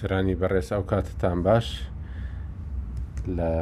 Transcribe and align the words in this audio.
سرانی 0.00 0.34
بەڕێز 0.40 0.68
ئەو 0.74 0.82
کاتتان 0.90 1.38
باش 1.46 1.66
لە 3.36 3.52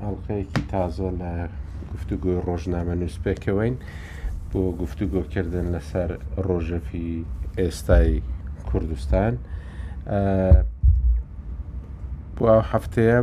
ئەڵلقەیەکی 0.00 0.62
تازۆ 0.72 1.08
لە 1.20 1.32
گفتوگوۆی 1.92 2.42
ڕۆژنامە 2.46 2.94
نووسپێکەوەین 3.00 3.74
بۆ 4.50 4.62
گفتوگۆکردن 4.80 5.66
لەسەر 5.74 6.10
ڕۆژەفی 6.46 7.10
ئێستای 7.60 8.10
کوردستان 8.68 9.34
بۆ 12.36 12.44
ئەو 12.52 12.62
هەفتەیە 12.72 13.18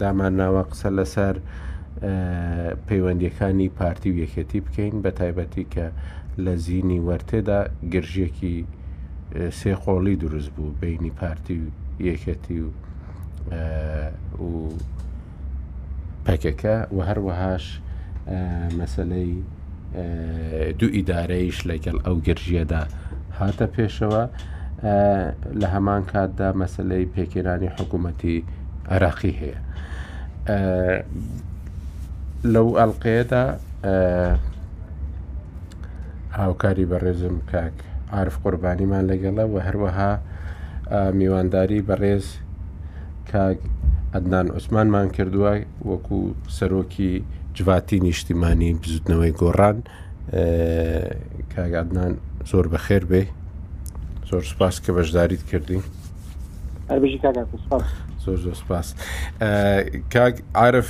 دامانناوە 0.00 0.62
قسە 0.70 0.90
لەسەر 0.98 1.34
پەیوەندیەکانی 2.88 3.68
پارتی 3.78 4.08
و 4.12 4.16
یەکەتی 4.24 4.58
بکەین 4.66 4.94
بە 5.04 5.10
تایبەتی 5.18 5.64
کە 5.74 5.86
لە 6.44 6.52
زیینی 6.64 7.00
وەرتێدا 7.08 7.58
گرژیەکی 7.92 8.58
سێخۆڵی 9.50 10.16
دروست 10.20 10.50
بوو 10.56 10.70
بینی 10.80 11.10
پارتی 11.10 11.58
و 11.62 11.66
یەکەتی 12.10 12.58
و 12.64 12.70
و 14.44 14.70
پەکەکە 16.26 16.76
و 16.94 16.98
هەروەهاش 17.08 17.64
مەسلەی 18.80 19.32
دوو 20.78 20.94
ئیدارەیش 20.96 21.58
لەگەڵ 21.70 21.96
ئەو 22.06 22.16
گرژیەدا 22.26 22.82
هاتە 23.38 23.66
پێشەوە 23.76 24.22
لە 25.60 25.66
هەمان 25.74 26.02
کاتدا 26.12 26.48
مەسلەی 26.62 27.06
پێکێرانی 27.14 27.74
حکوومەتی 27.76 28.36
عراقی 28.92 29.34
هەیە 29.40 29.58
لەو 32.54 32.68
ئەلقەیەدا 32.80 33.44
هاوکاری 36.38 36.86
بەڕێزم 36.90 37.36
کاک 37.52 37.76
عرف 38.12 38.38
قوربانیمان 38.42 39.04
لەگەڵە 39.10 39.44
و 39.50 39.58
هەروەها 39.66 40.10
میوانداری 41.18 41.80
بەڕێز 41.88 42.24
کاگ 43.32 43.58
ئەدنان 44.14 44.46
عوسمانمان 44.50 45.08
کردووە 45.16 45.52
وەکو 45.90 46.18
سەرۆکی 46.58 47.12
جواتی 47.54 48.00
نیشتیمانی 48.00 48.74
بزودنەوەی 48.82 49.32
گۆڕان 49.42 49.76
کاگادنان 51.54 52.12
زۆر 52.50 52.66
بەخێر 52.72 53.02
بێ 53.10 53.22
زۆر 54.30 54.42
سپاس 54.52 54.74
کە 54.84 54.90
بەشداریت 54.96 55.42
کردی 55.50 55.80
زۆر 58.24 58.36
زۆر 58.44 58.54
سپاس 58.62 58.86
کاگ 60.14 60.34
عرف 60.54 60.88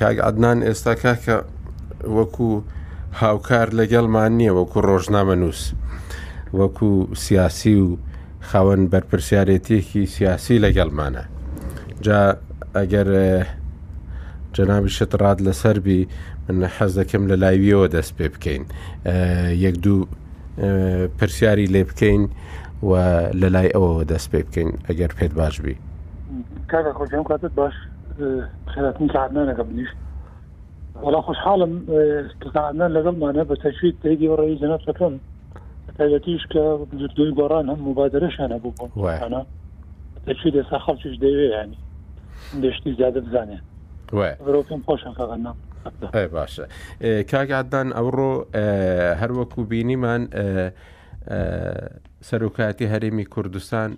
کاگ 0.00 0.16
ئەدنان 0.26 0.58
ئێستا 0.68 0.94
کاکە 1.02 1.36
وەکو 2.16 2.62
هاوکار 3.16 3.68
لەگەڵمان 3.78 4.32
نییە 4.38 4.52
وەکو 4.58 4.80
ڕۆژنامە 4.88 5.34
نووس 5.42 5.60
وەکو 6.60 7.14
سیاسی 7.24 7.74
و 7.80 7.96
خاوەن 8.48 8.80
بەرپسیارەتێکی 8.92 10.04
سیاسی 10.16 10.58
لەگەڵمانە 10.64 11.24
جا 12.04 12.22
ئەگەر 12.76 13.08
جەنابی 14.56 14.90
شتڕات 14.98 15.38
لەسەربی 15.46 16.02
من 16.48 16.64
حەز 16.76 16.92
دەکەم 16.98 17.22
لە 17.30 17.36
لایویەوە 17.42 17.88
دەست 17.96 18.12
پێ 18.16 18.28
بکەین 18.34 18.64
یەک 19.64 19.76
دوو 19.84 20.06
پرسیاری 21.18 21.66
لێ 21.72 21.82
بکەین 21.88 22.22
و 22.82 22.90
لە 23.40 23.48
لای 23.54 23.68
ئەوەوە 23.74 24.04
دەست 24.12 24.28
پێ 24.32 24.40
بکەین 24.46 24.70
ئەگەر 24.88 25.10
پێت 25.18 25.32
باش 25.40 25.60
بی 25.64 25.74
کاکە 26.70 26.92
خۆجان 26.98 27.24
کاتت 27.28 27.52
باش 27.60 27.74
خێراتنی 28.72 29.12
ساعت 29.12 29.30
نانەکە 29.32 29.62
بنیشت 29.68 29.96
ولا 31.02 31.20
خوشحالم 31.20 31.84
استطعنا 31.90 32.88
لقلمانا 32.88 33.42
بتجفيد 33.42 33.96
تهدي 34.04 34.28
ورئيس 34.28 34.62
نفسكم 34.62 35.18
تایەتیش 35.98 36.42
کە 36.52 36.62
دوی 37.16 37.30
گۆڕان 37.38 37.66
هەم 37.70 37.80
مبادرەشانە 37.88 38.58
بووبوونە 38.62 39.40
دەچی 40.28 40.50
دەسا 40.56 40.78
خەڵکیش 40.86 41.16
دەوێ 41.24 41.46
ینی 41.54 41.78
دەشتی 42.62 42.90
زیادە 42.98 43.18
بزانێ 43.26 43.58
ئەوروپم 44.40 44.82
خۆشەکەنا. 44.88 45.52
باشە 46.32 46.66
کاگادان 47.30 47.88
ئەوڕۆ 47.98 48.32
هەروەکو 49.20 49.60
بینیمان 49.64 50.28
سەرۆکاتی 52.28 52.86
هەرێمی 52.92 53.24
کوردستان 53.34 53.90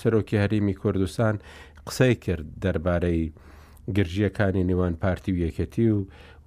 سەرۆکی 0.00 0.36
هەریمی 0.42 0.74
کوردستان 0.82 1.34
قسەی 1.86 2.14
کرد 2.24 2.46
دەربارەی 2.64 3.22
گرژیەکانی 3.96 4.66
نێوان 4.70 4.94
پارتی 5.02 5.30
و 5.32 5.38
یەکەتی 5.46 5.88
و 5.94 5.98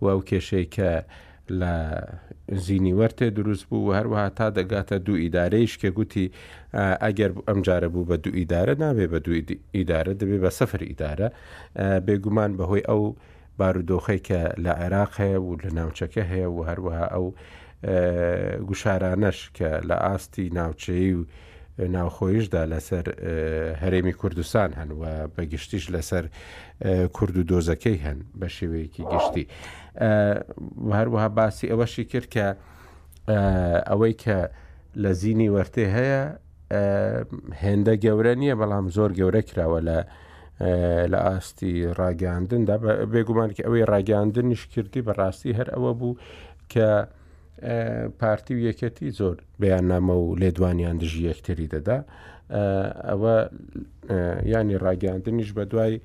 و 0.02 0.06
ئەو 0.12 0.20
کێشەی 0.30 0.68
کە 0.76 0.92
لە 1.62 1.74
زینیوەرتێ 2.66 3.28
دروست 3.40 3.66
بوو 3.70 3.88
و 3.90 3.94
هەروەها 3.98 4.30
تا 4.38 4.48
دەگاتە 4.60 4.96
دوو 5.06 5.22
ئیدارەیش 5.24 5.74
کە 5.82 5.88
گوتی 5.98 6.26
ئەگەر 7.06 7.32
ئەمجارە 7.50 7.90
بوو 7.94 8.06
بە 8.10 8.16
دوو 8.24 8.36
ئیدارە 8.40 8.74
نابێ 8.84 9.08
بە 9.14 9.20
دوو 9.26 9.36
ئیدارە 9.78 10.14
دەبێ 10.22 10.38
بە 10.44 10.50
سەفر 10.60 10.82
ئیدارە 10.90 11.28
بێگومان 12.06 12.52
بەهۆی 12.60 12.84
ئەو 12.90 13.04
بارودۆخی 13.60 14.20
کە 14.28 14.40
لە 14.66 14.72
عێراق 14.82 15.12
هەیە 15.22 15.38
و 15.46 15.50
لە 15.64 15.70
ناوچەکە 15.78 16.24
هەیە 16.32 16.48
و 16.56 16.60
هەروەها 16.70 17.06
ئەو 17.14 17.26
گوشارانەش 18.68 19.40
کە 19.58 19.70
لە 19.90 19.96
ئاستی 20.04 20.50
ناوچەیی 20.56 21.12
و 21.18 21.26
ناوخۆیشدا 21.80 22.64
لەسەر 22.74 23.06
هەرێمی 23.84 24.14
کوردستان 24.22 24.70
هەن 24.80 24.90
و 25.02 25.28
بەگشتیش 25.36 25.86
لەسەر 25.96 26.26
کورد 27.18 27.36
و 27.38 27.44
دۆزەکەی 27.50 28.00
هەن 28.06 28.20
بە 28.40 28.48
شێوەیەکی 28.56 29.04
گشتی 29.14 29.46
هەروەها 31.00 31.28
باسی 31.38 31.72
ئەوەشی 31.72 32.04
کرد 32.12 32.28
کە 32.36 32.48
ئەوەی 33.90 34.14
کە 34.24 34.38
لە 35.04 35.12
زیینی 35.20 35.50
وەرتێ 35.56 35.86
هەیە 35.98 36.24
هێندە 37.64 37.94
گەورە 38.04 38.34
نییە 38.42 38.56
بەڵام 38.62 38.86
زۆر 38.96 39.12
گەورە 39.20 39.42
کراوە 39.50 39.80
لە 39.90 39.98
لە 41.12 41.20
ئاستی 41.28 41.74
ڕاگەاندندا 42.00 42.76
بێگومان 43.14 43.50
کە 43.56 43.62
ئەوەی 43.66 43.84
ڕاگەاندنیش 43.92 44.62
کردی 44.74 45.02
بەڕاستی 45.08 45.54
هەر 45.60 45.68
ئەوە 45.74 45.92
بوو 46.00 46.14
کە 46.74 46.90
پارتی 48.20 48.56
و 48.56 48.72
یەکەتی 48.72 49.12
زۆر 49.20 49.38
بەیان 49.62 49.84
نامە 49.92 50.14
و 50.24 50.36
لێدوانیان 50.36 50.97
دژی 51.02 51.24
یەکتری 51.31 51.68
دەدا 51.75 51.97
ئەوە 53.09 53.36
ینی 54.52 54.78
ڕاگەاندنیش 54.84 55.50
بە 55.58 55.64
دوای 55.72 56.00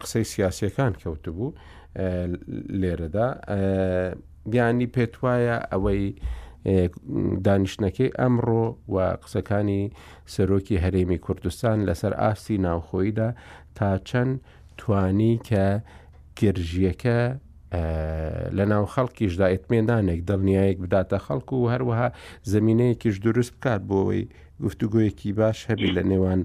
قسەی 0.00 0.24
سیاسەکان 0.34 0.92
کەوتبوو 1.02 1.54
لێرەدا 2.80 3.26
بیانی 4.52 4.86
پێت 4.94 5.14
وایە 5.22 5.56
ئەوەی 5.72 6.04
دانیشتەکەی 7.46 8.14
ئەمڕۆ 8.20 8.64
و 8.94 8.96
قسەکانی 9.22 9.82
سەرۆکی 10.34 10.80
هەرێمی 10.84 11.22
کوردستان 11.26 11.76
لەسەر 11.88 12.12
ئاستی 12.20 12.58
ناوخۆیدا 12.66 13.28
تا 13.76 13.88
چەند 14.08 14.32
توانی 14.80 15.34
کە 15.48 15.64
گرژیەکە 16.40 17.18
لە 18.56 18.64
ناو 18.68 18.86
خەڵکیشدا 18.86 19.46
ئەتمێدانێک 19.52 20.20
دڵنیایەک 20.28 20.78
بداتە 20.84 21.18
خەڵکو 21.26 21.52
و 21.60 21.70
هەروەها 21.72 22.08
زمینەیەکیش 22.52 23.16
دروست 23.26 23.52
بکات 23.56 23.82
بۆەوەی 23.88 24.24
گفتوگویەکی 24.64 25.32
باش 25.40 25.58
هەبی 25.70 25.90
لە 25.96 26.02
نێوان 26.10 26.40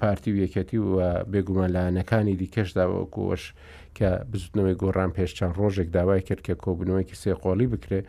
پارتی 0.00 0.30
و 0.32 0.38
یەکەتی 0.44 0.78
و 0.86 0.98
بێگومان 1.32 1.70
لاەنەکانی 1.76 2.34
دیکەشدا 2.42 2.84
وەکوەش 2.88 3.42
کە 3.96 4.08
بزودنەوەی 4.32 4.76
گۆڕان 4.82 5.10
پێش 5.16 5.30
چەند 5.38 5.54
ڕۆژێک 5.60 5.88
داوای 5.96 6.20
کرد 6.28 6.40
کە 6.46 6.54
کۆبنەوەیکی 6.64 7.16
سێقۆڵی 7.22 7.66
بکرێ 7.74 8.00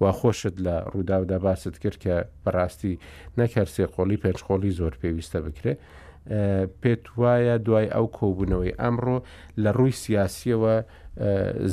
وا 0.00 0.10
خۆشت 0.18 0.56
لە 0.66 0.76
ڕووداودا 0.92 1.38
باست 1.44 1.76
کرد 1.82 1.98
کە 2.04 2.14
بەڕاستی 2.44 2.94
نەکرد 3.38 3.70
سێقۆڵی 3.76 4.16
پێنجخۆڵی 4.22 4.70
زۆر 4.78 4.92
پێویستە 5.02 5.38
بکرێ. 5.46 5.74
پێت 6.82 7.04
وایە 7.20 7.54
دوای 7.66 7.88
ئەو 7.94 8.06
کۆبوونەوەی 8.18 8.76
ئەمڕۆ 8.80 9.16
لە 9.62 9.70
ڕووی 9.78 9.92
سیاسیەوە 10.04 10.74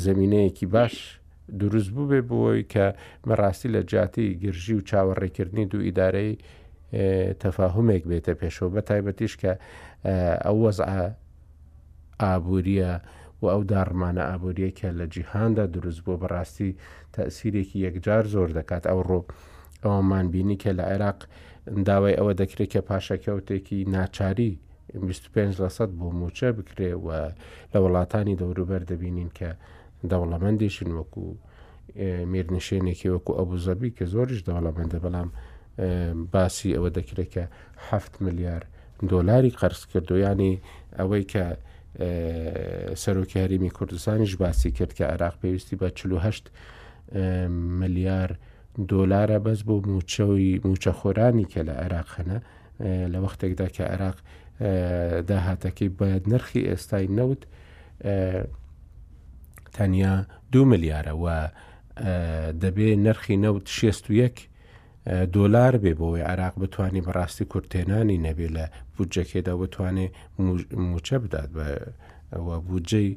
زمینەیەکی 0.04 0.66
باش 0.76 0.94
دروست 1.58 1.90
بوو 1.94 2.08
بێ 2.10 2.20
بۆی 2.30 2.64
کە 2.72 2.86
مەڕاستی 3.28 3.68
لە 3.74 3.80
جااتی 3.90 4.26
گرژی 4.42 4.74
و 4.76 4.80
چاوەڕێکردنی 4.88 5.66
دوو 5.70 5.80
ئیدارەی 5.86 6.32
تەفاهمێک 7.40 8.02
بێتە 8.10 8.32
پێشەوە 8.42 8.70
بە 8.74 8.80
تایبەتیش 8.88 9.34
کە 9.42 9.52
ئەو 10.44 10.56
وەزع 10.64 10.90
ئابوووریە 12.20 12.92
و 13.42 13.46
ئەو 13.52 13.62
دارمانە 13.72 14.24
ئابوووریە 14.30 14.70
کە 14.78 14.88
لە 14.98 15.06
جیهاندا 15.14 15.64
دروست 15.74 16.00
بۆ 16.06 16.14
بەڕاستی 16.22 16.70
تەسیرێکی 17.16 17.78
یەکجار 17.86 18.24
زۆر 18.34 18.48
دەکات 18.58 18.84
ئەو 18.90 19.00
ڕۆ 19.08 19.20
ئەومان 19.84 20.26
بینی 20.32 20.56
کە 20.62 20.70
لە 20.78 20.84
عێراق 20.92 21.18
داوای 21.88 22.18
ئەوە 22.18 22.32
دەکرێت 22.40 22.70
کە 22.74 22.80
پاشەکەوتێکی 22.88 23.78
ناچاری 23.94 24.52
25 25.00 25.54
لە 25.60 25.68
سەد 25.76 25.90
بۆ 25.98 26.06
موچە 26.10 26.52
بکرێ 26.58 26.90
و 27.06 27.08
لە 27.72 27.78
وڵاتانی 27.84 28.34
دەوروبەر 28.40 28.82
دەبینین 28.90 29.30
کە 29.38 29.50
دەوڵەمەندێشن 30.10 30.88
وەکو 30.98 31.26
مێرنشێنێکی 32.32 33.08
وەکو 33.14 33.32
ئەبوو 33.38 33.58
زەبی 33.66 33.90
کە 33.96 34.04
زۆریش 34.14 34.40
دەوڵەمەندە 34.48 34.98
بەڵام 35.04 35.28
باسی 36.32 36.70
ئەوە 36.76 36.90
دەکرێت 36.96 37.30
کە 37.34 37.44
7 37.90 38.24
ملیار 38.26 38.62
دۆلاری 39.12 39.50
قەرز 39.58 39.82
کردویانی 39.92 40.60
ئەوەی 40.98 41.24
کە 41.32 41.44
سەرۆکی 43.02 43.36
هەریمی 43.42 43.70
کوردستانیش 43.76 44.36
باسی 44.40 44.70
کرد 44.76 44.92
کە 44.98 45.04
عراق 45.12 45.34
پێویستی 45.42 45.76
بە 45.80 45.88
48 45.94 46.50
ملیار 47.80 48.30
دۆلارە 48.92 49.38
بەس 49.46 49.60
بۆ 49.68 49.74
موچەوی 49.92 50.60
موچەخۆرانی 50.66 51.46
کە 51.52 51.60
لە 51.68 51.74
عێراق 51.82 52.08
هەنە 52.16 52.38
لە 53.12 53.18
وەختێکدا 53.24 53.68
کە 53.76 53.84
عێراق 53.92 54.18
داهاتەکەی 54.60 55.88
باید 55.98 56.28
نرخی 56.28 56.60
ئێستای 56.70 57.08
نەوت 57.18 57.42
تەنیا 59.76 60.12
دو 60.52 60.60
ملیارەوە 60.72 61.36
دەبێ 62.64 62.88
نرخی 63.06 63.36
نەوت 63.44 63.66
61 63.68 64.48
دۆلار 65.34 65.74
بێ 65.82 65.92
بۆی 66.00 66.22
عراق 66.22 66.54
بتوانانی 66.60 67.02
بەڕاستی 67.06 67.44
کورتێنانی 67.52 68.18
نەبێ 68.26 68.48
لە 68.56 68.64
بودجەکێدا 68.94 69.52
بتوانێ 69.62 70.08
موچە 70.88 71.16
بدات 71.24 71.50
بە 71.56 71.64
بودجەی 72.68 73.08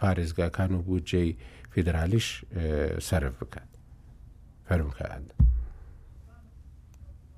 پارێزگاکان 0.00 0.70
و 0.74 0.82
بودجەی 0.88 1.30
فیدرالیش 1.72 2.28
سرف 3.08 3.32
بکات 3.40 3.68
فەرمکەند. 4.68 5.28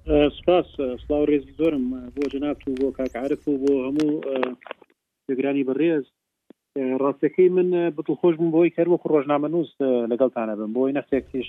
سپاس 0.07 0.65
سلااو 0.77 1.27
ڕێزی 1.31 1.53
زۆرم 1.59 1.85
بۆ 2.17 2.29
جنات 2.33 2.67
و 2.69 2.75
بۆ 2.81 2.91
کاکعاعرف 2.99 3.49
و 3.49 3.57
بۆ 3.59 3.73
هەموو 3.89 4.11
بگرانی 5.29 5.65
بەڕێز 5.67 6.05
ڕاستەکەی 7.03 7.49
من 7.57 7.75
بتڵخۆش 7.97 8.35
بم 8.41 8.51
بۆی 8.51 8.71
کەرمە 8.77 8.99
خو 9.03 9.09
ڕۆژنامە 9.15 9.49
نووس 9.55 9.71
لەگەڵتانە 10.11 10.55
بم 10.61 10.73
بۆی 10.73 10.93
نەسێک 10.99 11.25
تیش 11.33 11.47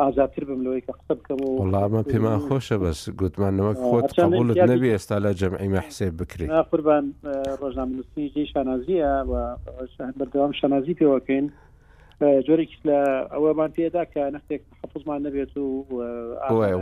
ئازاتر 0.00 0.44
بم 0.44 0.60
لەوەی 0.64 0.82
کە 0.88 0.92
قسە 0.98 1.14
بکەم 1.20 1.40
و 1.40 1.58
وڵامە 1.58 2.00
پێما 2.10 2.38
خۆشە 2.48 2.76
بەس 2.84 3.00
گوتمانەوە 3.20 3.72
خۆت 3.88 4.10
قبولت 4.20 4.58
نەبی 4.70 4.88
ئێستا 4.94 5.16
لە 5.24 5.32
جەمعیمە 5.40 5.80
حسێ 5.88 6.10
بکرین 6.10 6.52
قوربان 6.62 7.04
ڕۆژنامە 7.60 7.92
نووسی 7.98 8.30
جێ 8.34 8.44
شانازیە 8.52 9.10
بەردەوام 10.18 10.52
شانازی 10.60 10.94
پێوەکەین 11.00 11.46
جۆرێکی 12.20 12.76
لە 12.88 13.00
ئەوەمان 13.34 13.70
پێدا 13.76 14.04
کە 14.12 14.24
نەختێک 14.34 14.60
حفظمان 14.82 15.20
نەبێت 15.26 15.52
و 15.56 15.84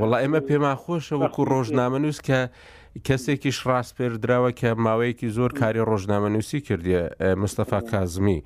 وڵ 0.01 0.13
ئێمە 0.23 0.41
پێما 0.49 0.75
خۆشە 0.83 1.15
وەکو 1.23 1.43
ڕۆژنامەنووس 1.53 2.19
کە 2.27 2.41
کەسێکی 3.07 3.51
شڕاست 3.59 3.93
پێدراوە 3.99 4.51
کە 4.61 4.71
ماوەیەکی 4.85 5.29
زۆر 5.37 5.51
کاری 5.61 5.83
ڕۆژنامەنووسی 5.91 6.59
کردی 6.67 6.95
مستەفا 7.43 7.81
کازمی 7.91 8.39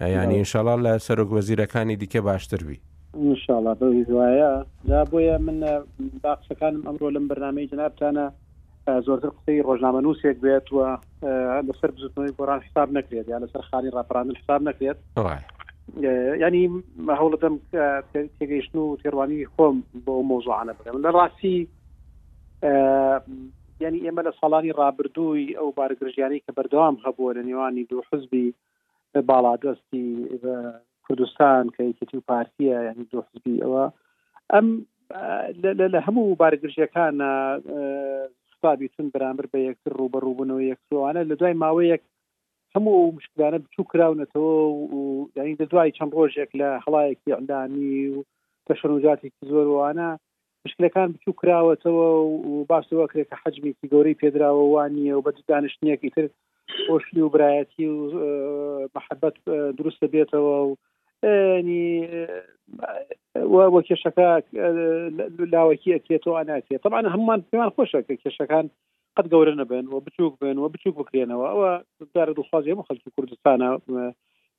ینی 0.00 0.36
انشاالله 0.42 0.76
لە 0.84 0.92
سەرۆک 1.06 1.30
وەزیرەکانی 1.36 1.96
دیکە 2.02 2.20
باشتر 2.30 2.60
بی 2.68 2.76
انشاءله 3.14 3.72
بەوی 3.80 4.04
دوایە 4.08 4.52
دا 4.88 5.04
بۆیە 5.10 5.36
من 5.46 5.58
باقسەکانم 6.24 6.80
ئەمڕۆ 6.88 7.08
لەم 7.14 7.24
بەنامەی 7.30 7.66
جنابتانە 7.72 8.26
زۆرتر 9.06 9.30
قسەی 9.36 9.62
ڕۆژنامە 9.68 10.00
نووسێک 10.04 10.36
بێت 10.44 10.66
وە 10.76 10.86
لەسەر 11.66 11.90
بزتنەوەی 11.94 12.32
گۆران 12.38 12.60
حساب 12.66 12.88
نکرێت 12.98 13.26
یا 13.28 13.38
لەسەر 13.42 13.62
خانی 13.70 13.90
ڕاپرانن 13.96 14.34
حساب 14.40 14.62
نکرێت 14.68 14.98
ینی 16.42 16.62
هەوڵەتم 17.18 17.54
تێگەیشتن 18.38 18.76
و 18.80 18.98
تێڕوانی 19.02 19.48
خۆم 19.54 19.76
بۆ 20.04 20.14
مۆزوعانە 20.30 20.72
بکەم 20.78 20.96
لە 21.04 21.10
ڕاستی 21.16 21.56
ینی 23.84 24.02
ئێمە 24.04 24.22
لە 24.28 24.32
ساڵانی 24.40 24.76
ڕابردووی 24.80 25.56
ئەو 25.58 25.68
بارگرژیانی 25.80 26.42
کە 26.44 26.50
بەردەوام 26.56 26.96
هەبووە 27.04 27.30
لە 27.36 27.42
نێوانی 27.48 27.88
دوو 27.90 28.06
حزبی 28.08 28.46
باڵادەستی 29.28 30.06
کوردستان 31.06 31.64
کە 31.74 31.80
یەکێتی 31.90 32.16
و 32.18 32.26
پارتیە 32.30 32.76
ینی 32.88 33.06
دوو 33.12 33.22
حزبی 33.28 33.62
ئەوە 33.62 33.84
ئەم 34.52 34.66
لە 35.94 35.98
هەموو 36.06 36.38
بارگرژیەکانە 36.42 37.30
سوپابیتون 38.50 39.06
بەرامبر 39.14 39.44
بە 39.52 39.58
یەکتر 39.68 39.92
ڕوبە 39.98 40.18
ڕووبوونەوە 40.24 40.62
یەکسوانە 40.72 41.22
لە 41.30 41.34
دوای 41.40 41.60
ماوەیەک 41.62 42.02
هەموو 42.76 43.12
مشکلانە 43.18 43.58
بچوو 43.64 43.86
کراونەتەوە 43.92 44.52
و 44.96 45.28
یعنی 45.36 45.56
دە 45.60 45.64
دوای 45.70 45.94
چەند 45.96 46.16
ڕۆژێک 46.18 46.50
لە 46.60 46.68
هەڵایەکی 46.84 47.34
ئەندامی 47.36 47.98
و 48.14 48.24
تەشنجاتێکی 48.66 49.48
زۆر 49.50 49.66
وانە 49.76 50.08
مشکلەکان 50.64 51.08
بچوو 51.14 51.38
کراوەتەوە 51.40 52.06
و 52.18 52.66
باشەوە 52.70 53.06
کرێکە 53.12 53.36
حجمێکی 53.42 53.90
گەورەی 53.92 54.18
پێدراوە 54.20 54.64
وانە 54.74 55.12
و 55.14 55.24
بە 55.26 55.30
دانشتنیەکی 55.52 56.12
تر 56.16 56.24
خۆشلی 56.86 57.22
و 57.24 57.32
برایەتی 57.34 57.84
و 57.94 57.98
مححبەت 58.96 59.36
دروستە 59.78 60.06
بێتەوە 60.14 60.54
و 60.66 60.70
نی 61.66 61.86
وە 63.52 63.80
کێشەکە 63.88 64.28
لاوەکی 65.54 65.94
ئەکرێتەوە 65.94 66.34
ئاناکرێت 66.38 66.82
طبعا 66.86 67.00
هەمومان 67.14 67.40
پێمان 67.50 67.70
خۆشە 67.76 68.00
کە 68.08 68.14
کێشەکان 68.22 68.66
قەت 69.18 69.26
گەورە 69.32 69.52
نەبن 69.60 69.84
و 69.92 70.00
بچووک 70.04 70.38
بن 70.42 70.58
و 70.58 70.68
بچوک 70.74 70.94
بکرێنەوە 70.98 71.46
ئەوە 71.52 71.70
دارە 72.14 72.32
دڵخوازی 72.38 72.72
هەموو 72.72 72.88
خەلکی 72.88 73.10
کوردستانە 73.16 73.68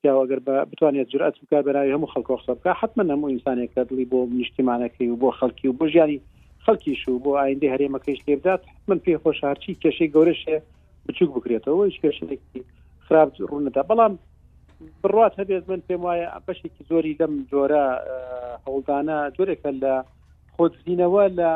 یاوەگەر 0.08 0.40
بە 0.48 0.56
بتوانێت 0.72 1.08
جرأت 1.14 1.36
بکە 1.42 1.58
بەناوی 1.68 1.94
هەموو 1.96 2.12
خەڵکۆ 2.14 2.34
قسە 2.40 2.54
بکە 2.58 2.72
حتمما 2.82 3.04
نەمو 3.12 3.30
ئینسانێک 3.32 3.70
کە 3.76 3.82
دڵی 3.90 4.08
بۆ 4.12 4.20
نیشتیمانەکەی 4.40 5.08
و 5.10 5.20
بۆ 5.22 5.30
خەڵکی 5.40 5.66
و 5.70 5.78
بۆ 5.80 5.86
ژیانی 5.94 6.18
خەڵکیش 6.66 7.02
و 7.08 7.22
بۆ 7.24 7.32
ئایندی 7.42 7.72
هەرێمەکەیش 7.74 8.20
لێبدات 8.28 8.62
من 8.88 8.98
پێ 9.06 9.14
خۆش 9.24 9.40
هەرچی 9.48 9.80
کێشەی 9.84 10.12
گەورەشێ 10.16 10.58
بچوک 11.06 11.30
بکرێتەوە 11.36 11.82
هیچ 11.90 11.98
کێشێکی 12.04 12.60
خراپ 13.06 13.30
ڕوونەدا 13.50 13.82
بەڵام 13.90 14.14
بڕات 15.02 15.34
هەبێت 15.42 15.64
من 15.72 15.82
پێم 15.88 16.02
وایە 16.06 16.30
بەشێکی 16.48 16.84
زۆری 16.90 17.18
لەم 17.20 17.34
جۆرە 17.52 17.86
هەوڵدانە 18.66 19.18
جۆرێکە 19.36 19.72
لە 19.84 19.94
خۆزینەوە 20.60 21.24
لە 21.40 21.52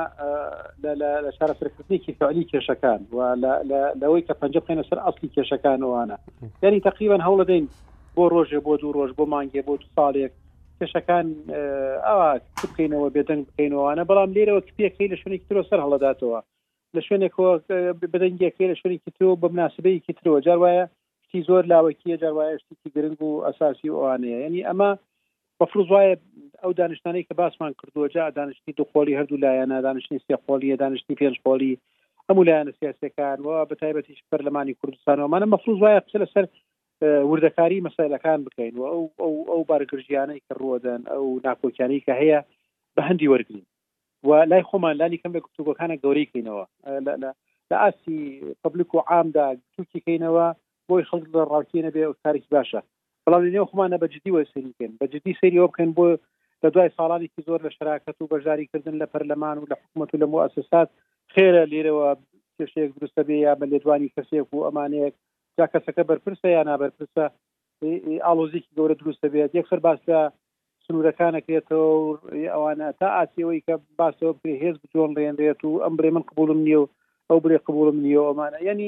شارەفرکردنیکی 1.37 2.11
فعلی 2.19 2.45
کێشەکان 2.53 3.01
و 3.15 3.19
لەوەی 4.01 4.23
کە 4.27 4.33
پنج 4.41 4.53
بخێنە 4.63 4.83
سەر 4.89 4.99
ئەاصلی 5.03 5.33
کێشەکانوانە 5.35 6.17
یعنی 6.63 6.79
تقریبان 6.87 7.21
هەوڵ 7.27 7.41
دەین 7.49 7.65
بۆ 8.15 8.23
ڕۆژێ 8.33 8.59
بۆ 8.65 8.73
دوو 8.81 8.91
ڕۆژ 8.97 9.11
بۆ 9.17 9.25
مانگێ 9.33 9.61
بۆ 9.67 9.73
دو 9.81 9.87
ساڵێک 9.97 10.33
کێشەکان 10.79 11.25
بکەینەوە 12.61 13.07
بێدەنگ 13.15 13.43
بکەینەوەوانە 13.49 14.03
بەڵام 14.09 14.29
لێرەوە 14.35 14.61
کپێکی 14.67 15.09
لە 15.11 15.15
شوێنێک 15.21 15.43
ترۆ 15.47 15.61
سەر 15.69 15.79
هەڵداتەوە 15.85 16.39
لە 16.95 17.01
شوێنێکەوە 17.07 17.51
بەدەنگەکەی 18.13 18.67
لە 18.71 18.75
شوێنێکی 18.81 19.11
تۆ 19.17 19.27
بە 19.41 19.47
مناسبەیەکی 19.53 20.13
ترەوە 20.19 20.39
جارواایە 20.47 20.85
شتی 21.27 21.41
زۆر 21.47 21.63
لاوەکیە 21.71 22.15
جارواایە 22.21 22.57
شتێکی 22.63 22.89
گرنگ 22.95 23.19
و 23.27 23.43
ئەساسی 23.45 23.93
ئەوانەیە 23.95 24.37
ینی 24.45 24.63
ئەمە 24.67 24.91
بەفرز 25.59 25.87
وایە 25.91 26.15
ئەو 26.63 26.73
دانیشتانی 26.77 27.23
کە 27.25 27.35
باسمان 27.39 27.73
کردووە 27.79 28.07
جا 28.13 28.27
دانیشتنی 28.37 28.73
دوخۆلی 28.77 29.17
هەردوو 29.19 29.41
لایەنە 29.45 29.77
دانیشتنی 29.87 30.21
سێخۆلی 30.27 30.77
دانیشتنی 30.83 31.19
پێنجخۆلی 31.21 31.73
ئەمو 32.29 32.43
لایەنە 32.49 32.71
سیاسەکان 32.79 33.37
و 33.45 33.65
بە 33.69 33.75
تایبەتیش 33.81 34.19
پەرلەمانی 34.31 34.73
کوردستانەوەمانە 34.81 35.47
مەفروز 35.53 35.77
وایە 35.83 36.01
قسە 36.05 36.17
لەسەر 36.23 36.45
وردەکاری 37.31 37.83
مەسایلەکان 37.87 38.39
بکەین 38.45 38.73
و 38.77 38.83
ئەو 38.93 39.03
ئەو 39.23 39.33
ئەو 39.51 39.61
بارگرژیانەی 39.71 40.43
کە 40.47 40.53
ڕوەدەن 40.61 41.01
ئەو 41.13 41.25
ناکۆکیانی 41.47 42.03
کە 42.05 42.13
هەیە 42.21 42.39
بە 42.95 43.01
هەندی 43.09 43.29
وەرگین 43.31 43.63
و 44.27 44.29
لای 44.51 44.63
خۆمان 44.69 44.95
لانی 45.01 45.19
کەم 45.21 45.31
بە 45.35 45.39
گفتوگەکانە 45.47 45.95
گەورەیکەینەوە 46.03 46.65
لە 47.71 47.75
ئاسی 47.83 48.17
پبلیک 48.63 48.91
و 48.95 48.99
عامدا 49.11 49.47
توکیکەینەوە 49.75 50.45
بۆی 50.87 51.07
خەڵک 51.09 51.27
لە 51.33 51.41
ڕاوکێنە 51.51 51.89
بێ 51.95 52.03
ئەوکارێکی 52.07 52.51
باشە 52.55 52.81
بەڵام 53.23 53.43
نێو 53.55 53.67
خمانە 53.71 53.97
بەجددی 54.03 54.35
وەسەریکەن 54.37 54.91
بەجددی 55.01 55.37
سەری 55.41 55.59
بکەن 55.69 55.89
بۆ 55.97 56.07
لە 56.63 56.69
دوای 56.75 56.89
ساڵانێکی 56.97 57.45
زۆر 57.47 57.59
لە 57.65 57.71
شراکەت 57.77 58.17
و 58.19 58.29
بەژاریکردن 58.33 58.95
لە 59.01 59.07
پەرلەمان 59.13 59.57
و 59.59 59.69
لە 59.71 59.75
حکوومەت 59.81 60.09
و 60.13 60.21
لە 60.21 60.27
مؤسسات 60.33 60.89
خێرە 61.33 61.63
لێرەوە 61.71 62.07
کێشەیەک 62.57 62.91
دروستە 62.97 63.21
بێ 63.27 63.37
یا 63.45 63.53
بە 63.59 63.65
لێدوانی 63.71 64.13
کەسێک 64.15 64.47
و 64.51 64.65
ئەمانەیەک 64.67 65.13
جا 65.57 65.65
کەسەکە 65.73 66.03
بەرپرسە 66.09 66.47
یان 66.51 66.67
نابەرپرسە 66.71 67.23
ئالۆزیکی 68.25 68.73
گەورە 68.77 68.95
دروستە 69.01 69.27
بێت 69.33 69.51
یەکسەر 69.59 69.79
باس 69.85 69.99
لە 70.09 70.19
سنوورەکانەکرێتەوە 70.85 71.95
ئەوانە 72.53 72.87
تا 72.99 73.07
ئاسیەوەی 73.17 73.63
کە 73.67 73.75
باسەوە 73.99 74.33
پێ 74.41 74.53
هێز 74.63 74.75
بجۆن 74.81 75.11
ڕێنرێت 75.17 75.59
و 75.63 75.81
ئەم 75.83 75.93
برێ 75.99 76.09
من 76.15 76.23
قبولم 76.29 76.59
نییە 76.65 76.79
و 76.81 76.89
ئەو 77.29 77.39
برێ 77.43 77.57
قبولم 77.67 77.97
نییە 78.05 78.21
ئەمانە 78.27 78.59
ینی 78.69 78.87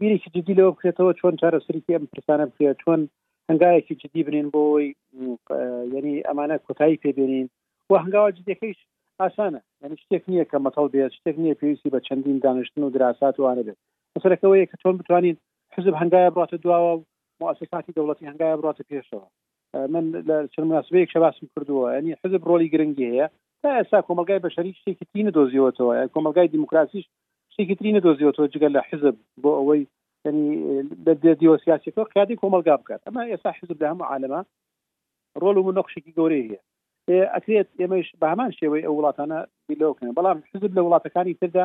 بیرێکی 0.00 0.30
جدی 0.34 0.56
لەوە 0.58 0.72
بکرێتەوە 0.74 1.12
چۆن 1.20 1.34
چارە 1.40 1.58
سریکی 1.66 1.94
ئەم 1.96 2.04
پرسانە 2.12 2.44
بکرێت 2.50 2.76
چۆن 2.82 3.00
هەنگایەکی 3.50 3.94
جدی 4.02 4.22
بنین 4.28 4.48
بۆی 4.54 4.88
یعنی 5.94 6.14
ئەمانە 6.28 6.56
کۆتایی 6.66 7.00
پێبێنین 7.04 7.46
و 7.90 7.98
هەنگاوە 8.04 8.30
جدەکەیش 8.38 8.78
ئاسانە 9.20 9.60
یعنی 9.82 9.96
شتێک 10.02 10.22
نییە 10.30 10.44
کە 10.50 10.56
مەتەڵ 10.66 10.86
بێت 10.92 11.12
شتێک 11.18 11.36
نییە 11.42 11.58
پێویستی 11.60 11.90
بە 11.92 11.98
چەندین 12.06 12.38
دانیشتن 12.44 12.82
و 12.82 12.90
دراسات 12.94 13.34
وانە 13.38 13.62
بێت 13.66 13.78
مەسەرەکەەوەی 14.18 14.68
کە 14.70 14.76
چۆن 14.82 14.94
بتوانین 15.00 15.36
حزب 15.74 15.94
هەنگایە 16.02 16.30
بڕاتە 16.34 16.56
دواوە 16.64 16.92
و 16.96 17.04
مؤسساتی 17.40 17.94
دەوڵەتی 17.98 18.28
هەنگایە 18.30 18.56
بڕاتە 18.60 18.84
پێشەوە 18.90 19.26
من 19.92 20.04
لە 20.28 20.36
چەند 20.52 20.66
مناسبەیەک 20.70 21.10
شەباسم 21.14 21.46
کردووە 21.56 21.86
ینی 21.98 22.12
حزب 22.24 22.40
ڕۆلی 22.50 22.70
گرنگی 22.72 23.08
هەیە 23.12 23.26
تا 23.62 23.68
ئێستا 23.78 23.98
کۆمەلگای 24.08 24.42
بەشەری 24.46 24.76
شتێکی 24.80 25.06
تینە 25.12 25.30
دۆزیەوەەوە 25.36 25.96
کۆمەلگای 26.14 26.50
دیموکراسیش 26.54 27.06
شتێکی 27.52 27.74
تری 27.78 27.94
نەدۆزیەوە 27.98 28.48
جگەل 28.54 28.72
لە 28.76 28.82
حزب 28.90 29.16
بۆ 29.42 29.50
ئەوەی 29.58 29.82
بە 31.04 31.12
دیۆسیاسیەکە 31.40 32.02
قیادی 32.14 32.38
کۆمەلگا 32.42 32.74
بکات 32.82 33.00
ئەمە 33.06 33.22
ئێستا 33.30 33.50
حزب 33.58 33.78
لە 33.82 33.86
هەموو 33.90 34.08
عالەما 34.12 34.40
ڕۆل 35.42 35.56
و 35.58 35.66
منۆخشێکی 35.66 36.14
گەورەی 36.18 36.44
هەیە 37.08 37.22
ئەکرێت 37.34 37.68
ئێمەش 37.80 38.08
بە 38.20 38.26
هەمان 38.32 38.50
شێوەی 38.58 38.84
ئەو 38.86 38.94
وڵاتانە 38.98 39.38
بیلوکن 39.68 40.08
بەڵام 40.18 40.38
حزب 40.50 40.70
لە 40.76 40.80
وڵاتەکانی 40.86 41.34
تردا 41.40 41.64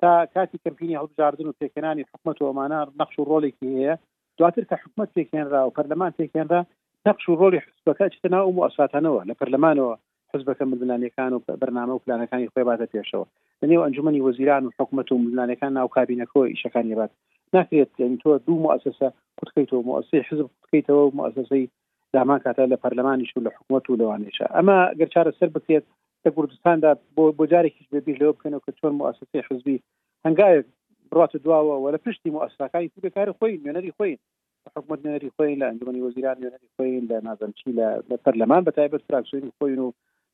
تا 0.00 0.10
کاتی 0.34 0.58
کەمپینی 0.64 0.98
هەڵبجاردن 0.98 1.46
و 1.48 1.56
پێکەانی 1.60 2.02
حکومت 2.10 2.38
و 2.40 2.48
ئەمانە 2.50 2.80
نەخش 3.00 3.14
و 3.18 3.28
ڕۆڵێکی 3.30 3.68
هەیە 3.76 3.94
دواتر 4.38 4.62
کە 4.70 4.76
حکومت 4.82 5.08
پێکێنرا 5.16 5.60
و 5.64 5.74
پەرلەمان 5.76 6.12
پێکێنرا 6.20 6.60
نەقش 7.06 7.24
و 7.28 7.38
ڕۆلی 7.40 7.60
حزبەکە 7.66 8.04
چتە 8.14 8.28
ناو 8.34 8.46
و 8.56 8.62
ئاساتانەوە 8.66 9.22
لە 9.28 9.34
پەرلەمانەوە 9.40 9.94
حزبەکە 10.32 10.64
ملانەکان 10.70 11.32
و 11.34 11.40
بەرنامە 11.60 11.92
و 11.94 12.02
پلانەکانی 12.04 12.50
خۆی 12.52 12.64
باتە 12.68 12.86
پێشەوە 12.94 13.26
لەنێو 13.60 13.84
ئەنجومی 13.84 14.24
وەزیران 14.26 14.62
و 14.64 14.74
حکومت 14.78 15.08
و 15.12 15.22
ملانەکان 15.24 15.72
ناو 15.78 15.88
کابینەکەەوە 15.96 16.46
ئیشەکانی 16.52 16.94
بات 17.00 17.12
ناکرێت 17.54 17.90
یعنی 18.00 18.16
تۆ 18.22 18.28
دوو 18.46 18.64
مؤسسە 18.66 19.08
قوتکەیتەوە 19.38 19.82
مؤسسی 19.88 20.24
حزب 20.28 20.46
قوتکەیتەوە 20.58 21.14
مؤسسی 21.18 21.62
دامان 22.12 22.38
کاتە 22.44 22.62
لە 22.72 22.76
پەرلەمانیش 22.82 23.30
و 23.36 23.44
لە 23.46 23.50
حکوومەت 23.56 23.84
و 23.88 23.98
لەوانێشە 24.00 24.46
ئەمە 24.56 24.78
گەر 24.98 25.08
چارە 25.14 25.32
سەر 25.40 25.48
بکرێت 25.56 25.84
لە 26.24 26.30
کوردستاندا 26.34 26.90
بۆ 27.16 27.22
بۆ 27.38 27.44
جارێکیش 27.52 27.86
ببی 27.92 28.16
لەوە 28.20 28.32
بکەنەوە 28.36 28.62
کە 28.66 28.72
چۆن 28.78 28.92
مؤسسی 29.00 29.38
حزبی 29.48 29.82
هەنگایە 30.26 30.58
بڕاتە 31.10 31.38
دواوە 31.44 31.74
و 31.78 31.90
لە 31.94 31.98
پشتی 32.04 32.30
مؤسسەکانی 32.36 32.88
تو 32.92 32.98
بەکار 33.06 33.28
خۆی 33.38 33.54
نوێنەری 33.62 33.92
خۆی 33.98 34.14
حکومت 34.76 34.98
نوێنەری 35.04 35.30
خۆی 35.36 35.58
لە 35.60 35.64
ئەنجمەی 35.68 36.04
وەزیران 36.06 36.36
نوێنەری 36.40 36.70
خۆی 36.74 36.92
لە 37.10 37.16
نازەنچی 37.26 37.70
لە 38.10 38.16
پەرلەمان 38.24 38.62
بەتایبەت 38.68 39.02
فراکسیۆنی 39.08 39.54
خۆین 39.58 39.78
و 39.84 39.88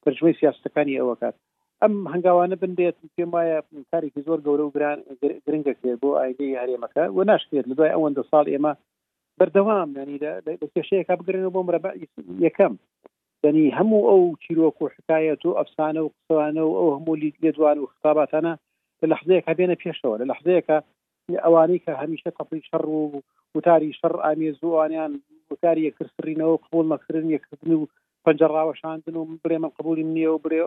ترجمەی 0.05 0.39
سیاستەکانی 0.41 0.99
ئەوە 1.01 1.15
کات 1.23 1.37
ئەم 1.83 1.95
هەنگاوانە 2.13 2.57
بندێت 2.63 2.97
پێم 3.15 3.31
وایە 3.35 3.59
کارێکی 3.91 4.25
زۆر 4.27 4.39
گەورە 4.47 4.65
و 4.67 4.75
گران 4.77 4.99
گرنگە 5.45 5.73
کرێت 5.79 5.99
بۆ 6.03 6.11
ئایدی 6.21 6.59
هەرێمەکە 6.61 7.05
و 7.17 7.19
ناشکرێت 7.31 7.67
لە 7.71 7.75
دوای 7.79 7.95
ئەوەندە 7.95 8.23
ساڵ 8.31 8.45
ئێمە 8.53 8.73
بەردەوام 9.39 9.91
ینی 10.01 10.19
لە 10.61 10.67
کێشەیەکە 10.75 11.13
بگرنەوە 11.19 11.55
بۆ 11.55 11.61
مرەبە 11.69 11.91
یەکەم 12.47 12.73
دنی 13.43 13.65
هەموو 13.79 14.07
ئەو 14.11 14.23
چیرۆک 14.43 14.77
و 14.81 14.91
حکایەت 14.97 15.43
و 15.45 15.57
ئەفسانە 15.59 16.01
و 16.03 16.13
قسەوانە 16.15 16.63
و 16.67 16.77
ئەو 16.79 16.89
هەموو 16.97 17.19
لێدوان 17.43 17.77
و 17.79 17.91
خستاباتانە 17.93 18.53
لە 19.01 19.07
لەحزەیەکە 19.13 19.53
بێنە 19.59 19.77
پێشەوە 19.83 20.15
لە 20.21 20.25
لەحزەیەکە 20.31 20.79
ئەوانەی 21.45 21.83
کە 21.85 21.93
هەمیشە 22.03 22.31
تەپی 22.39 22.61
شەڕ 22.69 22.85
و 22.97 23.01
وتاری 23.57 23.97
شەڕ 24.01 24.15
ئامێزوانیان 24.25 25.13
وتاری 25.51 25.87
یەکردسرینەوە 25.89 26.55
قبول 26.65 26.87
مەکردن 26.93 27.27
یەکردن 27.37 27.73
و 27.79 27.83
پنجره 28.25 28.53
و 28.71 28.73
شاندن 28.83 29.17
و 29.17 29.27
بری 29.45 29.57
من 29.57 29.69
قبول 29.79 29.99
نیه 30.03 30.29
و 30.29 30.39
بری 30.39 30.61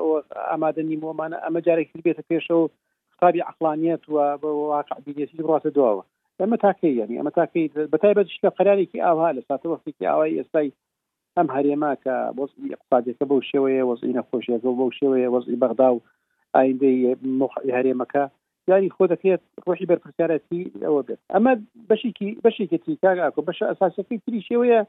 آماده 0.53 0.83
نیم 0.83 1.03
و 1.03 1.13
من 1.13 1.33
اما 1.47 1.61
جاری 1.61 1.85
ئەمە 1.85 2.01
بیت 2.01 2.17
بێتە 2.19 2.51
او 2.51 2.69
خطابی 3.17 3.39
عقلانیت 3.39 4.09
و 4.09 4.37
بە 4.37 4.43
واقع 4.45 4.83
بیدێتی 5.09 5.37
بڕاتە 5.37 5.71
دواوە 5.73 6.03
اما 6.39 6.55
تاکی 6.57 6.89
یعنی 6.89 7.19
اما 7.19 7.29
تاکی 7.29 7.67
ئەمە 7.69 7.73
تاکەی 7.79 7.89
بەتایبەت 7.89 8.27
شکە 8.27 8.49
قەرارێکی 8.59 8.99
ئاها 9.01 9.31
لە 9.37 9.41
ساتە 9.47 9.67
وەختێکی 9.73 10.05
ئاوای 10.05 10.37
ئێستای 10.41 10.71
ئەم 11.37 11.47
هەرێما 11.55 11.91
کە 12.03 12.15
وەزی 12.39 12.73
اقتصادەکە 12.75 13.25
بەو 13.29 13.41
شێوەیە 13.51 13.83
وەزی 13.89 14.15
نەخۆشیەکە 14.17 14.69
بەو 14.79 14.89
شێوەیە 14.99 15.29
وەزی 15.35 15.59
بەغدا 15.63 15.89
و 15.93 16.03
ئایندەی 16.55 17.15
هەرێمەکە 17.77 18.23
یاری 18.69 18.93
خۆ 18.95 19.03
دەکرێت 19.13 19.41
ڕۆحی 19.65 19.89
بەرپرسیارەتی 19.91 20.61
ئەوە 20.85 21.01
بێت 21.07 21.21
ئەمە 21.33 21.53
بەشێکی 21.89 22.27
بەشێکی 22.45 22.77
تیکاگاکۆ 22.85 23.41
بەش 23.47 23.59
ئەساسەکەی 23.69 24.19
تری 24.25 24.41
شێوەیە 24.49 24.81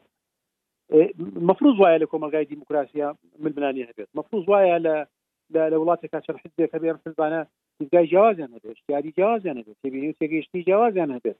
مفروض 1.20 1.78
وایە 1.80 1.98
لە 1.98 2.06
کۆمەلگای 2.12 2.44
دیموکراسیا 2.50 3.08
ململانی 3.42 3.86
هەبێت 3.88 4.08
مفروض 4.18 4.44
وایە 4.52 4.76
لە 4.86 4.96
لە 5.72 5.76
وڵاتێکا 5.82 6.18
چر 6.26 6.36
حزبێک 6.44 6.70
هەبێ 6.74 6.88
حزبانە 7.06 7.40
دیزگای 7.78 8.06
جیازیان 8.10 8.50
هەبێت 8.56 8.76
یاری 8.94 9.10
جیازیان 9.16 9.56
هەبێت 9.60 9.76
تبینی 9.84 10.12
تێگەیشتی 10.20 10.64
جیازیان 10.66 11.10
هەبێت 11.18 11.36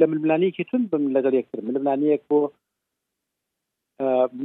لە 0.00 0.06
ململانیکی 0.12 0.64
تون 0.70 0.82
بم 0.92 1.04
لەگەڵ 1.16 1.34
یەکتر 1.40 1.58
ململانەیەک 1.68 2.22
بۆ 2.30 2.38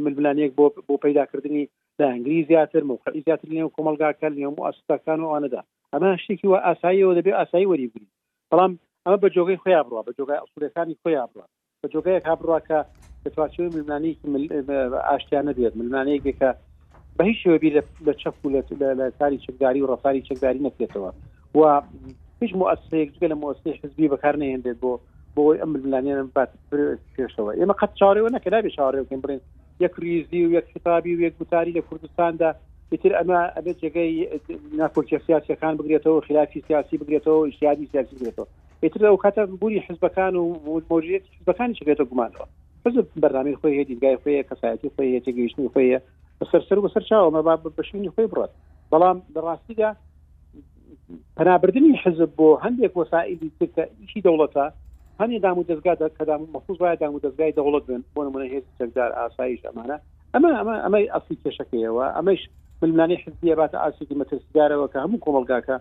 ململانەیەک 0.05 0.51
بۆ 0.57 0.65
بۆ 0.87 0.93
پیداکردنی 1.03 1.63
لە 1.99 2.05
ئەنگلی 2.11 2.45
زیاتر 2.49 2.81
موقعی 2.91 3.21
زیاتر 3.27 3.47
لێو 3.53 3.69
کۆمەلگاکە 3.77 4.27
لێم 4.35 4.53
و 4.57 4.65
ئەستەکان 4.67 5.19
و 5.21 5.31
ئاەدا 5.33 5.61
ئەمە 5.93 6.09
شتێکی 6.21 6.47
وە 6.51 6.57
ئاساییەوە 6.67 7.13
دەبێت 7.19 7.37
ئاسایی 7.39 7.69
وەریبی 7.71 8.05
بەڵام 8.51 8.71
ئەمە 9.05 9.17
بە 9.23 9.27
جۆگەی 9.35 9.61
خۆیان 9.63 9.85
بڕە 9.87 10.01
بە 10.07 10.11
جۆگای 10.17 10.39
ئەسوولەکانی 10.41 10.99
خۆیان 11.03 11.27
بڕە 11.33 11.45
بە 11.81 11.87
جۆگەیەک 11.93 12.23
هابڕواکە 12.29 12.79
چوارچوی 13.29 13.69
ملمانی 13.77 14.15
ئاشتیانە 15.09 15.53
بێت 15.57 15.73
ملمانەیەکێکە 15.79 16.49
بە 17.17 17.23
هیچ 17.29 17.37
شێوەبی 17.43 17.73
لە 18.07 18.13
چەف 18.21 18.35
لە 18.97 19.05
کاری 19.19 19.37
چکداری 19.45 19.81
و 19.83 19.89
ڕفاری 19.93 20.25
چەکداری 20.29 20.63
نەکرێتەوە 20.67 21.11
و 21.57 21.61
هیچ 22.41 22.51
مؤسسەیەک 22.61 23.09
جگە 23.15 23.27
لە 23.33 23.37
مؤسسەی 23.43 23.79
حزبی 23.83 24.11
بەکار 24.13 24.35
نهێندێت 24.43 24.77
بۆ 24.83 24.91
بۆی 25.35 25.59
ئەم 25.61 25.69
ملمانیانم 25.73 26.29
بات 26.35 26.49
پێشەوە 27.15 27.51
ئێمە 27.59 27.75
قەت 27.81 27.91
چاڕێەوە 27.99 28.31
نەکەدا 28.37 28.59
بێ 28.65 28.69
چاڕێوەکەین 28.77 29.21
برین 29.23 29.41
یەک 29.83 29.93
ریزی 30.03 30.45
و 30.45 30.51
یەک 30.57 30.65
کتابی 30.75 31.15
و 31.15 31.21
یەک 31.25 31.33
گوتاری 31.39 31.75
لە 31.77 31.81
کوردستاندا 31.87 32.49
تر 33.03 33.13
ئەمە 33.19 33.39
ئەبێت 33.55 33.77
جگەی 33.83 34.11
ناکۆچی 34.81 35.17
سیاسەکان 35.27 35.73
بگرێتەوە 35.79 36.25
خلافی 36.27 36.63
سیاسی 36.67 36.95
بگرێتەوە 37.01 37.47
اشتیادی 37.47 37.89
سیاسی 37.91 38.15
بگرێتەوە 38.19 38.89
تر 38.93 39.03
ئەو 39.09 39.17
کاتە 39.23 39.41
بوری 39.61 39.79
حزبەکان 39.87 40.33
و 40.35 40.45
مۆژێت 40.91 41.23
حزبەکانی 41.35 41.75
شێتەوە 41.79 42.07
گومانەوە 42.11 42.47
حزب 42.85 43.07
برنامه 43.15 43.55
خو 43.55 43.67
هي 43.67 43.83
دیدگاه 43.83 44.15
خو 44.15 44.29
هي 44.29 44.43
کسایتی 44.43 44.89
خو 44.97 45.01
هي 45.01 45.19
تگیشنی 45.21 45.67
خو 45.73 45.79
هي 45.79 46.01
سر 46.51 46.59
سر 46.69 46.79
و 46.79 46.87
سر 46.87 46.99
چاو 46.99 47.29
ما 47.29 47.41
باب 47.41 47.73
بشینی 47.77 48.09
خو 48.09 48.27
برات 48.27 48.49
بەڵام 48.91 49.17
دەڕاستیدا 49.35 49.89
پەنابردنی 51.37 51.91
حزب 52.03 52.29
بۆ 52.37 52.47
هەندێک 52.65 52.91
وەسائلی 53.01 53.49
تکە 53.59 53.83
ئیشی 54.01 54.21
دەوڵەتە 54.21 54.65
هەنی 55.19 55.39
دام 55.39 55.57
و 55.59 55.63
دەستگا 55.63 56.09
کەدا 56.19 56.35
مەخصوص 56.53 56.77
وایە 56.81 56.97
دام 56.99 57.13
و 57.15 57.19
دەستگای 57.19 57.53
دەوڵەت 57.55 57.83
بن 57.87 58.03
بۆ 58.15 58.21
نمونە 58.23 58.47
هێز 58.53 58.63
چەکدار 58.79 59.09
ئاسایش 59.17 59.59
ئەمانە 59.65 59.97
ئەمە 60.35 60.49
ئەمە 60.59 60.75
ئەمەی 60.85 61.09
ئەسی 61.13 61.37
کێشەکەیەوە 61.43 62.05
ئەمەش 62.17 62.41
ملمانی 62.81 63.15
حزبیە 63.23 63.55
باتە 63.61 63.77
ئاسیدی 63.83 64.19
مەترسیدارەوە 64.21 64.87
کە 64.93 64.97
هەموو 65.03 65.23
کۆمەلگاکە 65.25 65.75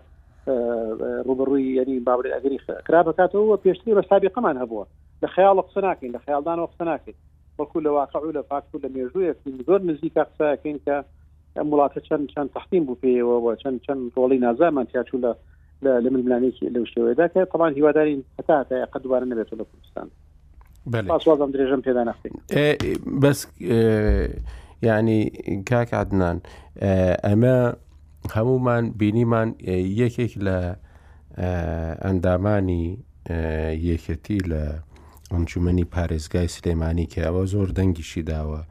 ڕوبڕووی 0.47 1.63
یعنی 1.75 1.97
باوری 2.05 2.29
ئەگری 2.33 2.57
کرا 2.87 3.01
بکاتەوە 3.09 3.57
پێشتری 3.63 3.93
بە 3.93 4.01
سابقەمان 4.09 4.57
هەبووە 4.61 4.85
لە 5.23 5.27
خیاڵە 5.35 5.63
قسە 5.69 5.81
ناکەین 5.83 6.15
لە 6.15 6.19
خیالدانەوە 6.25 6.67
قسە 6.71 6.85
ناکەین 6.85 7.15
وەکو 7.59 7.79
لە 7.81 7.87
واقع 7.91 8.31
لە 8.31 8.41
فاکو 8.49 8.77
لە 8.83 8.89
مێژوویە 8.95 9.35
زۆر 9.67 9.81
نزیکە 9.83 10.23
قسەکەین 10.29 10.77
کە 10.85 10.95
ئەم 11.57 11.69
وڵاتە 11.73 11.99
چەند 12.09 12.29
چەند 12.33 12.49
تەختیم 12.55 12.83
بوو 12.85 12.97
پێیەوە 13.03 13.35
و 13.45 13.55
چەند 13.55 13.79
چەند 13.81 14.01
ڕۆڵی 14.17 14.39
نازامان 14.39 14.85
تیاچوو 14.85 15.21
لە 15.23 15.31
لە 16.03 16.09
ململانێکی 16.13 16.69
لەو 16.75 16.85
شێوەیەدا 16.85 17.25
کە 17.33 17.41
تەوان 17.53 17.73
هیوادارین 17.75 18.23
هەتا 18.39 18.57
قە 18.93 18.99
دووارە 19.03 19.25
نبێت 19.31 19.47
لە 19.59 19.65
کوردستان 19.69 20.07
پاسوازم 21.09 21.51
درێژم 21.53 21.81
پێدا 21.87 22.03
نخین 22.09 22.33
بەس 23.21 23.39
ینی 24.83 25.21
کاکدنان 25.69 26.37
ئەمە 27.27 27.55
هەمومان 28.35 28.85
بینیمان 28.99 29.49
یەکێک 30.01 30.33
لە 30.45 30.59
ئەندامانی 32.03 32.87
یەکەتی 33.89 34.39
لە 34.51 34.63
ئەنجومنی 35.31 35.85
پارێزگای 35.95 36.47
سلێمانی 36.55 37.05
کە 37.13 37.19
ئەوە 37.27 37.43
زۆر 37.53 37.69
دەنگیشی 37.77 38.23
داوە 38.31 38.61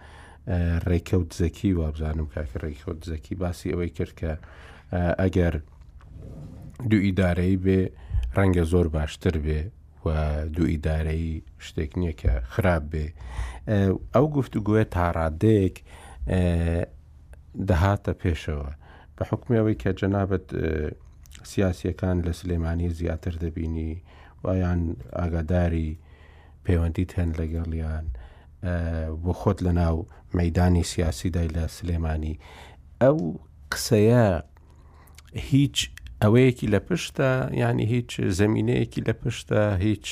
ڕێکەوت 0.88 1.30
زەکی 1.40 1.72
وابزانم 1.78 2.28
کاکە 2.34 2.56
ڕێکەوت 2.64 3.00
زەکی 3.10 3.34
باسی 3.42 3.70
ئەوەی 3.72 3.90
کرد 3.96 4.12
کە 4.20 4.32
ئەگەر 5.22 5.54
دوو 6.90 7.00
ئیدارەی 7.06 7.56
بێ 7.64 7.80
ڕەنگە 8.36 8.64
زۆر 8.72 8.86
باشتر 8.96 9.34
بێ 9.46 9.60
و 10.04 10.08
دوو 10.54 10.66
ئیدارایی 10.72 11.34
شتێک 11.66 11.92
نییە 12.00 12.14
کە 12.20 12.32
خراپ 12.52 12.84
بێ 12.92 13.06
ئەو 14.14 14.26
گفتوگوێ 14.36 14.84
تاڕادەیەک 14.94 15.76
دەهاتە 17.68 18.12
پێشەوە 18.22 18.70
بە 19.20 19.24
حکمیەوەی 19.32 19.78
کە 19.82 19.90
جەنابەت 20.00 20.46
سیاسیەکان 21.50 22.16
لە 22.26 22.32
سلێمانی 22.40 22.88
زیاتر 22.98 23.34
دەبینی 23.44 23.92
وایان 24.44 24.82
ئاگاداری 25.18 25.90
پەیوەندیت 26.64 27.10
هەن 27.18 27.30
لەگەڵیان 27.40 28.04
بۆ 29.24 29.32
خۆت 29.40 29.58
لە 29.66 29.72
ناو 29.80 29.96
مەدانی 30.38 30.84
سیاسیدای 30.92 31.48
لە 31.56 31.62
سلێمانی 31.78 32.34
ئەو 33.02 33.18
قسەیە 33.72 34.26
هیچ 35.50 35.76
ئەوەیەکی 36.22 36.70
لە 36.74 36.80
پشتە 36.86 37.30
ینی 37.64 37.86
هیچ 37.94 38.10
زمینەیەکی 38.40 39.00
لە 39.08 39.14
پشتە 39.22 39.60
هیچ 39.86 40.06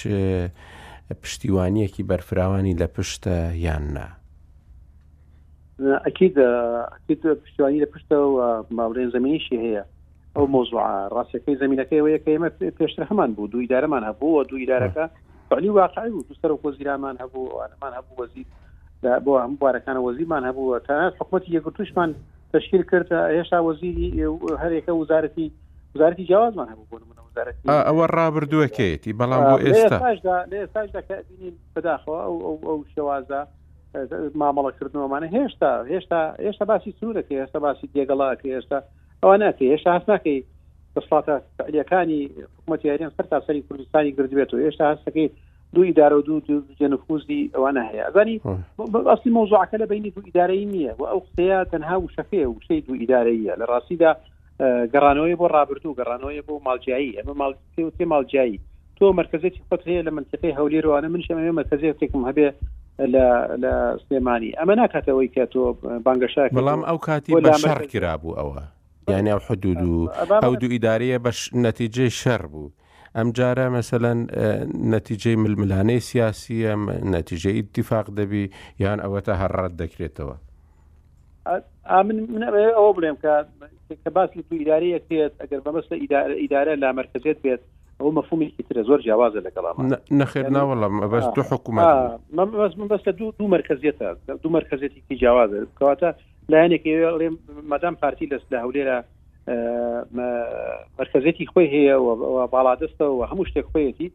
پشتیوانیەکی 1.23 2.03
بەرفراوانی 2.11 2.75
لە 2.83 2.87
پشتە 2.97 3.37
یاننا. 3.67 4.09
اكيد 5.81 6.39
اكيد 6.39 7.21
پشتیوانی 7.25 7.81
لە 7.85 7.87
پشتەوە 7.93 8.47
ماڵێن 8.79 9.11
زمینیشی 9.13 9.57
هەیە 9.63 9.83
ئەو 10.37 10.47
مۆزوع 10.47 10.87
ڕاستەکەی 11.15 11.59
زمینەکەی 11.61 12.03
وەیە 12.05 12.19
کەمە 12.27 12.49
پێشتر 12.79 13.05
هەمان 13.11 13.35
بوو 13.37 13.47
دوو 13.53 13.67
دارەمان 13.73 14.03
هەبووە 14.11 14.43
دوو 14.49 14.59
دارەکە 14.71 15.05
فعلی 15.51 15.69
واقعی 15.71 16.11
بوو 16.11 16.25
دوسەر 16.31 16.51
وەزیرامان 16.65 17.17
هەبوو 17.17 17.63
ئەمان 17.63 17.93
هەبوو 17.99 18.19
وەزی 18.21 18.45
بۆ 19.25 19.33
هەم 19.43 19.55
بارەکانە 19.63 20.01
وەزیمان 20.07 20.43
هەبووە 20.51 20.81
تا 20.87 21.13
حکومەتی 21.21 21.53
یەکتوشمان 21.59 22.11
تشکیل 22.53 22.83
کرد 22.83 23.11
هێشتا 23.13 23.59
وەزیری 23.69 24.09
هەرێکە 24.63 24.89
وزارەتی 24.93 25.53
وزارەتی 25.95 26.25
جیازمان 26.27 26.69
هەبوو 26.73 26.91
بۆ 26.91 26.97
منە 27.11 27.23
وزارەتی 27.31 27.69
ئەوە 27.89 28.07
ڕابردووەکەیتی 28.17 29.13
بەڵام 29.21 29.43
بۆ 29.51 29.57
ئێستا 29.65 29.97
لێ 30.51 30.61
ساجدا 30.75 31.01
کە 31.09 31.15
بینین 31.31 31.55
بەداخەوە 31.77 32.19
ئەو 32.27 32.37
ئەو 32.69 32.79
شێوازە 32.95 33.43
مامەڵەکردنەوەمانە 34.41 35.29
هێشتا 35.37 35.73
هێشتا 35.93 36.21
هێشتا 36.47 36.65
باسی 36.71 36.95
سنوورەکە 37.01 37.33
هێستا 37.41 37.59
باسی 37.67 37.91
دێگەڵاکە 37.97 38.47
هێشتا 38.55 38.79
ئەوە 39.23 39.37
ناکە 39.43 39.65
هێشتا 39.73 39.91
هەست 39.97 40.09
ناکەی 40.13 40.41
دەسڵاتە 40.95 41.35
علیەکانی 41.69 42.21
حکوومەت 42.53 42.83
یاریان 42.85 43.11
سەر 43.17 43.27
تا 43.31 43.39
سەری 43.47 43.63
کوردستانی 43.69 44.13
گرجبێت 44.17 44.51
و 44.53 44.59
هێشتا 44.65 44.85
هەستەکەی 44.93 45.29
دوی 45.75 45.89
دار 45.99 46.13
و 46.13 46.23
دوو 46.23 46.63
جنفوزی 46.81 47.51
ئەوانە 47.55 47.83
هەیە 47.91 48.05
زانی 48.17 48.37
ئەاصلی 49.09 49.33
مۆزوعەکە 49.37 49.77
لە 49.83 49.87
بینی 49.93 50.11
دوو 50.15 50.23
ئیدارەی 50.29 50.65
نییە 50.73 50.93
و 50.99 51.03
ئەو 51.11 51.21
قسەیە 51.27 51.59
تەنها 51.73 51.97
و 52.01 52.09
شەفێ 52.17 52.43
و 52.51 52.55
شەی 52.67 52.81
دوو 52.87 52.95
ئیدارەیە 53.01 53.55
لە 53.61 53.65
ڕاستیدا 53.71 54.11
گەڕانەوەی 54.93 55.39
بۆ 55.41 55.47
رابرردوو 55.57 55.97
گەڕانەوەی 56.01 56.45
بۆ 56.47 56.55
مالجیایی 56.67 57.17
ئەمە 57.19 57.35
مال 57.41 57.53
تێ 57.99 58.05
مالجیایی 58.13 58.61
تۆ 58.99 59.05
مرکزێتی 59.21 59.61
خۆت 59.69 59.83
هەیە 59.91 60.03
لە 60.07 60.13
منتقی 60.19 60.57
هەولێروانە 60.59 61.09
من 61.13 61.23
شەمەوێ 61.27 61.53
مرکزێتێکم 61.61 62.23
هەبێ 62.31 62.47
لە 63.01 63.99
سلێمانی 64.09 64.53
سليماني 64.55 64.63
اما 64.63 64.87
کە 64.93 65.01
تۆ 65.51 65.77
بانگەشا 66.05 66.47
بەڵام 66.53 66.85
ئەو 66.85 66.99
کاتی 66.99 67.33
بە 67.35 67.51
كرابو 67.51 67.87
کرابوو 67.87 68.35
ئەوە 68.39 68.63
یعنی 69.11 69.31
ئەو 69.31 69.41
حدود 69.51 69.83
و 69.83 70.11
ئەو 70.43 70.57
دوو 70.57 70.73
ئیدارەیە 70.73 71.19
بە 71.25 71.31
نەتیجەی 71.67 72.11
شەر 72.23 72.47
بوو. 72.47 72.73
ئەم 73.17 73.33
جارە 73.33 73.69
نتيجه 73.69 74.09
آه، 74.09 74.65
نەتیجەی 74.95 75.37
ململانەی 75.37 76.01
سیاسیە 76.01 76.73
نەتیجە 77.17 77.47
ئیتیفاق 77.57 78.07
دەبی 78.11 78.43
یان 78.45 78.51
يعني 78.81 79.03
ئەوەتە 79.03 79.35
هەڕات 79.43 79.73
دەکرێتەوە 79.83 80.35
ئەوە 82.77 82.93
بڵێم 82.97 83.17
کە 83.23 83.47
کە 84.05 84.11
باسی 84.17 84.43
تو 84.43 84.55
ئیداری 84.55 84.89
یەکێت 84.97 85.33
ئەگەر 85.43 85.61
بەمەستە 85.67 85.95
ئیدارە 86.43 86.75
لا 86.83 86.93
مرکزێت 86.93 87.39
بێت 87.45 87.61
هو 88.03 88.11
مفهومي 88.13 88.47
كتير 88.59 88.83
زور 88.85 89.01
جواز 89.01 89.37
لك 89.37 89.59
الله 89.59 89.99
نخيرنا 90.13 90.59
يعني 90.59 90.71
والله 90.71 90.89
ما 90.89 91.07
بس 91.07 91.25
آه. 91.25 91.33
دو 91.33 91.43
حكومات 91.43 91.85
آه 91.87 92.21
ما 92.33 92.45
بس 92.45 92.75
بس 92.75 93.09
دو 93.09 93.33
دو 93.41 93.47
مركزيتها 93.49 94.17
دو 94.45 94.51
مركزيتها 94.51 94.97
كي 95.09 95.15
جواز 95.15 95.67
كواتا 95.79 96.15
لا 96.49 96.59
يعني 96.59 97.37
مدام 97.69 97.95
فارتي 97.95 98.27
لس 98.27 98.43
لا 98.51 98.63
هولي 98.63 98.85
لا 98.85 99.05
آه، 99.49 100.07
مركزيتي 100.99 101.47
خوي 101.47 101.69
هي 101.69 101.95
وبالادستا 101.95 103.05
وهمشتي 103.05 103.63
خوي 103.63 103.95
هي 104.01 104.11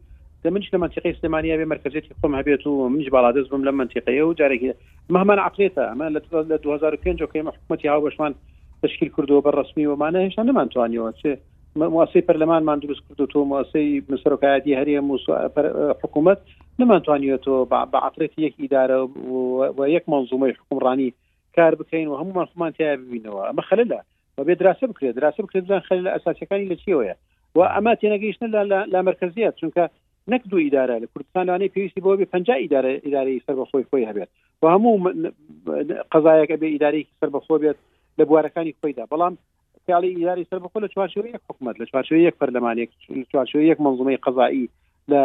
منش 0.50 0.74
لما 0.74 0.88
تيقي 0.88 1.12
سليمانيه 1.12 1.56
بي 1.56 1.64
مركزيتي 1.64 2.08
خوم 2.22 2.34
هبيتو 2.34 2.88
منش 2.88 3.08
بالادست 3.08 3.52
بم 3.52 3.64
لما 3.64 3.84
تيقي 3.84 4.22
وجاري 4.22 4.74
مهما 5.08 5.40
عقليتها 5.40 5.94
ما 5.94 6.08
2005 6.08 7.24
وكي 7.24 7.42
حكومتي 7.42 7.88
هاو 7.88 8.00
باشمان 8.00 8.34
تشكيل 8.82 9.08
كردو 9.08 9.40
بالرسمي 9.40 9.86
ومعناه 9.86 10.28
شنو 10.28 10.52
ما 10.52 10.62
انتوانيو 10.62 11.12
مواسی 11.76 12.18
پەرلەمانمان 12.20 12.78
دروست 12.82 13.00
کرد 13.08 13.28
تۆ 13.30 13.38
مواسی 13.38 14.02
مسرۆکایەتی 14.10 14.76
هەریە 14.80 15.02
حکوومەت 16.04 16.38
نمانتوانیێتەوە 16.82 17.62
بە 17.92 17.98
عفرێت 18.08 18.32
یەک 18.38 18.54
ئیدارە 18.62 18.98
و 19.78 19.80
یەک 19.88 20.04
منزومەی 20.08 20.54
حکومڕانی 20.58 21.10
کار 21.56 21.74
بکەین 21.74 22.08
و 22.08 22.16
هەمومان 22.20 22.46
خمان 22.54 22.72
تیا 22.72 22.96
ببینەوە 22.96 23.42
ئەمە 23.48 23.62
خەلە 23.70 23.84
بە 24.38 24.42
بێ 24.46 24.54
دراسە 24.54 24.86
بکرێت 24.90 25.14
دراسە 25.16 25.42
بکردان 25.46 25.80
خەل 25.90 26.00
لە 26.06 26.10
ئەساسەکانی 26.14 26.68
لە 26.72 26.76
چیەوەە 26.82 27.14
و 27.54 27.58
ئەما 27.74 27.92
تێنەگەیشتن 28.00 28.48
لا 28.92 29.02
مرکزیت 29.02 29.54
چونکە 29.60 29.84
نەک 30.30 30.42
دوو 30.50 30.58
ایدارە 30.66 30.96
لە 31.02 31.06
کوردستانانەی 31.12 31.70
پێویستی 31.74 32.00
بۆ 32.04 32.10
بێ 32.20 32.24
پنج 32.34 32.50
ئیدارە 32.50 32.90
ئیداری 33.06 33.42
سەر 33.46 33.54
بەخۆی 33.60 33.86
خۆی 33.90 34.08
هەبێت 34.10 34.28
و 34.62 34.64
هەموو 34.74 34.96
قەزایەکە 36.12 36.56
بێ 36.60 36.68
ئیدارێکی 36.74 37.14
سەر 37.20 37.28
بەخۆ 37.34 37.54
بێت 37.62 37.76
لە 38.18 38.24
بوارەکانی 38.28 38.74
خۆیدا 38.80 39.04
بەڵام 39.12 39.34
خیالی 39.86 40.10
ئیداری 40.16 40.44
سەر 40.50 40.58
بخۆ 40.64 40.80
لە 40.84 40.88
چوارشوی 40.94 41.28
یەک 41.32 41.40
حکومت 41.50 41.76
لە 41.80 41.84
چوارشوی 41.84 42.22
یەک 42.28 42.34
پەرلەمانێک 42.40 42.90
چوارشوی 43.32 43.66
یەک 43.72 43.80
منزومەی 43.80 44.16
قەزایی 44.24 44.66
لە 45.10 45.20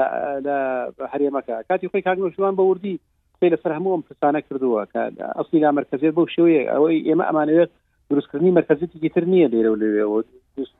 هەرێمەکە 1.14 1.56
کاتی 1.70 1.90
خۆی 1.92 2.02
کاگرۆشوان 2.08 2.54
بە 2.58 2.64
وردی 2.70 3.00
پێی 3.42 3.52
لەسەر 3.54 3.72
هەموو 3.78 3.94
ئەم 3.96 4.04
پرسانە 4.10 4.42
کردووە 4.48 4.84
کە 4.94 5.02
ئەسلی 5.38 5.60
لا 5.64 5.72
مرکزیت 5.78 6.14
بەو 6.16 6.32
شێوەیە 6.36 6.64
ئەوەی 6.74 7.06
ئێمە 7.08 7.26
ئەمانەوێت 7.30 7.70
دروستکردنی 8.10 8.52
مرکزیتی 8.58 9.10
تر 9.16 9.24
نییە 9.34 9.48
لێرە 9.54 9.70
و 9.72 9.80
لەوێەوە 9.82 10.18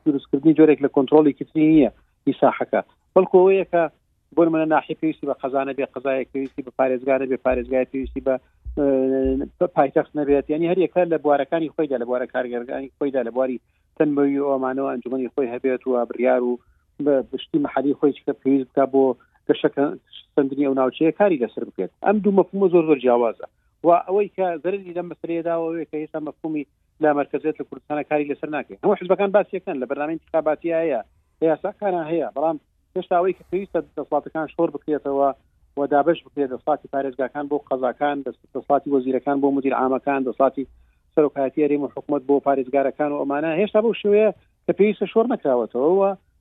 دروستکردنی 0.06 0.58
جۆرێک 0.60 0.80
لە 0.86 0.90
کۆنتترۆلی 0.96 1.34
کتری 1.40 1.66
نییە 1.74 1.90
ئیساحەکە 2.28 2.82
بەڵکو 3.16 3.36
ئەوەیە 3.42 3.66
کە 3.72 3.84
بۆ 4.36 4.42
منە 4.54 4.66
ناحی 4.76 4.96
پێویستی 5.02 5.28
بە 5.30 5.36
قەزانە 5.42 5.74
بێ 5.78 5.86
قەزایە 5.94 6.26
پێویستی 6.34 6.66
بە 6.68 6.72
پارێزگارە 6.80 7.26
بێ 7.32 7.38
پارێزگای 7.46 7.88
پێویستی 7.92 8.22
بە 8.28 8.36
پایتەخت 8.78 10.12
نەبێت 10.20 10.46
ینی 10.50 10.72
هەریەکە 10.72 11.02
لە 11.12 11.18
بوارەکانی 11.24 11.74
خۆیدا 11.76 11.98
لە 12.02 12.06
بوارە 12.10 12.26
کارگەرگانی 12.34 12.94
خۆیدا 12.98 13.22
لە 13.28 13.32
بواری 13.36 13.62
تەنمەوی 13.98 14.44
ئەمانەوە 14.50 14.90
ئەنجمنی 14.92 15.32
خۆی 15.34 15.52
هەبێت 15.56 15.82
و 15.88 15.94
بڕیار 16.10 16.42
و 16.50 16.58
بشتی 17.32 17.60
محلی 17.66 17.98
خۆی 18.00 18.16
چکە 18.18 18.34
پێویست 18.42 18.72
بکە 18.72 18.86
بۆ 18.94 19.04
گەشەکە 19.48 19.84
سندنی 20.36 20.66
ئەو 20.68 20.76
ناوچەیە 20.80 21.14
کاری 21.20 21.42
لەسەر 21.44 21.64
بکرێت 21.70 21.92
ئەم 22.06 22.18
دوو 22.24 22.38
مەفمە 22.38 22.68
زۆر 22.74 22.84
زۆر 22.90 23.00
جیاوازە 23.04 23.46
و 23.84 23.90
ئەوەی 24.08 24.28
کە 24.38 24.48
زەرری 24.64 24.94
لە 24.98 25.04
مەسرەیەداوەوەی 25.10 25.90
کە 25.92 25.98
هێستا 26.04 26.20
مەفهومی 26.28 26.64
لا 27.04 27.10
مرکزێت 27.20 27.56
لە 27.60 27.64
کوردستانە 27.68 28.04
کاری 28.10 28.30
لەسەر 28.32 28.50
ناکەین 28.56 28.80
هەموو 28.84 29.00
حزبەکان 29.02 29.30
باسیەکەن 29.38 29.78
لە 29.82 29.86
بەرنامەی 29.90 30.18
انتخاباتی 30.18 30.76
هەیە 30.82 31.02
هێساکانە 31.44 32.02
هەیە 32.12 32.28
بەڵام 32.36 32.58
هێشتا 32.96 33.16
ئەوەی 33.20 33.36
کە 33.38 33.44
پێویستە 33.50 33.80
دەسڵاتەکان 33.98 34.46
شۆر 34.56 34.70
بکرێتەوە 34.76 35.30
و 35.78 35.88
دابش 35.88 36.18
بکرێت 36.24 36.50
دەسڵاتی 36.50 36.88
پارێزگاکان 36.96 37.46
بۆ 37.50 37.58
قەزاکان 37.70 38.18
دەسڵاتی 38.56 38.90
وەزیرەکان 38.96 39.38
بۆ 39.42 39.48
مدیر 39.58 39.74
ئامەکان 39.80 40.22
دەسڵاتی 40.28 40.64
سەرۆکاتی 41.16 41.64
ئەریم 41.64 41.82
و 41.84 41.88
حکومت 41.96 42.22
بۆ 42.30 42.36
پارێزگارەکان 42.48 43.10
و 43.12 43.20
ئەمانە 43.22 43.52
هێشتا 43.62 43.80
بەو 43.84 44.00
شوەیە 44.02 44.30
کە 44.66 44.74
پێویستە 44.78 45.06
شۆر 45.14 45.26
نکراوەتەوە 45.34 45.92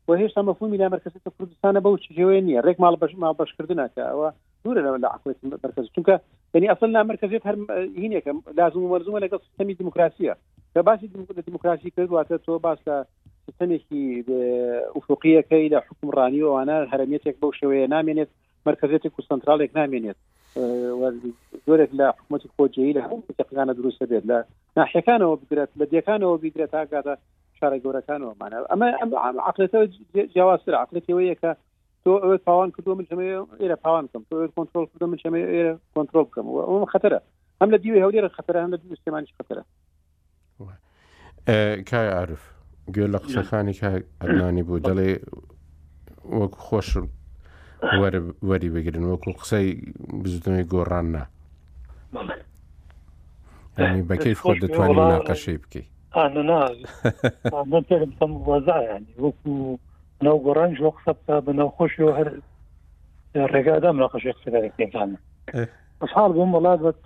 و 0.08 0.12
هێشتا 0.20 0.42
مەفهومی 0.48 0.76
لا 0.82 0.88
مرکزی 0.88 1.18
کوردستانە 1.36 1.80
بەو 1.84 1.94
چێوەیە 2.04 2.40
نیە 2.48 2.60
ڕێک 2.66 2.76
ماڵ 2.82 2.94
بەش 3.02 3.12
ماڵ 3.22 3.34
بەشکردنەکە 3.40 4.02
ئەوە 4.10 4.28
دوورە 4.64 4.80
لەوەن 4.86 5.04
عقلێت 5.16 5.38
مرکز 5.64 5.84
چونکە 5.96 6.14
یعنی 6.54 6.66
ئەسڵ 6.70 6.90
نامرکزیت 6.96 7.42
هەر 7.48 7.56
هینێکە 8.02 8.30
لازم 8.58 8.82
و 8.82 8.90
مەرزومە 8.92 9.20
لەگەڵ 9.24 9.40
سیستمی 9.46 9.74
دموکراسیە 9.80 10.34
کە 10.74 10.80
باسی 10.88 11.06
دموکراسی 11.48 11.90
کرد 11.96 12.10
واتە 12.16 12.36
تۆ 12.46 12.52
باس 12.66 12.78
لە 12.88 12.96
سیستمێکی 13.46 14.02
ئوفقیەکەی 14.96 15.66
لە 15.74 15.78
حکومڕانی 15.88 16.40
و 16.42 16.48
ئەوانە 16.50 16.76
هەرمیەتێک 16.92 17.36
بەو 17.40 17.52
شێوەیە 17.58 17.88
نامێنێت 17.94 18.30
مرکزێتی 18.68 19.08
کوستنترالێک 19.16 19.70
نامێنێت 19.78 20.18
زۆرێک 21.66 21.90
لە 21.98 22.06
حکومەتی 22.16 22.48
خۆجێی 22.56 22.92
لە 22.96 23.00
هەمووتەقیانە 23.08 23.72
دروستە 23.80 24.04
بێت 24.10 24.24
لە 24.30 24.38
ناحیەکانەوە 24.78 25.34
بگرێت 25.42 25.70
لە 25.80 25.84
دیەکانەوە 25.92 26.34
بگرێت 26.42 26.70
تاگاتە 26.76 27.14
شارە 27.58 27.76
گەورەکانەوەمانە 27.84 28.56
ئەمە 28.72 28.86
عقلێتەوە 29.48 29.86
جیاوازتر 30.34 30.74
عقلێتەوەیەکە 30.84 31.50
تۆ 32.04 32.10
ئەوە 32.22 32.36
پاوان 32.46 32.70
کردو 32.76 32.94
من 32.98 33.06
چمە 33.10 33.24
ئێرە 33.60 33.76
پاوان 33.84 34.04
بکەم 34.06 34.22
تۆ 34.30 34.36
کۆنتترۆل 34.56 34.86
کردو 34.92 35.06
من 35.10 35.18
چمە 35.22 35.38
ئێرە 35.52 35.74
کۆنتترۆل 35.94 36.24
بکەم 36.28 36.46
ئەوم 36.68 36.84
خەتەرە 36.94 37.20
هەم 37.60 37.68
لە 37.74 37.78
دیوی 37.82 38.02
هەولێرە 38.04 38.28
خەتەرە 38.36 38.58
هەم 38.64 38.70
لە 38.74 38.78
دوستێمانش 38.82 39.30
خەتەرە 39.38 39.62
کای 41.90 42.08
عرف 42.20 42.42
گوێ 42.94 43.06
لە 43.14 43.18
قسەخانی 43.24 43.74
کاگنانی 43.80 44.62
بوو 44.66 44.80
دەڵێ 44.86 45.10
وەک 46.38 46.54
خۆش 46.66 46.88
وەری 47.82 48.70
بگرن 48.74 49.04
وەکو 49.04 49.32
قسەی 49.42 49.82
بزتنەوەی 50.24 50.70
گۆڕان 50.72 51.06
نا 51.14 51.24
بەکەیف 54.10 54.38
خۆ 54.42 54.52
دەتوانانی 54.60 55.12
ناقەشەی 55.14 55.58
بکەی 55.62 55.84
وەزایانی 58.50 59.14
وەکو 59.24 59.50
ناو 60.26 60.36
گۆڕان 60.46 60.70
ژۆ 60.78 60.90
قسە 60.96 61.12
بکە 61.18 61.34
بە 61.46 61.52
ناوخۆشیەوە 61.60 62.12
هەر 62.18 62.28
ڕێگادام 63.52 63.96
ناقەشەی 64.02 64.34
قسەدانە 64.36 65.16
حال 66.12 66.30
بۆم 66.34 66.50
وڵات 66.54 66.80
بەت 66.86 67.02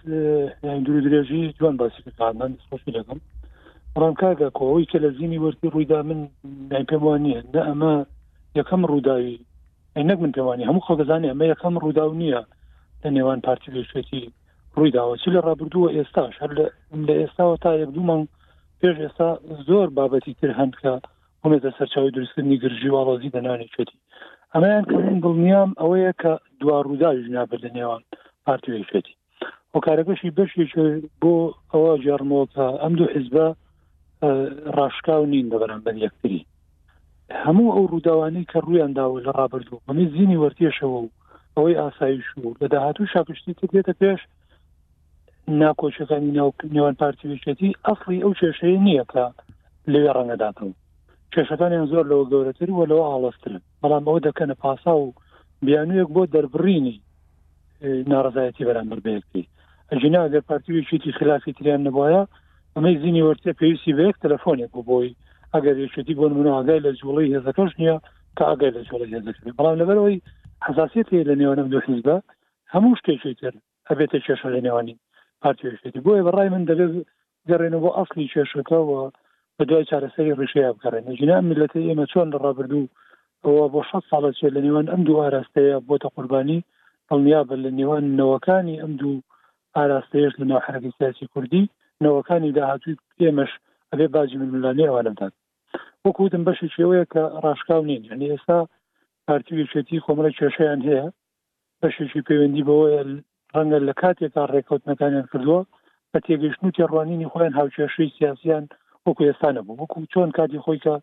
درو 0.84 1.00
درێژی 1.06 1.52
جوان 1.58 1.76
باسیکردان 1.76 2.56
خۆشی 2.70 2.90
لەگەم 2.96 3.18
ڕام 4.00 4.14
کاگە 4.20 4.48
کۆەوەی 4.58 4.86
کە 4.90 4.98
لە 5.04 5.10
زیینی 5.16 5.38
وەرتی 5.38 5.68
ڕوویدا 5.74 6.02
من 6.08 6.20
پێم 6.88 7.02
وان 7.04 7.20
نیە 7.24 7.40
نە 7.54 7.60
ئەمە 7.68 7.94
یەکەم 8.58 8.82
ڕووداوی 8.90 9.38
نەک 9.96 10.18
من 10.24 10.32
پێوانی 10.36 10.68
هەموو 10.68 10.84
خۆگەزانانی 10.88 11.30
ئەمە 11.30 11.44
یەکەم 11.52 11.74
ڕووداو 11.84 12.10
نییە 12.20 12.42
لە 13.02 13.08
نێوان 13.16 13.40
پارتی 13.46 13.72
گەشتێتی 13.76 14.22
ڕوویداوە 14.74 15.14
چ 15.22 15.24
لە 15.34 15.40
ڕابردووە 15.46 15.88
ئێستاش 15.96 16.34
هەر 16.42 16.50
لە 17.08 17.14
ئێستاوە 17.20 17.56
تا 17.64 17.70
یەکدوومان 17.82 18.20
پێش 18.80 18.96
ئێستا 19.04 19.30
زۆر 19.68 19.88
بابەتی 19.96 20.36
تر 20.40 20.50
هەندکە 20.60 20.92
هەمێتە 21.42 21.70
سەرچاوی 21.78 22.14
درستکردنی 22.16 22.60
گرژی 22.62 22.94
واڵازی 22.94 23.32
دەنانی 23.36 23.70
کوێتی 23.74 23.98
ئەمەیان 24.54 24.84
کەین 24.90 25.16
دڵنیام 25.24 25.70
ئەوەیە 25.80 26.12
کە 26.22 26.32
دوا 26.60 26.76
ڕووداوی 26.86 27.24
ژنابەر 27.26 27.58
لە 27.64 27.70
نێوان 27.76 28.02
پارتی 28.46 28.72
گەشتێتی 28.76 29.14
هۆکارەکەشی 29.74 30.34
بەشێک 30.38 30.72
بۆ 31.20 31.34
ئەوە 31.72 31.92
جارمەوە 32.06 32.46
کە 32.54 32.66
ئەم 32.82 32.92
دوو 32.98 33.08
حیزبە 33.16 33.46
ڕاشکاو 34.76 35.22
نین 35.32 35.46
دەبەرەم 35.52 35.80
بەر 35.86 35.96
یەکتری 36.06 36.42
هەموو 37.44 37.74
ئەو 37.74 37.86
ڕووداوانەی 37.92 38.46
کە 38.50 38.58
ڕوویانداوە 38.64 39.18
لە 39.26 39.30
ڕابردوو 39.38 39.82
ئەمی 39.88 40.06
زیینی 40.12 40.40
وەرتێشەوە 40.42 40.98
و 41.02 41.12
ئەوەی 41.56 41.78
ئاسایش 41.80 42.24
و 42.36 42.54
لە 42.60 42.66
داهاتوو 42.72 43.10
شاکشتی 43.12 43.58
دێتە 43.72 43.94
پێش 44.02 44.20
ناکۆچەکانی 45.62 46.36
ناو 46.38 46.50
نێوان 46.74 46.94
پارتیویچێتی 47.02 47.76
ئەفری 47.86 48.22
ئەو 48.24 48.32
کێشەیە 48.40 48.78
نییە 48.86 49.04
کە 49.12 49.24
لەوێ 49.92 50.10
ڕەنگەداتەوە 50.16 50.72
کێشەکانیان 51.34 51.86
زۆر 51.92 52.04
لەوە 52.10 52.24
گەورەتر 52.32 52.68
وە 52.78 52.84
لەوە 52.90 53.04
ئاڵسترن 53.10 53.60
بەڵام 53.80 54.04
ئەوە 54.08 54.20
دەکەنە 54.28 54.54
پاسا 54.62 54.92
و 54.98 55.14
بیانویەک 55.66 56.08
بۆ 56.14 56.22
دەربڕینی 56.34 56.96
ناڕزایەتی 58.12 58.66
بەرامبەر 58.68 59.00
بەیەکتی 59.06 59.48
ئەژینا 59.90 60.22
گەر 60.32 60.42
پارتیویچێتی 60.50 61.16
خلافی 61.18 61.52
تریان 61.58 61.80
نبواە 61.88 62.22
ئەمەی 62.74 62.96
زیینی 63.02 63.24
وەرتە 63.26 63.50
پێویستی 63.60 63.96
بەیەک 63.98 64.16
تەلەفۆنێک 64.24 64.70
بۆ 64.74 64.82
بۆی 64.90 65.10
ئەگەر 65.56 65.76
یەکێتی 65.84 66.14
بۆ 66.18 66.26
منناگای 66.38 66.82
لە 66.86 66.90
جوڵی 67.00 67.32
هێزەکەش 67.34 67.70
نییە 67.80 67.96
کە 68.36 68.42
ئاگای 68.48 68.72
لە 68.76 68.82
جوڵی 68.88 69.12
هێزەکە 69.16 69.40
بەڵام 69.58 69.76
لەبەرەوەی 69.80 70.22
حساسیتی 70.66 71.24
لە 71.28 71.34
نێوانم 71.40 71.66
دو 71.72 71.78
حیزبە 71.86 72.16
هەموو 72.72 72.98
شتێکی 73.00 73.34
تر 73.40 73.54
ئەبێتە 73.88 74.18
کێشە 74.26 74.48
لە 74.54 74.60
نێوانی 74.66 74.96
پارتیشتی 75.42 76.00
بۆیە 76.04 76.22
بەڕای 76.26 76.48
من 76.54 76.62
دەبێت 76.70 76.92
گەڕێنە 77.48 77.78
بۆ 77.82 77.90
ئەاصلی 77.96 78.30
کێشەکەەوە 78.34 78.98
بە 79.56 79.62
دوای 79.68 79.88
چارەسەری 79.90 80.36
ڕشەیە 80.40 80.70
بگەڕێن 80.76 81.04
نجینا 81.10 81.36
ملەتی 81.50 81.86
ئێمە 81.88 82.06
چۆن 82.12 82.28
ڕابردوو 82.44 82.90
ئەوە 83.44 83.64
بۆ 83.72 83.80
ش 83.88 83.90
ساڵە 84.10 84.30
چێ 84.38 84.48
لە 84.56 84.60
نێوان 84.66 84.86
ئەم 84.92 85.02
دوو 85.06 85.22
ئاراستەیە 85.24 85.76
بۆتە 85.88 86.08
قوربانی 86.14 86.58
هەڵنیا 87.10 87.40
بە 87.48 87.54
لە 87.64 87.70
نێوان 87.78 88.04
نەوەکانی 88.18 88.80
ئەم 88.82 88.92
دوو 89.00 89.14
ئاراستەیەش 89.76 90.34
لە 90.40 90.44
ناو 90.50 90.60
حرەکی 90.66 90.94
سیاسی 90.98 91.26
کوردی 91.32 91.64
نەوەکانی 92.04 92.50
داهاتوی 92.56 92.96
ئێمەش 93.24 93.52
ئەبێ 93.92 94.06
باجی 94.14 94.36
من 94.40 94.48
ملانێ 94.54 94.84
ئەوانمدان 94.88 95.32
وەکوتم 96.06 96.42
بەشی 96.48 96.72
شێوەیە 96.76 97.04
کە 97.12 97.22
ڕاشکاو 97.44 97.82
نین 97.88 98.02
یعنی 98.10 98.30
ئێستا 98.32 98.58
پارتیویچێتی 99.28 100.02
کۆمەلە 100.04 100.30
کێشیان 100.38 100.80
هەیە 100.88 101.06
بەشێکی 101.82 102.24
پەیوەندی 102.28 102.66
بەوەیە 102.68 103.00
ڕەنگە 103.54 103.78
لە 103.88 103.92
کاتێکا 104.00 104.42
ڕێکەوتنەکانیان 104.54 105.26
کردووە 105.32 105.60
بە 106.12 106.18
تێگەشتنی 106.26 106.74
تێڕوانینی 106.76 107.30
خۆیان 107.32 107.54
هاوچێشەی 107.58 108.14
سیاسیان 108.18 108.64
وەکو 109.06 109.22
ئێستا 109.28 109.48
نەبوو 109.56 109.80
وەکو 109.82 109.98
چۆن 110.12 110.30
کاتی 110.38 110.62
خۆی 110.64 110.78
کە 110.84 110.94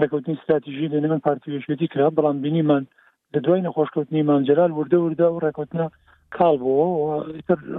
ڕێکوتنی 0.00 0.34
استراتیژی 0.38 0.92
لە 0.94 0.98
نمن 1.04 1.20
پارتیویشێتی 1.28 1.86
کرا 1.92 2.08
بەڵام 2.16 2.36
بینیمان 2.44 2.84
لە 3.32 3.38
دوای 3.44 3.64
نەخۆشکەوتنی 3.66 4.26
مانجرال 4.30 4.70
وردە 4.78 4.98
وردە 5.06 5.26
و 5.30 5.40
ڕێکوتنە 5.44 5.86
کاڵ 6.36 6.56
بووە 6.64 6.86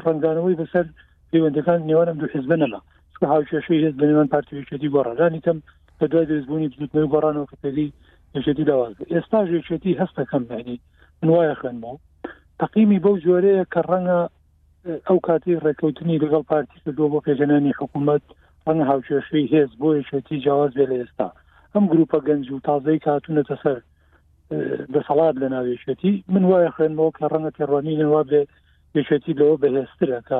ڕنگانەوەی 0.06 0.60
بەسەر 0.62 0.86
پەیوەندەکان 1.30 1.80
نێوانم 1.89 2.17
دوو 2.19 2.34
حزبەنەلا 2.36 2.80
هاوچێشەی 3.34 3.82
هێز 3.84 3.93
بنێوان 4.02 4.28
پارتیویشێتی 4.36 4.91
گۆڕانانی 4.95 5.43
تەم 5.45 5.58
بە 5.99 6.05
دوای 6.12 6.25
دروستبوونی 6.29 6.67
بنی 6.93 7.07
گۆڕانەوە 7.13 7.49
کەپەلی 7.51 7.89
یەکێتی 8.36 8.65
داواز 8.71 8.93
ئێستا 9.13 9.39
ژێکێتی 9.49 9.97
هەستەکەم 10.01 10.43
معنی 10.51 10.77
من 11.21 11.29
وایە 11.36 11.55
خوێنمەوە 11.60 11.97
تقیمی 12.62 13.01
بەو 13.05 13.15
جۆرەیە 13.25 13.63
کە 13.73 13.81
ڕەنگە 13.89 14.19
ئەو 15.07 15.17
کاتی 15.27 15.60
ڕێککەوتنی 15.63 16.21
لەگەڵ 16.23 16.43
پارتی 16.51 16.79
کردو 16.86 17.12
بۆ 17.12 17.19
پێژەنانی 17.27 17.77
حکوومەت 17.79 18.23
ڕەنگە 18.67 18.86
هاوچێشەی 18.91 19.49
هێز 19.53 19.71
بۆ 19.81 19.89
یەکێتی 19.99 20.41
جیاواز 20.43 20.71
بێ 20.77 20.86
لە 20.91 20.95
ئێستا 21.01 21.27
ئەم 21.73 21.83
گروپە 21.91 22.17
گەنج 22.27 22.45
و 22.51 22.63
تازەی 22.67 22.99
کاتونەتە 23.07 23.55
سەر 23.63 23.79
دەسەڵات 24.93 25.36
لە 25.41 25.47
ناوێشێتی 25.53 26.13
من 26.33 26.43
وایە 26.49 26.71
خوێنمەوە 26.75 27.12
کە 27.17 27.23
ڕەنگە 27.31 27.51
تێڕوانی 27.57 27.99
لەوا 28.01 28.21
بێ 28.29 28.41
یەکێتی 28.97 29.33
لەوە 29.39 29.55
بەهێسترە 29.62 30.19
کە 30.29 30.39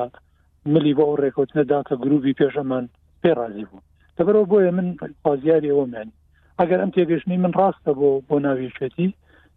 ملی 0.72 0.92
بۆ 0.96 1.04
ئەو 1.08 1.16
ڕێکوتنەدا 1.22 1.78
کە 1.88 1.94
گروپی 2.04 2.36
پێشەمان 2.38 2.84
پێڕازی 3.22 3.66
بوو 3.70 3.82
دەبەرەوە 4.18 4.46
بۆیە 4.52 4.70
من 4.78 4.88
خوازیاری 5.22 5.72
ئەومان 5.74 6.08
ئەگەر 6.58 6.78
ئەم 6.82 6.90
تێگەشتنی 6.96 7.38
من 7.44 7.52
ڕاستە 7.60 7.92
بۆ 7.98 8.08
بۆ 8.28 8.34
ناویشێتی 8.46 9.06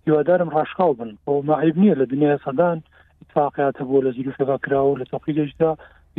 هیوادارم 0.06 0.50
ڕاشقاو 0.56 0.94
بن 1.00 1.12
بۆ 1.26 1.32
ماعیب 1.50 1.76
نییە 1.82 1.96
لە 2.02 2.06
دنیا 2.12 2.36
سەدان 2.46 2.78
اتفاقیاتە 3.22 3.84
بۆ 3.90 3.98
لە 4.06 4.12
زیروفەکە 4.18 4.58
کراوە 4.64 4.96
لە 5.02 5.06
تەقیلشدا 5.14 5.72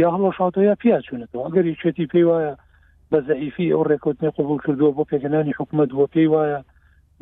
یا 0.03 0.09
هەڵۆ 0.15 0.31
شاتەیە 0.39 0.75
پیا 0.83 0.99
چونێتەوە 1.07 1.43
ئەگەر 1.47 1.65
یشێتی 1.75 2.07
پێی 2.13 2.27
وایە 2.31 2.55
بە 3.11 3.19
زعیفی 3.29 3.73
ئەو 3.75 3.83
ڕێکوتنی 3.91 4.31
قوبول 4.39 4.59
کردووە 4.65 4.93
بۆ 4.97 5.03
پێکەنانی 5.11 5.55
حکومت 5.59 5.89
بۆ 5.99 6.05
پێی 6.15 6.29
وایە 6.35 6.59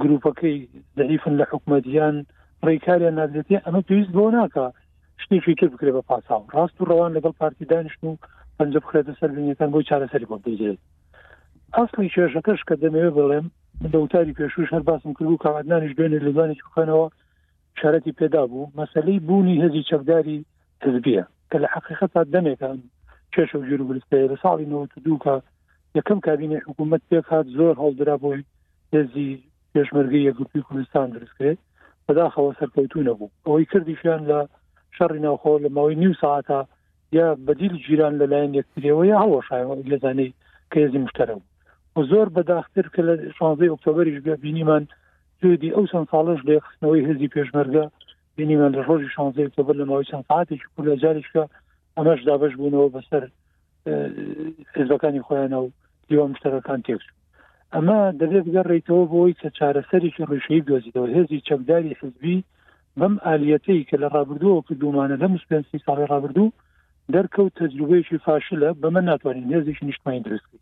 گروپەکەی 0.02 0.56
زعیفن 0.98 1.34
لە 1.40 1.44
حکومەتیان 1.52 2.16
ڕێکاریان 2.66 3.14
نادێتی 3.20 3.62
ئەمە 3.64 3.80
پێویست 3.88 4.12
بۆ 4.16 4.24
ناکە 4.38 4.66
شتێکی 5.22 5.54
تر 5.60 5.66
بکرێ 5.72 5.90
بە 5.96 6.02
پاساو 6.10 6.42
ڕاست 6.54 6.76
و 6.80 6.88
ڕەوان 6.90 7.12
لەگەڵ 7.16 7.32
پارتی 7.40 7.64
دانیشت 7.72 8.02
و 8.04 8.16
پنج 8.58 8.72
بخرێتە 8.84 9.12
سەر 9.20 9.30
بینەکان 9.36 9.70
بۆ 9.74 9.78
چارەسەری 9.90 10.28
بۆ 10.30 10.36
بجێت 10.44 10.80
ئەاصلی 11.76 12.12
کێشەکەش 12.14 12.60
کە 12.68 12.74
دەمەوێت 12.82 13.14
بڵێم 13.16 13.46
دەوتاری 13.94 14.36
پێشوش 14.38 14.68
هەر 14.74 14.82
باسم 14.88 15.12
کرد 15.16 15.28
و 15.30 15.40
کامەدانش 15.44 15.92
دوێنێ 15.96 16.18
لەزانانی 16.26 16.64
خوێنەوە 16.72 17.06
شارەتی 17.80 18.16
پێدا 18.20 18.42
بوو 18.50 18.70
مەسلەی 18.80 19.22
بوونی 19.26 19.60
هەزی 19.64 19.86
چەکداری 19.90 20.38
تزبیە 20.82 21.24
کە 21.50 21.56
لە 21.62 21.68
حقیقەتا 21.74 22.22
دەمێکان 22.34 22.78
کێشە 23.34 23.56
و 23.58 23.66
ژور 23.68 23.82
بست 23.88 24.12
لە 24.32 24.36
ساڵی 24.42 24.66
دووکە 25.04 25.36
یەکەم 25.98 26.18
کابینی 26.26 26.60
حکوومەت 26.66 27.02
پێکات 27.10 27.46
زۆر 27.58 27.74
هەڵدرا 27.82 28.16
بۆی 28.24 28.44
هێزی 28.94 29.30
پێشمەرگی 29.72 30.26
یەکوپی 30.28 30.60
کوردستان 30.66 31.06
درستکرێت 31.14 31.58
بەداخەوە 32.06 32.52
سەرکەوتو 32.58 33.06
نەبوو 33.08 33.34
ئەوەی 33.46 33.66
کردیشیان 33.72 34.22
لە 34.30 34.40
شەڕی 34.96 35.20
ناوخۆ 35.24 35.52
لە 35.64 35.68
ماوەی 35.76 35.98
نیو 36.02 36.14
ساعتا 36.22 36.60
یا 37.18 37.26
بەدیل 37.46 37.74
جیران 37.84 38.14
لەلایەن 38.20 38.52
یەکتریەوە 38.60 39.02
یا 39.12 39.16
هەوەشای 39.24 39.64
لەزانەی 39.92 40.30
کە 40.72 40.76
هێزی 40.84 41.02
مشتەرە 41.06 41.34
بوو 41.38 41.49
زۆر 42.10 42.28
بەداختر 42.36 42.86
کە 42.94 43.00
لە 43.06 43.14
16 43.36 43.66
ئۆکتۆبریش 43.70 44.18
بینیمان 44.44 44.82
جودی 45.42 45.74
ئەو 45.74 45.84
چەند 45.90 46.08
ساڵش 46.12 46.40
لە 46.48 46.54
خستنەوەی 46.66 47.06
هزی 47.08 47.32
پێشمەرگە 47.34 47.84
بینیمان 48.36 48.70
لە 48.76 48.82
ڕۆژی 48.88 49.10
16 49.14 49.40
ئۆکتۆبر 49.46 49.74
لە 49.80 49.84
ماوەی 49.90 50.08
چەند 50.10 50.24
ساعتێک 50.30 50.60
کو 50.74 50.80
لە 50.86 50.94
جارشکە 51.02 51.42
ئەمەش 51.96 52.20
دابش 52.28 52.52
بوونەوە 52.56 52.88
بەسەر 52.96 53.22
حزبەکانی 54.76 55.24
خۆیانە 55.26 55.58
و 55.62 55.70
دیوە 56.08 56.26
مشتەکان 56.32 56.80
تێک 56.86 57.02
ئەمە 57.74 57.98
دەبێت 58.20 58.46
گەڕێیتەوە 58.54 59.04
بۆی 59.12 59.34
کە 59.40 59.48
چارەسەرێکی 59.58 60.26
ڕێشەی 60.30 60.64
دۆزیتەوە 60.68 61.08
هێزی 61.16 61.44
چەکداری 61.48 61.98
حزبی 62.00 62.36
بەم 62.98 63.14
ئالیەتەی 63.26 63.86
کە 63.88 63.96
لە 64.02 64.08
ڕابردووە 64.14 64.62
کردومانە 64.68 65.16
لە 65.22 65.26
مسپسی 65.34 65.78
ساڵی 65.86 66.10
ڕابردوو 66.12 66.52
دەرکەوت 67.14 67.52
تەجروبەیەکی 67.60 68.22
فاشلە 68.26 68.70
بەمە 68.82 69.00
ناتوانین 69.08 69.46
نێزیش 69.52 69.78
نیشتمانی 69.88 70.22
درستکە 70.26 70.58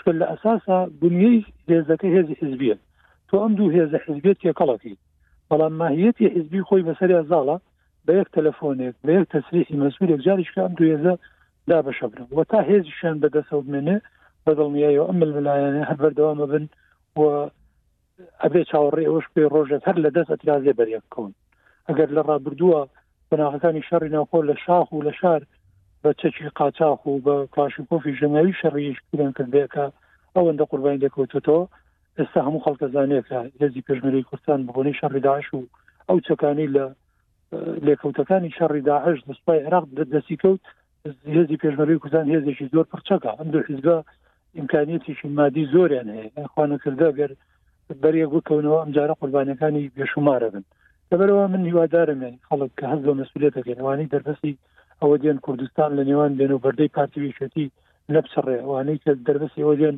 چکە 0.00 0.12
لە 0.20 0.26
ئەساسا 0.32 0.78
بنیەی 1.00 1.46
هێزەکە 1.70 2.08
هێزی 2.16 2.38
حزبیە 2.42 2.76
تۆ 3.28 3.34
ئەم 3.42 3.52
دوو 3.58 3.72
هێزە 3.76 3.98
حزبێت 4.06 4.38
تێکەڵەتی 4.42 4.94
بەڵام 5.50 5.72
ماهیەتی 5.82 6.26
حزبی 6.34 6.66
خۆی 6.68 6.86
بەسەری 6.88 7.24
زاڵە 7.30 7.56
بە 8.06 8.12
یەک 8.20 8.28
تەلفۆنێک 8.36 8.94
بە 9.06 9.10
یەک 9.18 9.26
تەسریحی 9.34 9.80
مەسوولێک 9.82 10.20
جاریشکە 10.26 10.60
ئەم 10.64 10.74
دوێزە 10.78 11.14
دا 11.70 11.78
بەشەبرن 11.86 12.28
وە 12.36 12.44
تا 12.50 12.58
هێزیشان 12.70 13.16
بەدەسەوت 13.22 13.66
منێ 13.74 13.96
بەدڵنیایەوە 14.44 15.06
ئەمل 15.10 15.30
بلایەنە 15.36 15.82
هەر 15.88 15.96
بەردەوامە 16.02 16.46
بن 16.52 16.64
و 17.20 17.20
ئەبێ 18.42 18.62
چاوەڕێ 18.70 19.04
ئەوش 19.10 19.26
پێی 19.34 19.48
ڕۆژێت 19.54 19.82
هەر 19.88 19.96
لە 20.04 20.10
دەست 20.16 20.30
ئەترازێ 20.34 20.72
بەریەکەون 20.78 21.32
ئەگەر 21.88 22.08
لە 22.16 22.22
ڕابردووە 22.28 22.80
بەناغەکانی 23.30 23.86
شەڕی 23.88 24.10
ناوخۆ 24.14 24.38
لە 24.48 24.54
شاخ 24.64 24.86
و 24.92 25.02
لە 25.08 25.12
شار 25.20 25.42
بە 26.04 26.10
چەکی 26.20 26.48
قاچاق 26.58 27.06
و 27.06 27.20
بە 27.26 27.34
کلاشکۆفی 27.54 28.12
ژنەوی 28.20 28.58
شەڕیش 28.60 28.98
پیران 29.12 29.32
کردێکە 29.38 29.84
ئەوەندە 30.36 30.64
قوربانی 30.70 31.02
دەکەوتەوە 31.06 31.62
ئێستا 32.18 32.40
هەموو 32.46 32.64
خەڵکە 32.64 32.86
زانێتە 32.94 33.40
هێزی 33.60 33.84
پێشمەری 33.88 34.26
کوردستان 34.28 34.60
بۆنی 34.74 34.98
شەڕی 35.00 35.20
داعش 35.28 35.46
و 35.54 35.62
ئەو 36.08 36.18
چەکانی 36.28 36.68
لە 36.74 36.84
لێکەوتەکانی 37.86 38.54
شەڕی 38.58 38.82
داعش 38.90 39.18
دەسپای 39.28 39.64
عراق 39.66 39.84
دەستی 40.14 40.36
کەوت 40.42 40.62
هێزی 41.34 41.56
پێشمەری 41.62 42.00
کوردستان 42.02 42.26
هێزێکی 42.34 42.66
زۆر 42.74 42.84
پرچەکە 42.92 43.30
ئەم 43.38 43.48
دوو 43.52 43.64
حیزگە 43.68 43.96
ئیمکانیتیشی 44.58 45.28
مادی 45.38 45.64
زۆریان 45.74 46.08
هەیە 46.18 46.46
خوانەکردە 46.52 47.08
گەر 47.18 47.30
بەریە 48.02 48.26
گوتکەونەوە 48.32 48.78
ئەم 48.82 48.90
جارە 48.96 49.14
قوربانەکانی 49.20 49.90
بێشمارە 49.96 50.48
بن 50.54 50.64
لەبەرەوە 51.10 51.44
من 51.52 51.62
هیوادارم 51.70 52.20
خەڵک 52.48 52.70
کە 52.78 52.84
هەز 52.92 53.00
بە 53.06 53.12
مەسئولێتەکەنوانی 53.20 54.10
دەربەسی 54.12 54.54
ئەوە 55.02 55.16
دێن 55.22 55.38
کوردستان 55.46 55.90
لە 55.98 56.02
نێوان 56.08 56.32
دێنوبەردەی 56.38 56.92
پارتیویشێتی 56.96 57.72
نەپسڕێوانەی 58.14 59.00
کە 59.04 59.12
دەربەسی 59.26 59.62
ئەوە 59.64 59.74
دێن 59.82 59.96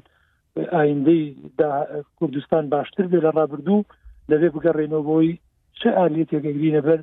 ئایندەی 0.75 1.23
کوردستان 2.19 2.65
باشتر 2.75 3.07
بێ 3.11 3.19
لە 3.25 3.31
ڕابردوو 3.37 3.87
لەوێ 4.31 4.49
بگەڕێنەوەبەوەی 4.55 5.33
چه 5.79 5.89
ئالیتێکگرینە 5.99 6.83
بەر 6.89 7.01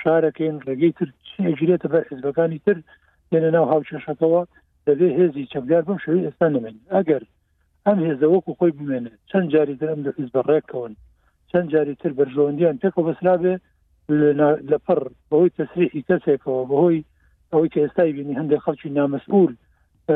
شارەکەین 0.00 0.56
ڕێگەی 0.66 0.92
تر 0.98 1.08
چێژرێتە 1.28 1.88
بەر 1.94 2.04
حزبەکانی 2.10 2.58
تر 2.66 2.76
لێنە 3.32 3.50
ناو 3.56 3.66
هاوچێشەکەەوە 3.72 4.40
دەبێ 4.86 5.08
هێزی 5.18 5.48
چەبدار 5.52 5.82
بم 5.88 5.98
شوی 6.04 6.24
ئێستا 6.26 6.46
نمێن 6.54 6.76
ئەگەر 6.94 7.22
ئەم 7.86 7.98
هێزەوەکو 8.06 8.52
خۆی 8.58 8.72
بمێنێت 8.78 9.16
چەند 9.30 9.48
جاری 9.54 9.74
درم 9.80 10.00
لە 10.06 10.10
حزب 10.18 10.36
ڕێکەوەن 10.48 10.94
چەند 11.50 11.68
جاری 11.72 11.94
تر 12.00 12.12
بەرژەوەندیان 12.18 12.76
پێکەوە 12.82 13.04
بەسرابێ 13.08 13.54
لەپەر 14.70 15.00
بەهۆی 15.28 15.54
تەسریحی 15.58 16.02
کەسێکەوە 16.08 16.62
بەهۆی 16.70 17.00
ئەوەی 17.52 17.70
کە 17.74 17.78
ئێستای 17.84 18.12
بینی 18.16 18.38
هەندێک 18.40 18.60
خەڵکی 18.66 18.90
نامەسئول 18.98 19.52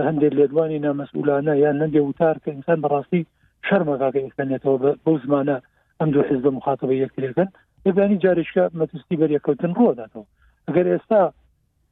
هەندێک 0.08 0.32
لێدوانی 0.38 0.80
نامەسئولانە 0.86 1.54
یان 1.64 1.76
هەندێک 1.84 2.04
وتار 2.08 2.36
کە 2.44 2.48
ئینسان 2.52 2.78
بەڕاستی 2.84 3.22
شەرمەکەکە 3.66 4.20
ئێستانێتەوە 4.24 4.76
بەو 5.04 5.14
زمانە 5.24 5.56
ئەم 6.00 6.08
دوو 6.14 6.24
حزب 6.30 6.46
مخاتبە 6.58 6.94
یەکترەکەن 7.04 7.48
لەبیانی 7.86 8.20
جارشکە 8.24 8.64
مەتوستی 8.78 9.18
بەریەکەوتن 9.22 9.72
ڕۆداتەوە 9.78 10.24
ئەگەر 10.68 10.86
ئێستا 10.92 11.22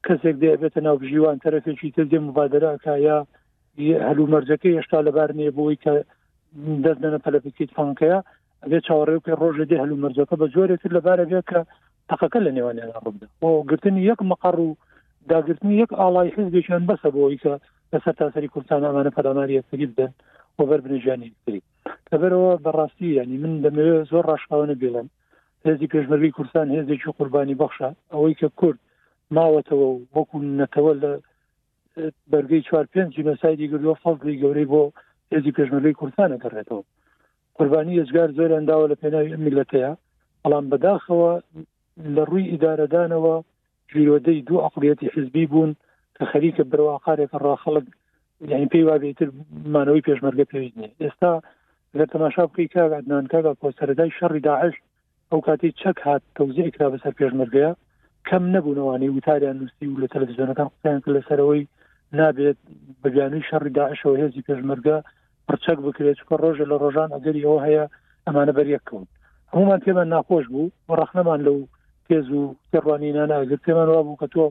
کەسێک 0.07 0.37
دەبێتە 0.43 0.81
ناو 0.87 0.97
بژیوان 1.03 1.37
تەرەفێکی 1.45 1.89
تر 1.95 2.05
دێ 2.13 2.19
مبادرەکە 2.29 2.95
یا 3.09 3.19
هەلو 4.09 4.25
مەرجەکە 4.33 4.69
هێشتا 4.77 4.99
لەبار 5.07 5.31
نیە 5.39 5.51
بۆی 5.59 5.77
کە 5.85 5.93
دەست 6.85 7.01
دەنە 7.05 7.19
پەلەپیکیت 7.25 7.71
فانکەیە 7.77 8.19
ئەێ 8.71 8.79
چاوەڕێوکە 8.87 9.33
ڕۆژە 9.43 9.65
دێ 9.71 9.77
هەلو 9.83 9.97
مەرجەکە 10.05 10.35
بە 10.41 10.47
جۆرێک 10.55 10.83
لەبارە 10.97 11.25
بێ 11.31 11.41
کە 11.51 11.61
تەقەکە 12.11 12.39
لە 12.47 12.51
نێوانیان 12.57 12.91
ڕبدا 13.07 13.27
بۆ 13.41 13.49
گرتنی 13.71 14.03
یەک 14.11 14.21
مەقڕ 14.31 14.57
و 14.67 14.71
داگرتنی 15.29 15.85
یەک 15.85 15.93
ئاڵای 15.99 16.33
حزبێکیان 16.37 16.83
بەسە 16.91 17.09
بۆەوەی 17.15 17.39
کە 17.43 17.55
لەسەر 17.93 18.15
تاسەری 18.23 18.49
کوردستان 18.53 18.81
ئەمانە 18.87 19.11
پەداناری 19.17 19.61
فری 19.71 19.87
بدەن 19.87 20.11
بۆ 20.59 20.65
بەر 20.71 20.81
بنەژانی 20.85 21.31
فری 21.45 21.63
لەبەرەوە 22.13 22.53
بەڕاستی 22.65 23.15
ینی 23.17 23.39
من 23.43 23.53
دەمەوێت 23.65 24.09
زۆر 24.11 24.25
ڕاشقاوانە 24.31 24.75
بێڵێن 24.81 25.09
هێزی 25.67 25.91
پێشمەربی 25.95 26.35
کوردستان 26.37 26.69
هێزێکی 26.77 27.13
قوربانی 27.19 27.59
بەخشە 27.63 27.89
ئەوەی 28.13 28.35
کە 28.41 28.49
کورد 28.61 28.79
ماوەتەوە 29.37 29.89
وەکو 30.17 30.37
نەتەوە 30.61 30.93
لە 31.03 31.13
بەرگەی 32.33 32.63
چوار 32.69 32.85
پێنج 32.93 33.11
جنۆسایدی 33.19 33.71
گردووە 33.73 33.95
فەڵی 34.03 34.41
گەورەی 34.43 34.71
بۆ 34.73 34.83
هێزی 35.33 35.55
پێشمەربەی 35.59 35.99
کوردستانە 36.01 36.39
دەڕێتەوە 36.45 36.83
قوربانی 37.57 37.99
ێزگار 38.03 38.29
زۆر 38.39 38.51
ئەنداوە 38.57 38.87
لە 38.93 38.97
پێناوی 39.03 39.33
ئەمیلەتەیە 39.35 39.93
بەڵام 40.43 40.65
بەداخەوە 40.73 41.33
لە 42.17 42.23
ڕووی 42.29 42.51
ئیدارەدانەوە 42.53 43.37
پیرۆدەی 43.93 44.43
دوو 44.47 44.61
عقلەتی 44.69 45.11
حزبی 45.15 45.47
بوون 45.51 45.71
کە 46.17 46.25
خەریکە 46.33 46.65
بڕواقارێکە 46.71 47.39
ڕاخەڵک 47.47 47.87
یعنی 48.53 48.67
پێی 48.73 48.85
وابێتتر 48.89 49.29
مانەوەی 49.75 50.05
پێشمەرگە 50.09 50.45
پێویست 50.53 50.77
نیە 50.81 50.91
ئێستا 51.03 51.33
لە 51.99 52.05
تەماشا 52.13 52.43
بکەی 52.49 52.69
کاگاتنان 52.75 53.25
کاگا 53.33 53.53
پۆسەرەدای 53.61 54.15
شەڕی 54.19 54.41
داعش 54.49 54.75
ئەو 55.31 55.41
کاتی 55.47 55.71
چەک 55.81 55.99
هات 56.07 56.23
تەوزیکرا 56.37 56.87
بەسەر 56.95 57.13
پێشمەرگەیە 57.21 57.71
کەم 58.29 58.45
نەبوونەوەوانی 58.55 59.13
وتاریان 59.17 59.57
نووسی 59.61 59.87
و 59.89 60.01
لە 60.03 60.09
تەلەڤزیۆنەکان 60.13 60.69
قسەیان 60.73 61.01
لەسەرەوەی 61.17 61.63
نابێت 62.19 62.59
بەبیانوی 63.03 63.47
شەڕی 63.49 63.75
داعشەوە 63.79 64.17
هێزی 64.23 64.45
پێشمەرگە 64.49 64.97
پرچەک 65.49 65.79
بکرێت 65.87 66.17
چکە 66.21 66.35
ڕۆژە 66.43 66.65
لە 66.73 66.77
ڕۆژان 66.83 67.11
ئەگەری 67.15 67.45
ئەوە 67.47 67.61
هەیە 67.67 67.85
ئەمانە 68.27 68.53
بەریەکەون 68.59 69.05
هەمومان 69.53 69.81
پێمان 69.85 70.09
ناخۆش 70.15 70.45
بوو 70.53 70.73
ڕەخنەمان 70.99 71.41
لەو 71.47 71.59
پێز 72.13 72.29
و 72.39 72.45
تێڕوانینە 72.73 73.25
ناگەر 73.33 73.61
پێمان 73.67 73.89
وا 73.93 74.01
بوو 74.07 74.21
کە 74.23 74.29
تۆ 74.35 74.45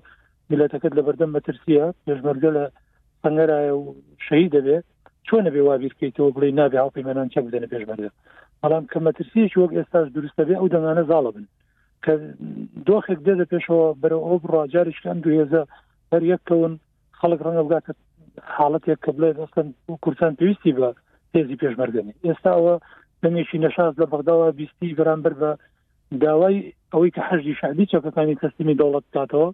میلەتەکەت 0.52 0.94
لە 0.98 1.02
بەردەم 1.08 1.32
بەترسیە 1.36 1.84
پێشمەرگە 2.06 2.50
لە 2.58 2.64
سنگەرایە 3.24 3.74
و 3.82 3.84
شەهی 4.26 4.50
دەبێت 4.56 4.86
چۆنە 5.28 5.50
بێ 5.54 5.62
وابییرکەیتەوە 5.64 6.34
بڵێ 6.36 6.48
نابێ 6.60 6.78
هاوپەیمانان 6.82 7.28
چەک 7.34 7.44
بدەنە 7.48 7.68
پێشمەرگە 7.74 8.10
بەڵام 8.62 8.84
کە 8.92 8.98
مەترسیش 9.06 9.54
وەک 9.58 9.72
ئێستاش 9.78 10.08
دروستە 10.16 10.44
بێ 10.48 10.56
ئەو 10.60 10.68
دەمانە 10.74 11.04
زاڵە 11.10 11.32
بن 11.36 11.46
کە 12.04 12.14
دۆخێک 12.88 13.20
دێدە 13.28 13.46
پێشەوە 13.54 13.88
بەرە 14.02 14.18
ئەو 14.26 14.38
ڕاجاریشکان 14.54 15.18
دوێزە 15.24 15.64
هەر 16.12 16.24
یەکەون 16.34 16.74
خەڵک 17.20 17.40
ڕەنگە 17.46 17.64
بگاتە 17.68 17.92
حالڵەتێک 18.56 19.00
کە 19.06 19.12
بڵێ 19.16 19.30
دەستن 19.40 19.68
کورسان 20.04 20.32
پێویستی 20.40 20.72
بە 20.78 20.88
تێزی 21.32 21.60
پێشمەرگنی 21.62 22.14
ئێستا 22.28 22.52
ئەوە 22.58 22.76
دەنیێکی 23.24 23.62
نەشاز 23.66 23.94
لە 24.02 24.06
بەغداوە 24.12 24.48
بیستی 24.58 24.96
بەرامبەر 24.98 25.34
بە 25.42 25.52
داوای 26.20 26.74
ئەوەی 26.94 27.12
کە 27.16 27.22
حەجی 27.30 27.56
شعبی 27.62 27.86
چەکەکانی 27.86 28.36
تەستیمی 28.44 28.76
دەوڵەت 28.76 29.04
بکاتەوە 29.12 29.50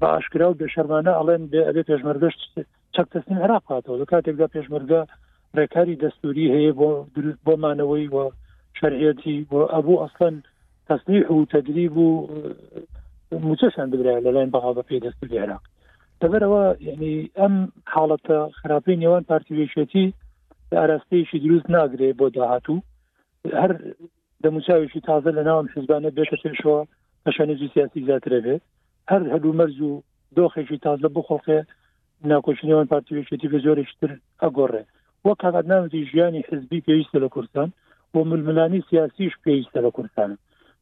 بە 0.00 0.06
ئاشکرا 0.14 0.50
و 0.50 0.58
بێشەرمانە 0.60 1.12
ئەڵێن 1.18 1.42
بێ 1.52 1.82
پێشمەرگەشت 1.88 2.40
چەک 2.94 3.06
تەستیم 3.12 3.38
عراق 3.42 3.62
بکاتەوە 3.64 3.98
لە 4.00 4.04
کاتێکدا 4.10 4.46
پێشمەرگە 4.54 5.00
ڕێکاری 5.58 6.00
دەستوری 6.02 6.52
هەیە 6.54 6.72
بۆ 6.80 6.88
دروست 7.14 7.40
بۆمانەوەی 7.46 8.08
وە 8.14 8.24
شەرهەتی 8.78 9.36
بۆ 9.50 9.58
ئەبوو 9.74 10.00
ئەسڵەن 10.02 10.34
تەسلیح 10.88 11.26
و 11.34 11.38
تدریب 11.52 11.94
و 11.96 12.08
موچەشان 13.44 13.86
بدرا 13.92 14.14
لەلایەن 14.24 14.50
بەغا 14.54 14.72
بە 14.76 14.82
پێی 14.88 15.02
دەستوری 15.06 15.38
عراق 15.44 15.62
دەبەرەوە 16.20 16.64
یعنی 16.88 17.14
ئەم 17.40 17.54
حاڵەتە 17.94 18.38
خراپی 18.60 18.98
نێوان 19.02 19.24
پارتیوێشێتی 19.30 20.06
ئاراستەیەشی 20.78 21.38
دروست 21.44 21.66
ناگرێ 21.76 22.08
بۆ 22.18 22.26
داهاتوو 22.36 22.82
هەر 23.62 23.72
دەموچاویشی 24.44 25.00
تازە 25.08 25.30
لە 25.38 25.42
ناوم 25.48 25.66
حزبانە 25.74 26.08
بێتە 26.16 26.36
پێشەوە 26.42 26.80
پەشانێکی 27.24 27.72
سیاسی 27.74 28.04
زیاترە 28.06 28.38
بێت 28.46 28.62
هەر 29.10 29.22
هەلو 29.34 29.56
مەرز 29.60 29.78
و 29.88 30.02
دۆخێکی 30.36 30.82
تازە 30.86 31.08
بخۆڵقێ 31.16 31.60
ناکۆچنیەوە 32.30 32.88
پارتیوێکێتی 32.92 33.50
بە 33.52 33.58
زۆرشتر 33.64 34.10
ئەگۆڕێ 34.42 34.82
وە 35.26 35.32
کاغاتنامەتی 35.42 36.06
ژیانی 36.10 36.46
حزبی 36.48 36.84
پێویستە 36.86 37.18
لە 37.24 37.28
کوردستان 37.34 37.68
بۆ 38.12 38.20
ململانی 38.32 38.80
سیاسیش 38.90 39.32
پێویستە 39.44 39.80
لە 39.86 39.90
کوردستانە 39.96 40.36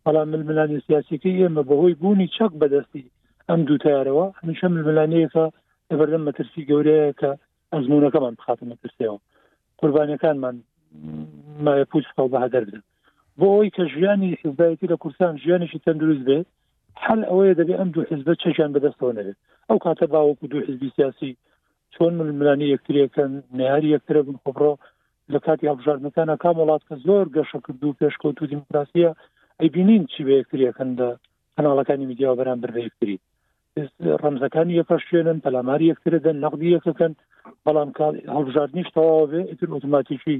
بەڵام 0.05 0.29
ململانی 0.35 0.85
سیاسیەکە 0.87 1.31
ئێمە 1.41 1.63
بەهۆی 1.69 1.99
بوونی 2.01 2.33
چەک 2.37 2.53
بەدەستی 2.61 3.05
ئەم 3.49 3.61
دوو 3.67 3.81
تارەوە 3.85 4.27
هەمیشە 4.39 4.67
ململانەیەکە 4.75 5.45
لەبەردەم 5.91 6.23
مەترسی 6.29 6.67
گەورەیە 6.71 7.09
کە 7.21 7.31
ئەزمونونەکەمان 7.73 8.35
بخاتە 8.39 8.65
مەترسەوە 8.71 9.19
قوربانەکانمان 9.81 10.57
پوچ 11.91 12.05
خەڵ 12.15 12.29
بەهدەر 12.35 12.65
بدن 12.69 12.85
بۆ 13.43 13.47
ئەوی 13.55 13.71
کە 13.77 13.83
ژیانی 13.95 14.31
حزبایەتی 14.43 14.91
لە 14.93 14.97
کورسان 15.03 15.35
ژیانیشی 15.45 15.83
تەندروست 15.87 16.25
بێت 16.29 16.47
حل 17.05 17.21
ئەوەیە 17.31 17.55
دەبێ 17.61 17.75
ئەم 17.81 17.91
دوو 17.95 18.09
حزبە 18.11 18.33
چەشیان 18.43 18.71
بەدەستەوە 18.75 19.13
نەبێت 19.19 19.37
ئەو 19.69 19.79
کاتە 19.85 20.07
باوەکو 20.13 20.51
دوو 20.51 20.67
حزبی 20.69 20.93
سیاسی 20.97 21.33
چۆن 21.95 22.13
ململانی 22.19 22.73
یەکتریەکەن 22.75 23.33
نهاری 23.59 23.93
یەکترە 23.97 24.21
بن 24.29 24.37
خۆڕۆ 24.45 24.73
لە 25.33 25.39
کاتی 25.47 25.71
هەبژارنەکانە 25.71 26.35
کام 26.43 26.57
وڵات 26.63 26.83
کە 26.89 26.95
زۆر 27.07 27.27
گەشەکرد 27.37 27.81
و 27.85 27.97
پێشکەوت 28.01 28.39
و 28.43 28.51
دیموکراسیە 28.53 29.11
ئەی 29.61 29.69
بینین 29.75 30.07
چی 30.13 30.21
بە 30.27 30.33
یەکتریەکەندا 30.41 31.09
کەناڵەکانی 31.57 32.07
میدییا 32.11 32.33
بەرامبەر 32.41 32.71
بە 32.77 32.81
یەکتری 32.87 33.17
ڕەمزەکانی 34.23 34.79
یەکە 34.81 34.97
شوێنن 35.07 35.39
پەلاماری 35.45 35.91
یەکترە 35.93 36.19
دەن 36.27 36.37
نەقدی 36.45 36.75
یەکەکەن 36.77 37.13
بەڵام 37.67 37.91
هەڵبژاردنیش 38.35 38.89
تەواوێ 38.97 39.41
ئتر 39.53 39.69
ئۆتوماتیکی 39.75 40.39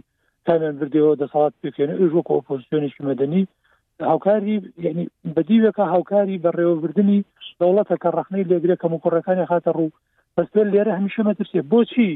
تامیان 0.49 0.77
بردەوە 0.81 1.13
دەسەڵات 1.23 1.55
پێکێنە 1.63 1.95
ئەوش 2.01 2.13
وەک 2.15 2.29
ئۆپۆزیسیۆنیشی 2.35 3.05
مەدەنی 3.11 3.45
هاوکاری 4.11 4.57
یعنی 4.87 5.05
بەدیوێکە 5.37 5.85
هاوکاری 5.93 6.43
بەڕێوەبردننی 6.45 7.21
دەوڵەتە 7.61 7.97
کە 8.03 8.09
ڕخنەی 8.19 8.49
لێگرێ 8.51 8.77
کە 8.83 8.87
مکوڕەکانی 8.95 9.49
خاتە 9.51 9.71
ڕوو 9.79 9.93
بەستێر 10.37 10.67
لێرە 10.73 10.93
هەمیشە 10.99 11.23
مەترسێ 11.29 11.61
بۆچی 11.71 12.11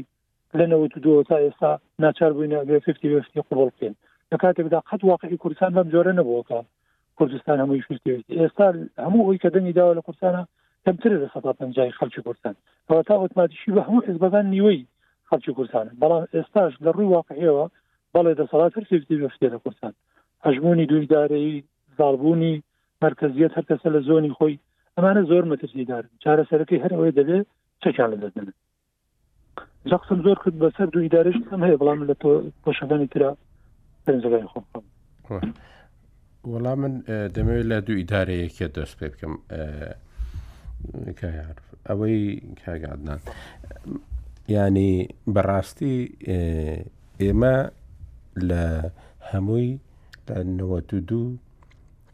لە 0.57 0.65
دو 1.05 1.13
تا 1.29 1.37
ئێستا 1.43 1.71
ناچار 2.03 2.31
بووینە 2.35 2.57
ففتی 2.85 3.41
قوڵ 3.51 3.69
بکەین 3.73 3.95
لە 4.31 4.37
کاتێکدا 4.41 4.79
قەت 4.89 5.01
واقعی 5.11 5.37
کوردستان 5.43 5.71
بەم 5.77 5.87
جۆرە 5.93 6.13
نەبووەکە 6.19 6.59
کوردستان 7.17 7.57
هەمووی 7.63 7.83
شوستی 7.87 8.15
ئێستا 8.41 8.67
هەموو 9.05 9.25
ئەوی 9.25 9.41
کە 9.43 9.49
دەنگی 9.55 9.75
داوە 9.77 9.93
لە 9.97 10.01
کوردستانە 10.05 10.43
کەمتر 10.85 11.11
لە 11.21 11.27
سەدا 11.33 11.51
پنجای 11.59 11.95
خەلکی 11.99 12.21
کوردستان 12.25 12.55
ئەوە 12.89 13.01
تا 13.07 13.15
ئۆتماتیشی 13.21 13.73
بە 13.75 13.81
هەموو 13.87 14.05
حزبەکان 14.09 14.45
نیوەی 14.53 14.81
خەلکی 15.29 15.53
کوردستانە 15.57 15.91
بەڵام 16.01 16.23
ئێستاش 16.35 16.73
لە 16.85 16.91
ڕووی 16.95 17.11
واقعەوە 17.15 17.65
بەڵێ 18.15 18.33
دەسەڵات 18.39 18.71
هەر 18.77 18.85
سفتی 18.91 19.19
بەفتێ 19.23 19.47
لە 19.53 19.57
کوردستان 19.63 19.93
هەژمونی 20.45 20.85
دوی 20.91 21.05
دارەی 21.15 21.49
زاربوونی 21.97 22.53
مرکزیت 23.03 23.51
هەر 23.57 23.65
کەسە 23.69 23.87
لە 23.95 23.99
زۆنی 24.09 24.35
خۆی 24.37 24.55
ئەمانە 24.95 25.23
زۆر 25.31 25.43
مەترسیدار 25.51 26.03
چارە 26.23 26.43
سەرەکەی 26.49 26.83
هەر 26.83 26.91
ئەوەی 26.95 27.15
دەبێت 27.19 27.47
چەکان 27.83 28.09
لە 28.13 28.17
دەدن 28.23 28.47
جەقسم 29.91 30.19
زۆر 30.25 30.37
کرد 30.43 30.57
بەسەر 30.63 30.87
دوی 30.95 31.07
دارش 31.13 31.33
کەم 31.49 31.61
هەیە 31.67 31.77
بەڵام 31.81 31.99
لە 32.09 32.15
تۆ 32.21 32.29
پۆشەکانی 32.63 33.07
تررا 33.11 33.33
پێنجەکەی 34.05 34.47
خۆم 34.51 34.65
وەڵام 36.51 36.77
من 36.83 36.93
دەمەوێت 37.35 37.65
لە 37.71 37.77
دوو 37.85 37.99
ئیدارەیەکە 38.01 38.67
دەست 38.75 38.95
پێ 38.99 39.07
بکەم 39.13 39.33
ئەوەی 41.89 42.21
کاگادنان 42.65 43.19
ینی 44.49 44.93
بەڕاستی 45.35 45.95
ئێمە 47.23 47.55
لە 48.49 48.91
هەمووی 49.31 49.79
لە 50.29 50.35
92 50.37 51.39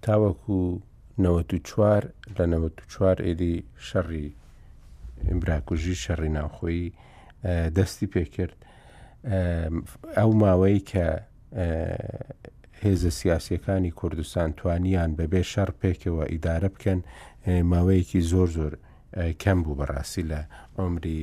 تاوەکو 0.02 0.82
94 1.20 2.14
لە 2.38 2.42
94 2.42 3.22
ئێری 3.26 3.54
شەڕی 3.88 4.28
ئیمبراکوژی 5.28 5.96
شەڕی 6.04 6.30
ناوخۆی 6.38 6.82
دەستی 7.76 8.08
پێکرد 8.14 8.56
ئەو 10.18 10.30
ماوەی 10.42 10.80
کە 10.90 11.08
هێزە 12.84 13.10
سیاسەکانی 13.20 13.92
کوردستان 14.00 14.50
توانیان 14.60 15.12
بەبێ 15.18 15.42
شەڕ 15.54 15.70
پێکەوە 15.82 16.24
ئیدارە 16.32 16.70
بکەن 16.76 17.00
ماوەیەکی 17.72 18.22
زۆر 18.32 18.48
زۆر 18.58 18.74
کەم 19.42 19.58
بوو 19.64 19.78
بەڕاستی 19.80 20.24
لە 20.32 20.42
ئۆمری 20.78 21.22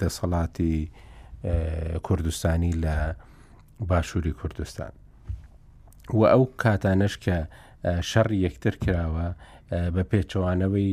دەسەڵاتی 0.00 0.74
کوردستانی 2.06 2.74
لە 2.84 2.96
باشووری 3.80 4.30
کوردستان 4.32 4.92
و 6.14 6.20
ئەو 6.26 6.44
کاتانەش 6.62 7.14
کە 7.24 7.36
شەڕ 8.10 8.28
یەکتر 8.44 8.74
کراوە 8.84 9.28
بە 9.94 10.02
پێچەوانەوەی 10.10 10.92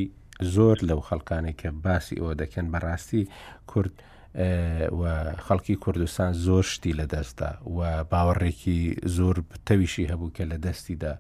زۆر 0.56 0.78
لەو 0.90 1.00
خەڵکانی 1.08 1.54
کە 1.60 1.70
باسی 1.86 2.20
ئەوە 2.20 2.34
دەکەن 2.42 2.66
بەڕاستی 2.74 3.24
کورد 3.68 3.94
خەڵکی 5.46 5.76
کوردستان 5.84 6.32
زۆر 6.48 6.64
شتی 6.74 6.94
لە 7.00 7.06
دەستدا 7.16 7.52
و 7.78 7.80
باوەڕێکی 8.12 9.00
زۆر 9.18 9.36
تەویشی 9.68 10.10
هەبوو 10.12 10.32
کە 10.36 10.44
لە 10.52 10.58
دەستیدا 10.66 11.14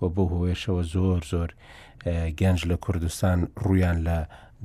و 0.00 0.02
بۆ 0.14 0.22
هۆیشەوە 0.32 0.82
زۆر 0.94 1.20
زۆر 1.32 1.50
گەنج 2.40 2.60
لە 2.70 2.76
کوردستان 2.84 3.38
ڕویان 3.66 3.98
لە 4.08 4.18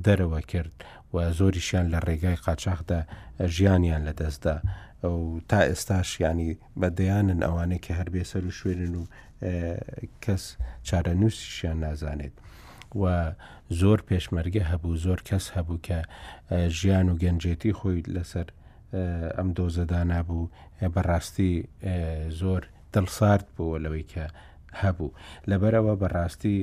دەرەوە 0.04 0.40
کرد 0.50 0.72
و 1.14 1.32
زۆریشیان 1.38 1.86
لە 1.94 1.98
ڕێگای 2.06 2.36
قاچاقدا 2.46 3.00
ژیانیان 3.56 4.02
لەدەستدا 4.08 4.56
ئەو 5.04 5.40
تا 5.50 5.60
ئێستاش 5.68 6.10
ینی 6.24 6.50
بەدەیانن 6.80 7.40
ئەوانەیە 7.46 7.80
کە 7.84 7.92
هەر 7.98 8.08
بێسەر 8.14 8.42
و 8.46 8.56
شوێنن 8.58 8.94
و 9.00 9.04
کەس 10.24 10.44
چارە 10.88 11.12
نووسیشیان 11.20 11.78
نازانێت. 11.84 12.34
و 13.00 13.02
زۆر 13.80 13.98
پێشمەرگە 14.08 14.62
هەبوو 14.70 15.00
زۆر 15.06 15.20
کەس 15.28 15.44
هەبوو 15.56 15.82
کە 15.86 15.98
ژیان 16.78 17.06
و 17.10 17.18
گەنجێتی 17.22 17.72
خۆی 17.78 18.06
لەسەر 18.14 18.48
ئەم 19.36 19.48
دۆزەدانا 19.56 20.20
بوو 20.28 20.50
بەڕاستی 20.94 21.52
زۆر 22.40 22.62
دڵسارد 22.94 23.46
بووە 23.56 23.76
لەوەی 23.84 24.06
کە 24.12 24.24
هەبوو 24.80 25.16
لەبەرەوە 25.50 25.94
بەڕاستی 26.02 26.58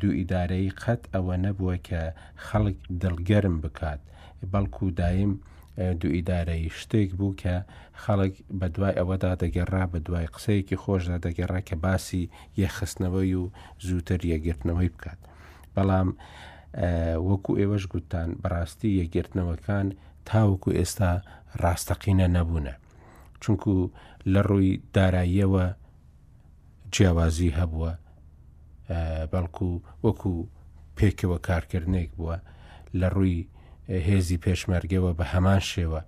دوو 0.00 0.16
ئیدارەی 0.18 0.68
قەت 0.82 1.02
ئەوە 1.14 1.34
نەبووە 1.44 1.76
کە 1.88 2.00
خەڵک 2.46 2.76
دڵگەرم 3.02 3.56
بکات 3.64 4.00
بەڵکو 4.52 4.86
دایم 5.00 5.32
دوئیدارایی 5.78 6.70
شتێک 6.80 7.10
بوو 7.18 7.38
کە 7.42 7.56
خەڵک 8.02 8.34
بە 8.58 8.66
دوای 8.74 8.94
ئەوەدا 8.98 9.32
دەگەڕا 9.42 9.84
بە 9.92 9.98
دوای 10.06 10.26
قسەیەکی 10.34 10.80
خۆشدا 10.82 11.18
دەگەڕا 11.26 11.60
کە 11.68 11.76
باسی 11.84 12.30
یەخستنەوەی 12.62 13.34
و 13.40 13.44
زووتر 13.86 14.20
یەگرتنەوەی 14.32 14.92
بکات. 14.94 15.20
بەڵام 15.74 16.08
وەکو 17.28 17.52
ئێوەش 17.60 17.84
گوتان 17.92 18.28
بەڕاستی 18.42 18.96
یەگرتنەوەکان 19.00 19.86
تاوەکو 20.28 20.70
ئێستا 20.78 21.10
ڕاستەقینە 21.62 22.26
نەبوونە. 22.36 22.74
چونکو 23.42 23.74
لە 24.32 24.40
ڕووی 24.48 24.72
داراییەوە 24.94 25.64
جیاوازی 26.94 27.50
هەبووە 27.58 27.92
بەڵکو 29.32 29.68
وەکو 30.04 30.34
پێکەوە 30.96 31.38
کارکردنێک 31.48 32.10
بووە 32.18 32.36
لە 33.00 33.08
ڕووی 33.16 33.42
هێزی 33.88 34.38
پێشمەرگەوە 34.44 35.10
بە 35.18 35.24
هەمان 35.32 35.60
شێوە 35.72 36.00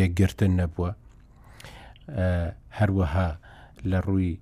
یەکگرتن 0.00 0.52
نەبووە 0.60 0.90
هەروەها 2.78 3.30
لە 3.90 3.98
ڕووی 4.06 4.34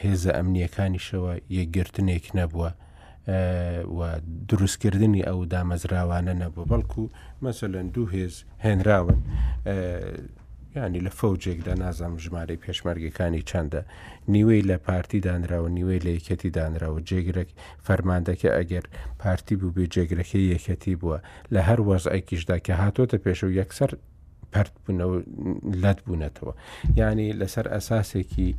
هێزە 0.00 0.30
ئەمنیەکانیشەوە 0.38 1.32
یەکگرتنێک 1.58 2.26
نەبووە 2.38 2.70
دروستکردنی 4.48 5.22
ئەو 5.28 5.38
دامەزراوانە 5.52 6.34
نەبوو 6.42 6.68
بەڵکو 6.70 7.02
مەسەلەن 7.44 7.86
دوو 7.94 8.08
هێز 8.14 8.34
هێنراون 8.64 9.18
ینی 10.76 11.00
لە 11.06 11.10
فەوجێکدا 11.20 11.74
نازام 11.82 12.14
ژمارەی 12.22 12.60
پێشمەرگەکانی 12.64 13.46
چەندە 13.50 13.80
نیوەی 14.34 14.62
لە 14.70 14.76
پارتی 14.86 15.20
دانراوە 15.26 15.68
نیوەی 15.76 16.00
لە 16.06 16.10
یەکەتی 16.18 16.50
دانراوە 16.56 16.98
جێگرێک 17.08 17.50
فەرماندەکە 17.86 18.50
ئەگەر 18.58 18.84
پارتی 19.22 19.54
بوو 19.60 19.72
بێ 19.76 19.86
جێگرەکەی 19.94 20.48
یەکەتی 20.54 20.94
بووە 21.00 21.18
لە 21.54 21.60
هەر 21.68 21.80
وەز 21.88 22.04
ئەیکیشدا 22.12 22.56
کە 22.66 22.72
هاتۆتە 22.82 23.18
پێش 23.24 23.40
و 23.44 23.56
یەکسەر 23.60 23.90
پرت 24.52 24.74
بوونەوە 24.82 25.16
لەت 25.82 25.98
بوونەتەوە 26.06 26.52
ینی 26.98 27.28
لەسەر 27.40 27.66
ئەساسێکی 27.74 28.50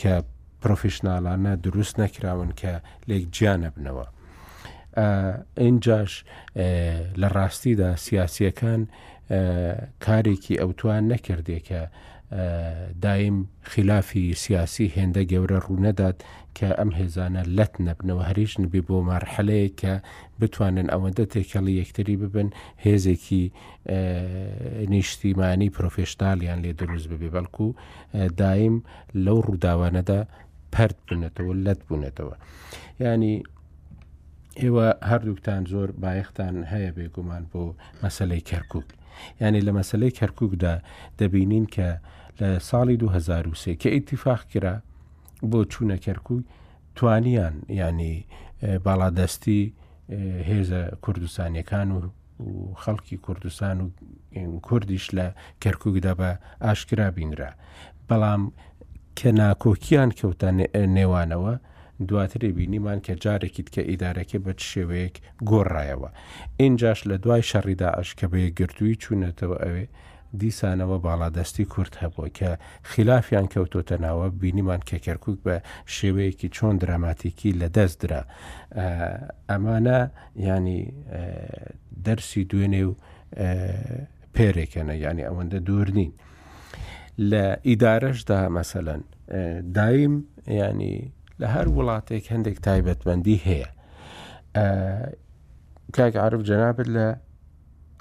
کە 0.00 0.12
پرۆفیشنالانە 0.62 1.52
دروست 1.66 1.94
نەکراون 2.02 2.50
کە 2.60 2.72
لێک 3.08 3.24
جیانە 3.36 3.70
بنەوە. 3.76 4.06
ئینجاش 5.58 6.24
لە 7.20 7.28
ڕاستیدا 7.36 7.90
سیاسیەکان 8.06 8.82
کارێکی 10.04 10.60
ئەوتوان 10.60 11.04
نەکردێ 11.14 11.58
کە 11.68 11.80
دایم 13.04 13.36
خلافی 13.72 14.34
سیاسی 14.42 14.92
هێندە 14.96 15.22
گەورە 15.32 15.58
ڕوونەدات 15.66 16.16
کە 16.58 16.68
ئەم 16.78 16.90
هێزانە 17.00 17.42
لەت 17.56 17.74
نەبنەوە 17.86 18.22
هەریش 18.28 18.52
نبی 18.62 18.80
بۆ 18.88 18.96
مارحەلەیە 19.08 19.70
کە 19.80 19.94
بتوانن 20.40 20.86
ئەوەندە 20.92 21.24
تێکەڵی 21.32 21.78
یەکتری 21.80 22.16
ببن 22.22 22.48
هێزێکی 22.86 23.44
نیشتیمانی 24.92 25.68
پرۆفشتالیان 25.76 26.58
لێ 26.64 26.72
دروست 26.80 27.06
ببێ 27.12 27.28
بەڵکو 27.36 27.66
دایم 28.40 28.76
لەو 29.24 29.38
ڕووداوانەدا 29.46 30.20
پرد 30.72 30.96
بوونێتەوە 31.06 31.54
لەت 31.66 31.80
بوونێتەوە 31.88 32.34
ینی 33.00 33.34
ئێوە 34.62 34.86
هەردووکتان 35.10 35.62
زۆر 35.72 35.88
بایەختان 36.02 36.54
هەیە 36.72 36.90
بێگومان 36.96 37.44
بۆ 37.50 37.62
مەسلەی 38.02 38.42
کەرکک 38.50 38.88
یعنی 39.42 39.60
لە 39.66 39.72
مەسلەی 39.78 40.12
کەرککدا 40.18 40.74
دەبینین 41.20 41.66
کە 41.74 41.88
لە 42.40 42.48
ساڵی 42.70 42.96
2023 43.02 43.80
کە 43.82 43.88
ئیتیفاق 43.94 44.40
کرا 44.52 44.74
بۆ 45.50 45.58
چوونە 45.72 45.96
کەرکک 46.06 46.30
توانیان 46.96 47.54
ینی 47.80 48.14
باڵادەستی 48.84 49.62
هێزە 50.48 50.82
کوردستانیەکان 51.04 51.88
و 51.92 51.98
و 52.46 52.74
خەڵکی 52.82 53.16
کوردستان 53.26 53.76
و 53.84 53.88
کوردیش 54.66 55.06
لە 55.16 55.26
کەرکووکدا 55.62 56.12
بە 56.20 56.30
ئاشکرا 56.64 57.08
بینرا 57.16 57.50
بەڵام 58.08 58.42
کە 59.18 59.28
ناکۆکیان 59.40 60.10
کەوتە 60.18 60.48
نێوانەوە 60.98 61.54
دواترێ 62.02 62.50
بینیمان 62.58 63.00
کە 63.00 63.14
جارێکی 63.22 63.62
تکە 63.66 63.82
ئیدارەکە 63.90 64.38
بە 64.44 64.52
شێوەیەک 64.72 65.14
گۆڕایەوە 65.50 66.10
ئینجاش 66.60 67.00
لە 67.10 67.16
دوای 67.24 67.42
شەڕیدا 67.50 67.88
ئەشکە 67.98 68.26
بەیە 68.32 68.50
گرتووی 68.58 68.96
چوونەتەوە 69.02 69.56
ئەوێ 69.64 69.84
دیسانەوە 70.40 70.96
باڵادەستی 71.06 71.64
کورت 71.72 71.94
هەبووە 72.02 72.28
کە 72.38 72.50
خلافیان 72.90 73.46
کەوتۆتە 73.54 73.96
ناوە 74.04 74.28
بینیمان 74.40 74.80
کەکەرکک 74.90 75.36
بە 75.46 75.56
شێوەیەکی 75.96 76.48
چۆن 76.56 76.74
دراماتیکی 76.82 77.50
لە 77.60 77.68
دەستدرا 77.76 78.22
ئەمانە 79.50 80.00
ینی 80.46 80.80
دەرسی 82.06 82.42
دوێنێ 82.50 82.82
و 82.88 82.92
پێرێکەنە 84.34 84.94
ینی 85.06 85.24
ئەوەندە 85.28 85.58
دوور 85.66 85.88
نین 85.98 86.12
لە 87.30 87.44
ئیدارەشدا 87.68 88.38
مەسەەن 88.56 89.02
دایم 89.76 90.14
ینی 90.60 90.96
لە 91.40 91.46
هەر 91.54 91.66
وڵاتێک 91.76 92.24
هەندێک 92.32 92.58
تایبەتمەندی 92.66 93.38
هەیە 93.46 93.68
کاک 95.96 96.14
عرب 96.24 96.42
جەنابێت 96.48 96.88
لە 96.96 97.06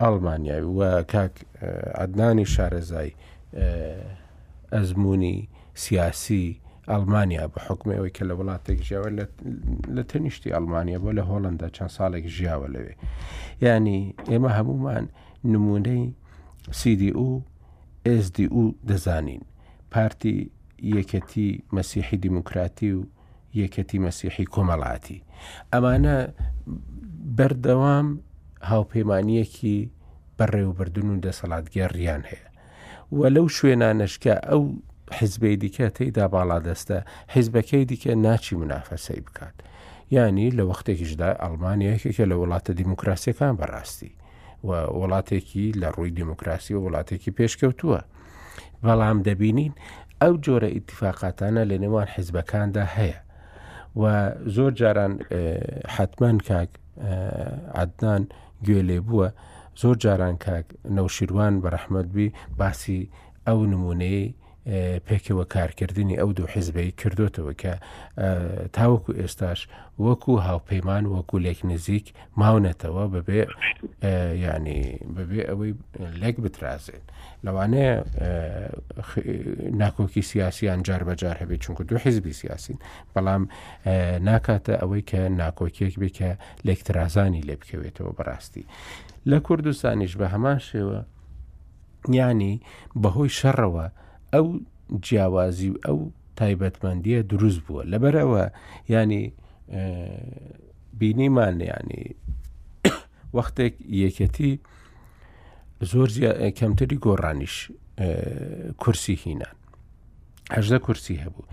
ئەڵمانیاوی 0.02 0.72
و 0.80 1.04
کاک 1.14 1.34
عدنانی 2.04 2.46
شارەزای 2.54 3.10
ئەزمموی 4.76 5.40
سیاسی 5.84 6.48
ئەلمانیا 6.92 7.46
بە 7.54 7.60
حکمەوەی 7.68 8.12
کە 8.16 8.24
لە 8.30 8.34
وڵاتێک 8.40 8.80
ژیاوە 8.88 9.10
لە 9.96 10.04
تەنیشتی 10.12 10.54
ئەلمانیا 10.56 10.98
بۆ 11.04 11.10
لە 11.18 11.24
هۆڵندا 11.30 11.68
چەند 11.76 11.92
ساڵێک 11.98 12.26
ژیاوە 12.36 12.68
لەوێ 12.76 12.94
ینی 13.64 14.00
ئێمە 14.32 14.50
هەمومان 14.58 15.06
نمونەی 15.52 16.04
CDU 16.80 17.28
SDU 18.24 18.64
دەزانین 18.90 19.44
پارتی 19.94 20.36
یەکەتی 20.96 21.50
مەسیحی 21.76 22.18
دیموکراتی 22.26 22.92
و 22.98 23.04
یەکەتی 23.62 24.00
مەسیحی 24.06 24.46
کۆمەڵاتی 24.54 25.20
ئەمانە 25.74 26.16
بەردەوام 27.38 28.08
هاوپەیمانیەکی 28.72 29.78
بەڕێوبردن 30.40 31.08
و 31.12 31.22
دەسەڵاتگەر 31.26 31.90
ڕیان 32.00 32.24
هەیە 32.32 32.48
وە 33.18 33.28
لەو 33.36 33.48
شوێنانشکە 33.58 34.34
ئەو 34.50 34.62
حزبەی 35.20 35.58
دیکە 35.64 35.88
تێیدا 35.96 36.26
باڵا 36.34 36.58
دەستە 36.68 36.98
حیزبەکەی 37.34 37.86
دیکە 37.92 38.12
ناچی 38.26 38.56
منافەسەی 38.62 39.22
بکات 39.26 39.56
ینی 40.16 40.48
لە 40.58 40.64
وەختێکیشدا 40.70 41.30
ئەلمانیەکێکە 41.44 42.26
لە 42.32 42.36
وڵاتە 42.42 42.72
دیموکراسیەکان 42.82 43.54
بەڕاستی 43.60 44.12
وڵاتێکی 45.00 45.66
لە 45.82 45.88
ڕووی 45.96 46.12
دیموکراسی 46.20 46.74
و 46.76 46.82
وڵاتێکی 46.86 47.32
پێشکەوتووە 47.38 48.02
بەڵام 48.86 49.18
دەبینین 49.28 49.74
ئەو 50.22 50.34
جۆرە 50.46 50.70
ئیتیفاقاتانە 50.76 51.64
لە 51.70 51.76
نێوان 51.84 52.08
حیزبەکاندا 52.16 52.86
هەیە 52.98 53.20
و 54.02 54.32
زۆر 54.56 54.72
جاران 54.76 55.20
حتمان 55.98 56.38
کاک 56.48 56.70
عدنان 57.82 58.24
گوێ 58.66 58.82
لێ 58.88 59.00
بووە 59.08 59.28
زۆر 59.82 59.96
جاران 60.04 60.36
کاک 60.46 60.66
نەوشیروان 60.96 61.54
بە 61.62 61.68
ڕەحمەدبی 61.76 62.28
باسی 62.60 63.02
ئەو 63.48 63.60
نمونەیە 63.74 64.26
پێکەوە 65.08 65.46
کارکردنی 65.56 66.18
ئەو 66.20 66.32
دوو 66.36 66.48
حیزبەی 66.54 66.92
کردوتەوە 67.02 67.54
کە 67.62 67.74
تاوەکو 68.74 69.12
ئێستاش 69.22 69.60
وەکو 70.00 70.34
هاوپەیمان 70.48 71.06
وەکو 71.16 71.38
لێک 71.46 71.60
نزیک 71.66 72.14
ماونەتەوە 72.42 73.04
بەبێ 73.16 73.42
ینی 74.46 74.82
بەبێ 75.18 75.42
ئەوەی 75.50 75.72
لێک 76.22 76.36
بترازێت 76.44 77.04
لەوانەیە 77.46 77.94
ناکۆکی 79.82 80.22
سیاسیان 80.32 80.80
جار 80.88 81.04
بەجار 81.10 81.36
هەبێت 81.42 81.60
چونکە 81.66 81.82
دوو 81.90 81.98
حیزبی 82.06 82.34
سیاسین 82.42 82.78
بەڵام 83.14 83.42
ناکاتە 84.30 84.74
ئەوەی 84.82 85.02
کە 85.10 85.20
ناکۆکیەک 85.42 85.94
بێ 86.02 86.10
کە 86.18 86.30
لێکترازانی 86.68 87.42
لێ 87.48 87.56
بکەوێتەوە 87.62 88.12
بەڕاستی 88.18 88.66
لە 89.30 89.38
کوردستانیش 89.46 90.14
بە 90.20 90.26
هەمان 90.34 90.60
شێوە 90.70 91.00
ینی 92.24 92.56
بەهۆی 93.04 93.32
شەڕەوە 93.40 93.88
ئەو 94.34 94.60
جیاوازی 95.06 95.70
و 95.70 95.78
ئەو 95.86 95.98
تایبەتمەندیە 96.40 97.22
دروست 97.32 97.60
بووە 97.68 97.84
لەبەرەوە 97.94 98.50
ینی 98.90 99.34
بینیمان 101.00 101.62
ینی 101.62 102.06
وەختێک 103.38 103.74
یەکەتی 104.04 104.54
زۆر 105.92 106.10
کەمتری 106.60 106.98
گۆڕانیش 107.06 107.56
کورسی 108.84 109.16
هینان 109.26 109.56
هەژدە 110.56 110.78
کورسی 110.86 111.16
هەبوو 111.24 111.48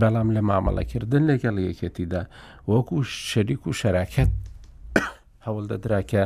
بەڵام 0.00 0.28
لە 0.36 0.40
مامەڵەکردن 0.50 1.22
لەگەڵ 1.30 1.56
یەکەتیدا 1.68 2.22
وەکو 2.72 2.96
شەریک 3.30 3.62
و 3.66 3.72
شەراکەت 3.80 4.32
هەوڵ 5.46 5.64
دەدراکە 5.72 6.22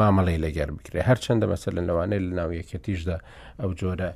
مامەڵی 0.00 0.38
لەگەر 0.44 0.68
بکرێ 0.76 1.00
هەرچەندە 1.08 1.46
مەسەر 1.52 1.72
لە 1.78 1.82
لەوانەیە 1.88 2.20
لە 2.26 2.32
ناو 2.38 2.50
یەکەتیشدا 2.60 3.16
ئەو 3.60 3.70
جۆرە 3.80 4.10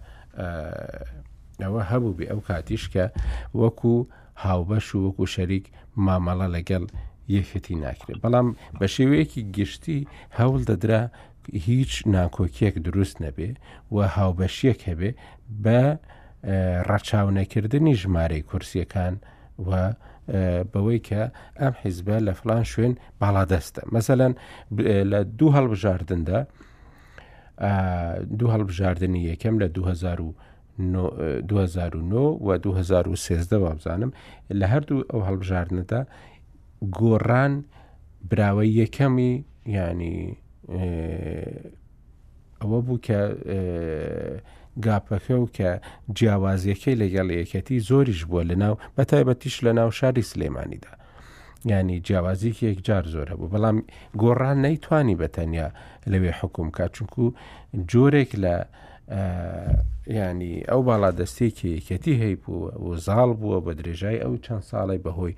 ئەوە 1.62 1.80
هەبوو 1.90 2.16
بێ 2.18 2.24
ئەو 2.32 2.40
کاتیش 2.48 2.84
کە 2.94 3.04
وەکو 3.60 3.94
هاوبەش 4.44 4.86
و 4.94 5.00
وەکو 5.06 5.24
شەریک 5.34 5.64
مامەڵە 6.06 6.46
لەگەڵ 6.56 6.84
یەکەتی 7.36 7.76
ناکرێت 7.86 8.18
بەڵام 8.24 8.48
بە 8.78 8.86
شێوەیەکی 8.94 9.42
گشتی 9.56 9.98
هەوڵ 10.38 10.60
دەدرا 10.70 11.02
هیچ 11.68 11.92
ناکۆکیەک 12.16 12.74
دروست 12.88 13.16
نەبێ 13.24 13.50
و 13.94 13.96
هاوبەشیەک 14.16 14.80
هەبێ 14.88 15.10
بە 15.64 15.80
ڕەچاونەکردنی 16.88 17.94
ژمارەی 18.00 18.46
کورسیەکان 18.48 19.14
و 19.66 19.70
بەوەی 20.72 21.00
کە 21.08 21.22
ئەم 21.60 21.74
حیزبە 21.82 22.16
لە 22.26 22.32
فلان 22.40 22.62
شوێن 22.72 22.94
باادەستە 23.20 23.82
مەسەەن 23.94 24.32
لە 25.10 25.20
دوو 25.38 25.54
هەڵبژاردندا 25.56 26.40
دوو 28.38 28.48
هەڵبژاردننی 28.56 29.20
یەکەم 29.32 29.54
لە 29.62 29.68
2009 31.46 31.46
و 32.40 32.58
2013 32.58 33.56
وابزانم 33.62 34.12
لە 34.60 34.66
هەردوو 34.72 35.04
ئەو 35.10 35.20
هەڵبژاردنەدا 35.28 36.00
گۆڕان 36.98 37.52
براوەی 38.30 38.80
یەکەمی 38.84 39.32
ینی 39.66 40.36
ئەوە 42.60 42.80
بوو 42.86 42.98
کە 43.06 43.20
گاپەکە 44.84 45.34
و 45.38 45.48
کە 45.56 45.70
جیاوازیەکەی 46.16 46.98
لەگەڵ 47.02 47.28
یەکەتی 47.30 47.84
زۆریش 47.88 48.20
بووە 48.28 48.42
لەناو 48.50 48.74
بەتایبەتیش 48.96 49.56
لە 49.66 49.72
ناو 49.78 49.88
شاری 49.98 50.22
سلێمانیدا 50.32 50.92
ینی 51.64 52.00
جیاوازیەک 52.06 52.78
جار 52.88 53.04
زۆر 53.14 53.26
هەبوو 53.32 53.52
بەڵام 53.54 53.76
گۆڕان 54.22 54.56
نەیتوانی 54.66 55.16
بەتەنیا 55.22 55.68
لەوێ 56.12 56.32
حکوم 56.40 56.68
کا 56.76 56.84
چونکو 56.94 57.24
جۆرێک 57.92 58.30
لە 58.44 58.54
ینی 60.20 60.54
ئەو 60.70 60.80
باڵادەستێکی 60.88 61.68
یەکەتی 61.78 62.20
هەیبووە 62.24 62.68
و 62.84 62.88
زاڵ 63.06 63.30
بووە 63.40 63.58
بە 63.64 63.72
درێژای 63.78 64.22
ئەو 64.24 64.34
چەند 64.44 64.62
ساڵی 64.70 64.98
بەهۆی 65.04 65.34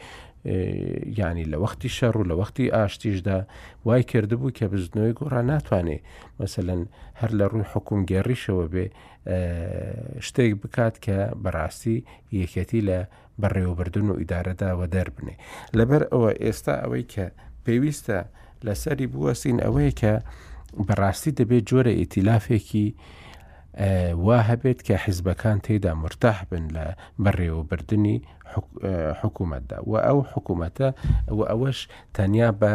ینی 1.18 1.44
لە 1.52 1.58
وەختی 1.62 1.90
شەڕ 1.98 2.14
و 2.20 2.24
لە 2.30 2.34
وەختی 2.40 2.72
ئاشتیشدا 2.74 3.38
وای 3.86 4.02
کردبوو 4.10 4.54
کە 4.58 4.64
بزنەوەی 4.72 5.14
گۆڕا 5.18 5.40
ناتوانێ 5.50 5.98
مەمثلەن 6.40 6.82
هەر 7.20 7.30
لە 7.38 7.44
ڕووی 7.52 7.68
حکوم 7.72 8.00
گەڕیشەوە 8.10 8.64
بێ 8.72 8.86
شتێک 10.26 10.52
بکات 10.62 10.94
کە 11.04 11.18
بەڕاستی 11.42 11.98
یەکەتی 12.40 12.80
لە 12.88 12.98
بەڕێوەبردن 13.42 14.06
و 14.10 14.18
ئیدارەداوە 14.20 14.86
دەربنێ 14.94 15.34
لەبەر 15.78 16.02
ئەوە 16.12 16.30
ئێستا 16.42 16.74
ئەوەی 16.82 17.04
کە 17.14 17.24
پێویستە 17.64 18.18
لەسەری 18.66 19.06
بوەسین 19.12 19.58
ئەوەیە 19.64 19.92
کە 20.00 20.14
بەڕاستی 20.88 21.32
دەبێت 21.38 21.64
جۆرە 21.70 21.92
ئیتیلافێکی 22.00 22.88
وا 24.22 24.38
هەبێت 24.50 24.78
کە 24.86 24.96
حیزبەکان 25.04 25.58
تێدا 25.66 25.92
مرتاح 26.04 26.38
بن 26.50 26.64
لە 26.76 26.86
بەڕێوەبردننی 27.24 28.18
حکوومەتدا 29.20 29.78
و 29.90 29.94
ئەو 30.06 30.18
حکوومەتە 30.32 30.88
و 31.38 31.40
ئەوەش 31.50 31.78
تەنیا 32.16 32.50
بە 32.60 32.72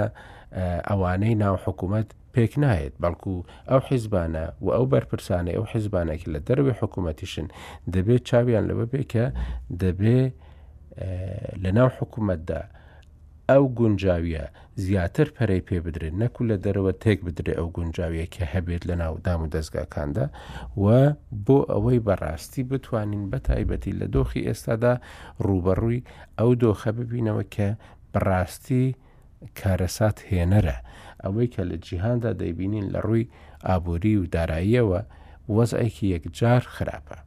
ئەوانەی 0.89 1.35
ناو 1.43 1.55
حکوومەت 1.65 2.07
پێک 2.35 2.53
نایێت 2.63 2.93
بەڵکو 3.03 3.33
ئەو 3.69 3.79
حیزبانە 3.89 4.45
و 4.65 4.67
ئەو 4.75 4.85
بەرپرسانە 4.93 5.51
ئەو 5.55 5.65
حیزبانێکی 5.71 6.27
لە 6.33 6.39
دەروی 6.47 6.73
حکوومەتیشن 6.81 7.47
دەبێت 7.93 8.21
چاویان 8.29 8.63
لەوە 8.69 8.85
بێ 8.91 9.01
کە 9.11 9.25
دەبێ 9.83 10.19
لە 11.63 11.69
ناو 11.77 11.89
حکوومەتدا 11.97 12.61
ئەو 13.51 13.63
گونجاویە 13.79 14.43
زیاتر 14.85 15.27
پەرەی 15.35 15.61
پێ 15.67 15.77
بدرێت 15.85 16.15
نەکو 16.21 16.41
لە 16.49 16.55
دەرەوە 16.65 16.93
تێک 17.03 17.19
بدرێت 17.27 17.57
ئەو 17.59 17.67
گونجاویە 17.77 18.25
کە 18.33 18.43
هەبێت 18.53 18.83
لە 18.89 18.95
ناو 19.01 19.13
دام 19.25 19.39
و 19.43 19.51
دەستگاکاندا 19.55 20.25
و 20.83 20.85
بۆ 21.45 21.57
ئەوەی 21.71 22.03
بەڕاستی 22.07 22.63
بتوانین 22.71 23.23
بە 23.31 23.37
تایبەتی 23.47 23.97
لە 24.01 24.07
دۆخی 24.15 24.45
ئێستادا 24.47 24.93
ڕوبەڕووی 25.45 26.05
ئەو 26.39 26.51
دۆخە 26.63 26.89
ببینەوە 26.97 27.43
کە 27.55 27.67
بڕاستی 28.13 28.85
کارەسات 29.59 30.17
هێنەرە 30.29 30.77
ئەوەی 31.23 31.47
کە 31.53 31.61
لە 31.69 31.77
جیهاندا 31.85 32.31
دەیبینین 32.41 32.87
لە 32.93 32.99
ڕووی 33.07 33.29
ئابووری 33.67 34.15
و 34.21 34.25
داراییەوە 34.35 34.99
وەزایکی 35.55 36.07
یەکجار 36.15 36.63
خراپە. 36.75 37.17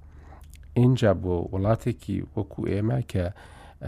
اینجا 0.80 1.10
بۆ 1.22 1.34
وڵاتێکی 1.52 2.16
وەکو 2.36 2.60
ئێمە 2.72 3.00
کە 3.12 3.26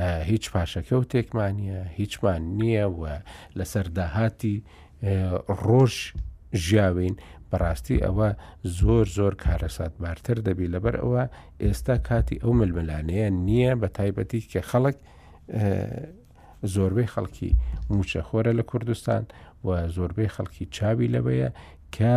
هیچ 0.01 0.51
پاشەکە 0.53 0.93
و 0.93 1.03
تێکمانە 1.05 1.89
هیچمان 1.97 2.43
نییە 2.59 2.85
و 3.01 3.03
لە 3.59 3.65
سەرداهاتی 3.73 4.57
ڕۆژ 5.65 5.95
ژیاوین 6.55 7.17
بەڕاستی 7.51 8.03
ئەوە 8.05 8.29
زۆر 8.79 9.07
زۆر 9.17 9.35
کارەسات 9.45 9.93
بارتر 10.03 10.39
دەبی 10.47 10.71
لەبەر 10.75 10.97
ئەوە 11.03 11.25
ئێستا 11.63 11.97
کاتی 12.09 12.37
ئەو 12.43 12.53
ململانەیە 12.61 13.29
نییە 13.47 13.73
بە 13.81 13.89
تایبەتی 13.97 14.41
کە 14.53 14.61
خەڵک 14.71 14.97
زۆربەی 16.75 17.09
خەڵکی 17.15 17.51
موچەخۆرە 17.95 18.53
لە 18.59 18.63
کوردستان 18.71 19.23
و 19.67 19.69
زۆربەی 19.97 20.33
خەڵکی 20.35 20.65
چاوی 20.77 21.13
لەوەیە 21.15 21.51
کە 21.97 22.15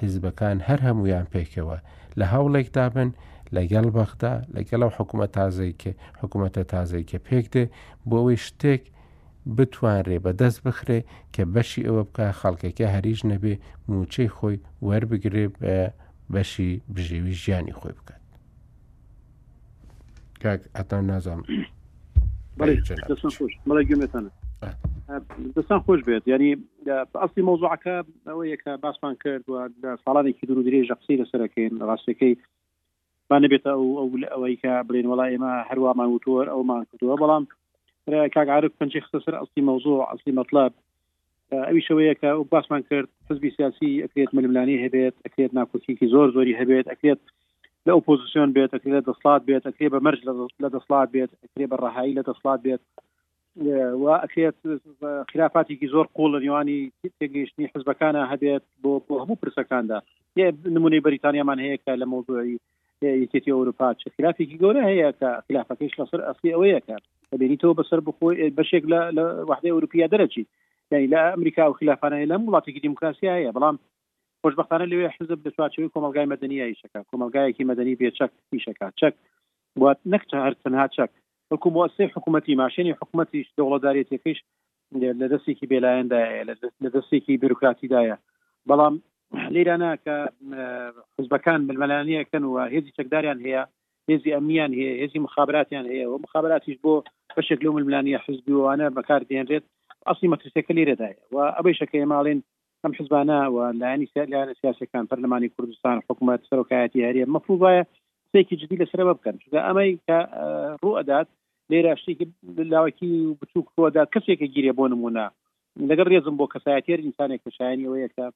حیزبەکان 0.00 0.56
هەر 0.68 0.80
هەمویان 0.86 1.26
پێکەوە 1.34 1.76
لە 2.18 2.26
هەوڵێک 2.32 2.68
دابن 2.78 3.10
لەگەڵ 3.56 3.86
بەخدا 3.96 4.32
لەگەڵ 4.56 4.80
ئەو 4.84 4.90
حکوومەت 4.98 5.30
تازەی 5.40 5.72
کە 5.82 5.92
حکوومەتە 6.22 6.62
تازەی 6.74 7.04
کە 7.10 7.18
پێک 7.28 7.46
دێ 7.54 7.64
بۆ 8.08 8.14
ئەوەی 8.20 8.36
شتێک 8.46 8.82
بتوانرێ 9.56 10.18
بەدەست 10.24 10.60
بخرێ 10.66 11.00
کە 11.34 11.42
بەشی 11.54 11.82
ئەوە 11.86 12.02
بکە 12.08 12.26
خەڵکێکی 12.40 12.90
هەریش 12.94 13.20
نەبێ 13.32 13.54
موچەی 13.88 14.28
خۆی 14.36 14.56
وەربگرێ 14.86 15.46
بە 15.60 15.76
بەشی 16.34 16.70
بژێوی 16.94 17.34
ژیانی 17.42 17.74
خۆی 17.78 17.92
بکات 17.98 18.22
کاک 20.42 20.60
ئەتان 20.76 21.04
نازانم 21.10 21.44
دەستان 25.56 25.80
خۆش 25.84 26.00
بێت 26.06 26.24
ینی 26.32 26.50
ئەستی 27.22 27.42
مۆزوعەکە 27.48 27.96
ئەوەیە 28.28 28.56
کە 28.62 28.72
باسمان 28.82 29.14
کرد 29.24 29.44
و 29.50 29.54
ساڵانێکی 30.04 30.44
درو 30.48 30.62
درێژ 30.68 30.88
قسی 31.00 31.14
لەسەرەکەین 31.22 31.72
ڕاستەکەی 31.90 32.34
ما 33.30 33.38
نبێت 33.44 33.64
ئەو 33.70 33.82
ئەو 34.00 34.08
ئەوەی 34.34 34.56
کە 34.62 34.72
بڵێن 34.88 35.06
وڵای 35.10 35.30
ئێمە 35.34 35.52
هەرووامان 35.68 36.08
وتۆر 36.10 36.46
ئەومان 36.54 36.82
کردووە 36.90 37.16
بەڵام 37.22 37.44
کاگعاعرف 38.34 38.72
پنجی 38.80 39.00
خسەسەر 39.04 39.34
ئەستی 39.38 39.66
مەوزوع 39.68 39.98
ئەسلی 40.10 40.34
مطلب 40.40 40.70
ئەوی 41.68 41.82
شوەیە 41.88 42.14
کە 42.20 42.28
ئەو 42.34 42.40
باسمان 42.52 42.82
کرد 42.90 43.08
حزبی 43.28 43.50
سیاسی 43.56 43.90
ئەکرێت 44.04 44.30
ململانی 44.36 44.82
هەبێت 44.84 45.16
ئەکرێت 45.26 45.52
ناکوتیکی 45.58 46.06
زۆر 46.14 46.26
زۆری 46.36 46.58
هەبێت 46.60 46.86
ئەکرێت 46.92 47.20
لە 47.86 47.92
ئۆپۆزیسیۆن 47.96 48.50
بێت 48.56 48.72
ئەکرێت 48.76 49.04
دەسلات 49.10 49.42
بێت 49.48 49.64
ئەکرێ 49.68 49.88
بە 49.94 49.98
مەرج 50.06 50.20
لە 50.62 50.68
دەسلات 50.74 51.08
بێت 51.14 51.30
ئەکرێ 51.44 51.66
بە 51.70 51.76
ڕهایی 51.82 52.16
لە 52.18 52.22
دەسلات 52.28 52.60
بێت 52.66 52.82
و 54.02 54.04
ئەکرێت 54.22 54.56
خراپاتێکی 55.30 55.88
زۆر 55.94 56.06
قوڵ 56.16 56.30
لە 56.34 56.40
نیوانی 56.44 56.80
تێگەیشتنی 57.18 57.70
حزبەکانە 57.74 58.22
هەبێت 58.32 58.64
بۆ 58.82 58.92
هەموو 59.22 59.40
پرسەکاندا 59.42 59.98
نمونەی 60.76 61.04
بەریتانیامان 61.06 61.58
هەیە 61.64 61.78
کە 61.84 61.92
لە 62.00 62.06
مۆزوعی 62.12 62.56
یەکێتی 63.02 63.54
ئەوروپا 63.56 63.88
چ 64.00 64.02
خلافێکی 64.16 64.60
گەورە 64.62 64.82
هەیە 64.90 65.10
کە 65.20 65.30
خلافەکەش 65.46 65.92
لەسەر 66.00 66.20
ئەسی 66.28 66.52
ئەوەیە 66.54 66.80
کە 66.86 66.96
دەبێنیتەوە 67.32 67.74
بەسەر 67.78 68.00
بخۆی 68.06 68.52
بەشێک 68.58 68.84
لە 69.16 69.24
وحدەی 69.50 69.72
ئەوروپیا 69.74 70.06
دەرەچی 70.12 70.42
یعنی 70.92 71.06
لە 71.12 71.20
ئەمریکا 71.34 71.64
و 71.68 71.76
خلافانە 71.80 72.16
لەم 72.32 72.42
وڵاتێکی 72.46 72.84
دموکراسیایە 72.86 73.54
بەڵام 73.56 73.76
خۆشببختانە 74.42 74.86
لێ 74.90 74.98
حزب 75.16 75.38
لە 75.46 75.50
چواچوی 75.56 75.92
کۆمەلگای 75.94 76.30
مەدەنیە 76.32 76.66
یشەکە 76.68 76.98
کۆمەلگایەکی 77.10 77.68
مەدەنی 77.70 77.98
پێچەک 78.00 78.32
پیشەکە 78.50 78.86
چەک 79.00 79.14
وات 79.82 79.98
نەکچە 80.12 80.36
هەر 80.44 80.54
تەنها 80.64 80.86
چەک 80.96 81.10
بەکو 81.50 81.68
موسی 81.76 82.10
حکوومەتی 82.14 82.58
ماشێنی 82.62 82.96
حکوومەتیش 83.00 83.48
دەوڵەدارێتێکیش 83.58 84.38
لە 85.20 85.26
دەستێکی 85.32 85.68
بێلایەندایە 85.72 86.42
لە 86.82 86.88
دەستێکی 86.96 87.38
بیرروکراتیدایە 87.40 88.16
بەڵام 88.68 88.94
لێرانە 89.54 89.90
کە 90.04 90.16
حزبەکان 91.18 91.60
بلمەلانیەکەن 91.68 92.42
و 92.46 92.54
هێزی 92.74 92.94
چەکداریان 92.98 93.38
هەیە 93.44 93.62
هێزی 94.10 94.34
ئەمیان 94.36 94.72
هەیە 94.78 94.92
هێزی 95.02 95.24
مخابراتیان 95.26 95.86
هەیە 95.92 96.06
و 96.08 96.20
مخابراتیش 96.24 96.76
بۆ 96.84 96.94
بەشێک 97.36 97.60
لەو 97.64 97.72
ململانیە 97.76 98.18
حزبی 98.26 98.54
وانە 98.60 98.86
بەکار 98.98 99.20
دێنرێت 99.30 99.64
ئەسی 100.08 100.30
مەترسەکە 100.32 100.72
لێرەدایە 100.78 101.16
و 101.34 101.36
ئەبەیشەکە 101.56 101.96
ئێماڵێن 102.00 102.40
ئەم 102.82 102.92
حزبانە 102.98 103.38
و 103.54 103.56
لایانی 103.80 104.08
سیان 104.12 104.48
سیاسەکان 104.60 105.04
پەرلەمانی 105.10 105.52
کوردستان 105.54 105.96
حکوومەت 106.08 106.42
سەرۆکایەتی 106.50 107.06
هەریە 107.08 107.26
مەفروبایە 107.34 107.82
سێکی 108.32 108.56
جدی 108.60 108.80
لەسرەوە 108.82 109.14
بکەن 109.18 109.36
ئەمەی 109.66 109.90
کە 110.06 110.18
ڕوئدات 110.82 111.28
لێرە 111.70 111.92
شتێکی 112.00 112.26
لاوەکی 112.72 113.10
بچووکەوەدا 113.40 114.02
کەسێکە 114.14 114.46
گیرێ 114.54 114.72
بۆ 114.78 114.84
نمونە 114.92 115.24
لەگەر 115.90 116.06
ڕێزم 116.12 116.34
بۆ 116.38 116.46
کەسایەتێر 116.54 116.98
ئینسانێک 117.06 117.40
کەشایانی 117.46 117.86
ئەوەیە 117.86 118.08
کە 118.16 118.26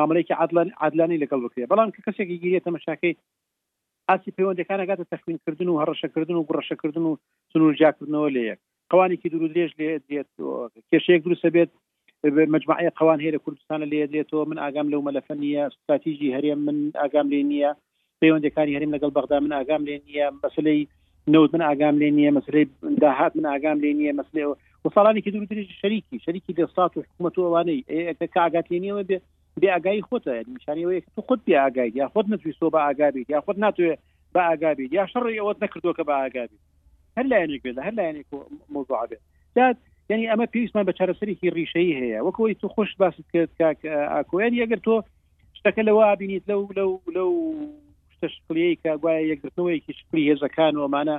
ماملەیەکی 0.00 0.36
عادلان 0.40 0.68
عادلانی 0.82 1.20
لەگەڵ 1.22 1.40
بکرێ 1.46 1.64
بەڵام 1.72 1.88
کە 1.94 2.00
کەسێکی 2.06 2.40
گیرێت 2.42 2.62
تەمەشاکەی 2.68 3.14
ئاسی 4.08 4.34
پەیوەندەکان 4.36 4.80
ئەگاتە 4.82 5.04
تەخمینکردن 5.12 5.68
و 5.68 5.80
هەڕەشەکردن 5.82 6.36
و 6.36 6.46
گڕەشەکردن 6.48 7.04
و 7.10 7.18
سنوورجاکردنەوە 7.52 8.28
لە 8.36 8.42
یەک 8.50 8.58
قوانێکی 8.90 9.28
درو 9.32 9.48
درێژ 9.52 9.70
لێ 9.78 9.90
دێت 10.08 10.30
کێشەیەک 10.90 11.20
دروستە 11.26 11.48
بێت 11.54 11.70
مجموعه 12.54 12.90
قوان 12.98 13.18
هەیە 13.22 13.34
لە 13.36 13.40
کوردستانە 13.44 13.84
لێ 13.92 14.02
دێتەوە 14.12 14.44
من 14.50 14.58
ئاگام 14.64 14.86
لەو 14.92 15.00
مەلەفە 15.08 15.34
نیە 15.42 15.62
استراتیژی 15.70 16.34
هەرێم 16.36 16.60
من 16.66 16.76
ئاگام 17.00 17.26
لێ 17.32 17.40
نییە 17.50 17.70
پەیوەندەکانی 18.20 18.74
هەریم 18.76 18.92
لەگەڵ 18.96 19.10
بەغدا 19.16 19.38
من 19.44 19.52
ئاگام 19.58 19.82
لێ 19.88 19.96
نیە 20.06 20.26
مەسلەی 20.44 20.82
نەوت 21.32 21.50
من 21.54 21.62
ئاگام 21.68 21.94
لێ 22.00 22.08
نیە 22.16 22.30
مەسلەی 22.36 22.64
داهات 23.02 23.32
من 23.36 23.46
ئاگام 23.52 23.76
لێ 23.82 23.90
نیە 24.00 24.12
مەسلەوە 24.20 24.54
وساڵانێکی 24.84 25.30
درو 25.32 25.46
درێژ 25.50 25.66
شەریکی 25.82 26.18
شەریکی 26.26 26.52
دێستات 26.58 26.92
و 26.96 27.02
حکوومەت 27.08 27.34
ئەوانەی 27.40 27.84
ئەگات 28.36 28.66
لێنیەوە 28.72 29.02
بێت 29.08 29.24
بێ 29.62 29.68
ئاگایی 29.72 30.06
خۆتە 30.10 30.32
نیشانانی 30.52 31.00
تو 31.16 31.20
خودت 31.26 31.42
بێ 31.48 31.54
ئاگای 31.64 31.90
یا 32.00 32.06
خودت 32.12 32.28
نتوی 32.32 32.52
سۆ 32.60 32.66
بە 32.74 32.80
ئاگابی 32.86 33.22
یا 33.32 33.40
خودت 33.40 33.60
ناتوێ 33.64 33.92
بە 34.34 34.40
ئاگابی 34.48 34.86
یا 34.96 35.04
شڕی 35.12 35.38
ئەوەت 35.40 35.58
نەکردو 35.64 35.96
کە 35.98 36.02
بە 36.08 36.14
ئاگابی 36.22 36.58
هەر 37.16 37.26
لایەنێک 37.32 37.60
بێت 37.64 37.76
هەر 37.86 37.94
لایەنێک 37.98 38.26
مۆزوع 38.74 39.04
بێت 39.10 39.22
داد 39.56 39.76
ینی 40.10 40.30
ئەمە 40.32 40.46
پێویستمان 40.52 40.84
بە 40.88 40.92
چارەسەرێکی 40.98 41.54
ریشەی 41.58 41.96
هەیە 42.00 42.18
وەکەوەی 42.26 42.54
تو 42.60 42.68
خوش 42.74 42.90
باست 43.00 43.20
کرد 43.32 43.50
کاک 43.58 43.78
ئاکۆیان 44.14 44.52
یەگەر 44.62 44.80
تۆ 44.86 44.94
شتەکە 45.58 45.82
لەوە 45.88 46.06
بینیت 46.20 46.44
لەو 46.50 46.62
لەو 46.78 46.90
لەو 47.16 47.30
شتەشکلیەیە 48.14 48.76
کە 48.82 48.90
گوایە 49.02 49.22
یەکگرتنەوەیکی 49.32 49.92
شکلی 49.98 50.24
هێزەکان 50.30 50.74
ومانە 50.76 51.16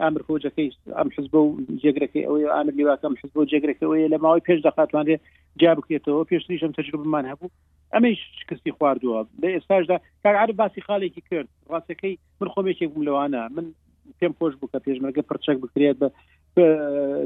ئامر 0.00 0.20
خۆجەکەی 0.26 0.70
ئەم 0.98 1.08
حزب 1.16 1.34
و 1.34 1.60
جێگرەکەی 1.82 2.26
ئەوەی 2.26 2.50
ئامر 2.56 2.72
لیواکەم 2.78 3.14
حزب 3.20 3.36
و 3.36 3.48
جێگرەکەەوەی 3.50 4.10
لە 4.12 4.18
ماوەی 4.24 4.44
پێش 4.48 4.58
دەخاتوانێ 4.66 5.16
جا 5.60 5.70
بکرێتەوە 5.78 6.22
پێشتریشم 6.30 6.72
تەجربمان 6.78 7.24
هەبوو 7.30 7.54
ئەمەش 7.94 8.18
شکستی 8.40 8.74
خواردووە 8.76 9.20
لە 9.42 9.48
ئێستاشدا 9.54 9.96
کارعاد 10.24 10.50
باسی 10.60 10.80
خاڵێکی 10.88 11.22
کرد 11.30 11.48
ڕاستەکەی 11.72 12.14
من 12.40 12.48
خۆمێکێک 12.54 12.88
بووم 12.92 13.04
لەوانە 13.08 13.42
من 13.56 13.66
پێم 14.18 14.32
خۆش 14.38 14.54
بووکە 14.60 14.78
پێشمەگە 14.86 15.22
پرچەک 15.30 15.56
بکرێت 15.64 15.96
بە 16.02 16.08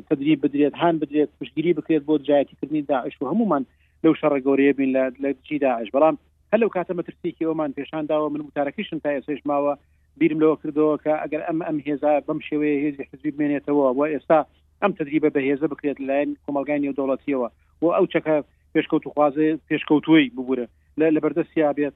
تدری 0.08 0.36
بدرێت 0.42 0.74
هاان 0.82 0.94
بدرێت 1.02 1.30
پشگیری 1.40 1.72
بکرێت 1.78 2.02
بۆ 2.08 2.14
جایەتیکردنی 2.28 2.82
داعش 2.92 3.14
و 3.20 3.24
هەمومان 3.30 3.62
لەو 4.04 4.12
شەڕە 4.20 4.40
گەورەیە 4.46 4.74
بین 4.78 4.90
لە 4.96 5.04
لەجی 5.22 5.58
داعش 5.66 5.88
بەڵام 5.94 6.16
هەلو 6.52 6.68
کاتە 6.74 6.92
مەترسیکی 6.98 7.46
ئەومان 7.48 7.70
پێشان 7.78 8.04
داوە 8.10 8.28
من 8.34 8.40
وتارەکەشن 8.46 8.98
تا 9.04 9.10
ئێسش 9.16 9.40
ماوە 9.50 9.72
بیرم 10.20 10.38
لەوە 10.42 10.56
کردەوە 10.62 10.94
کە 11.04 11.14
ئەگەر 11.22 11.40
ئەم 11.48 11.58
ئەم 11.68 11.78
هێزا 11.86 12.12
بەم 12.26 12.38
شێوەیە 12.48 12.78
هێزی 12.84 13.06
حزبی 13.10 13.32
بمێنێتەوە 13.34 13.86
و 13.96 14.00
ئێستا 14.14 14.38
ئەم 14.82 14.92
تدریبە 14.98 15.28
بە 15.34 15.40
هێزە 15.48 15.66
بکرێت 15.72 15.98
لایەن 16.08 16.30
کۆمەلگانی 16.44 16.88
و 16.90 16.96
دەوڵەتیەوە 16.98 17.48
و 17.82 17.86
ئەو 17.96 18.04
چەکە 18.12 18.36
پێشکەوت 18.74 19.04
وخوازێ 19.06 19.48
پێشکەوتوی 19.68 20.24
ببورە 20.36 20.66
لە 21.00 21.06
لە 21.14 21.20
بەردەستی 21.24 21.62
بێت 21.78 21.94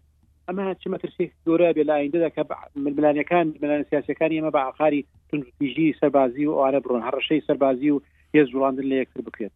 ئەمە 0.49 0.64
چ 0.81 0.83
مەترسی 0.93 1.27
دورە 1.47 1.69
بێ 1.77 1.83
لایندەدا 1.91 2.31
کە 2.37 2.43
ملانەکان 2.85 3.47
ملان 3.62 3.83
سیاسەکان 3.91 4.31
ئمە 4.39 4.51
بە 4.57 4.61
ئاخاری 4.66 5.01
تونژی 5.29 5.97
سەربازی 6.01 6.45
و 6.47 6.59
ئارە 6.61 6.81
بڕۆن 6.83 7.03
هەڕەشەی 7.07 7.45
سەربازی 7.47 7.91
و 7.95 7.99
هێز 8.35 8.47
جوڵاندن 8.53 8.87
لە 8.91 8.97
یەکتر 9.03 9.21
بکرێت 9.29 9.53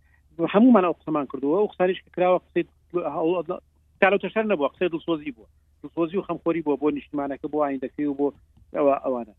هەمومان 0.54 0.84
ئەو 0.86 0.94
قسەمان 1.00 1.26
کردووە 1.30 1.58
و 1.60 1.70
قسانیش 1.72 1.98
کراوە 2.16 2.38
قسەی 2.44 2.64
تەشار 4.22 4.44
نەبووە 4.52 4.68
قسەی 4.74 4.90
دڵسۆزی 4.94 5.32
بووە 5.36 5.48
دڵۆزی 5.86 6.16
و 6.20 6.26
خەمخۆری 6.28 6.62
بۆ 6.66 6.76
بۆ 6.82 6.88
نیشتمانەکە 6.96 7.46
بۆ 7.54 7.60
ئایندەکەی 7.66 8.06
و 8.06 8.14
بۆ 8.20 8.26
ئەوە 8.76 8.94
ئەوانە 9.04 9.34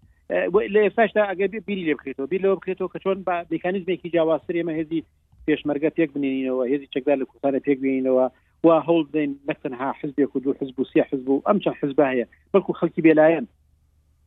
لە 0.75 0.79
ئێستاشتا 0.85 1.21
ئەگە 1.31 1.47
بیری 1.67 1.83
لێ 1.87 1.93
بکرێتەوە 1.97 2.27
بیر 2.31 2.41
لەوە 2.45 2.55
بکرێتەوە 2.59 2.89
کە 2.93 2.99
چۆن 3.03 3.17
بە 3.27 3.35
مکانیزمێکی 3.51 4.11
جیاواسر 4.13 4.55
ئمە 4.61 4.73
هێزی 4.79 4.99
پێشمەرگە 5.47 5.89
پێک 5.97 6.09
بنینەوە 6.15 6.63
هێزی 6.71 6.87
چەکدا 6.93 7.13
لە 7.19 7.25
کوردستانە 7.29 7.59
پێک 7.67 7.77
بینینەوە 7.83 8.25
وا 8.65 8.75
هەوڵ 8.87 9.01
بدەین 9.09 9.31
نەتەنها 9.49 9.87
حزبێک 9.99 10.31
و 10.35 10.39
دوو 10.43 10.53
حزب 10.61 10.79
و 10.79 10.83
سی 10.91 10.99
حزب 11.11 11.27
و 11.29 11.41
ئەم 11.47 11.57
چەند 11.63 11.77
حزب 11.81 11.97
هەیە 12.11 12.25
بەڵکو 12.51 12.73
خەڵکی 12.79 13.01
بێلایەن 13.07 13.45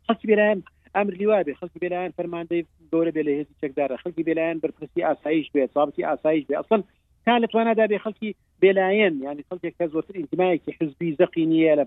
خەڵکی 0.06 0.26
بێلایەن 0.30 0.58
ئەمر 0.96 1.14
لیواێ 1.20 1.54
خەڵکی 1.60 1.78
بێلایەن 1.82 2.12
فەرماندەی 2.18 2.62
گەورە 2.92 3.10
بێ 3.16 3.22
لە 3.28 3.32
هێزی 3.38 3.58
چەکدارە 3.62 3.96
خەڵکی 4.02 4.24
بێلایەن 4.28 4.58
بەرپرسی 4.62 5.04
ئاسایش 5.08 5.46
بێ 5.54 5.62
سابتی 5.74 6.04
ئاسایش 6.08 6.44
بێ 6.48 6.54
ئەسن 6.60 6.82
تا 7.28 7.34
لەتوانادا 7.42 7.84
بێ 7.90 7.98
خەڵکی 8.04 8.30
بێلایەن 8.62 9.14
ینی 9.26 9.44
خەڵکێک 9.50 9.74
کە 9.78 9.84
زۆرتر 9.94 10.14
ئینتمایەکی 10.18 10.76
حزبی 10.78 11.16
زەقی 11.20 11.44
نییە 11.52 11.72
لە 11.80 11.84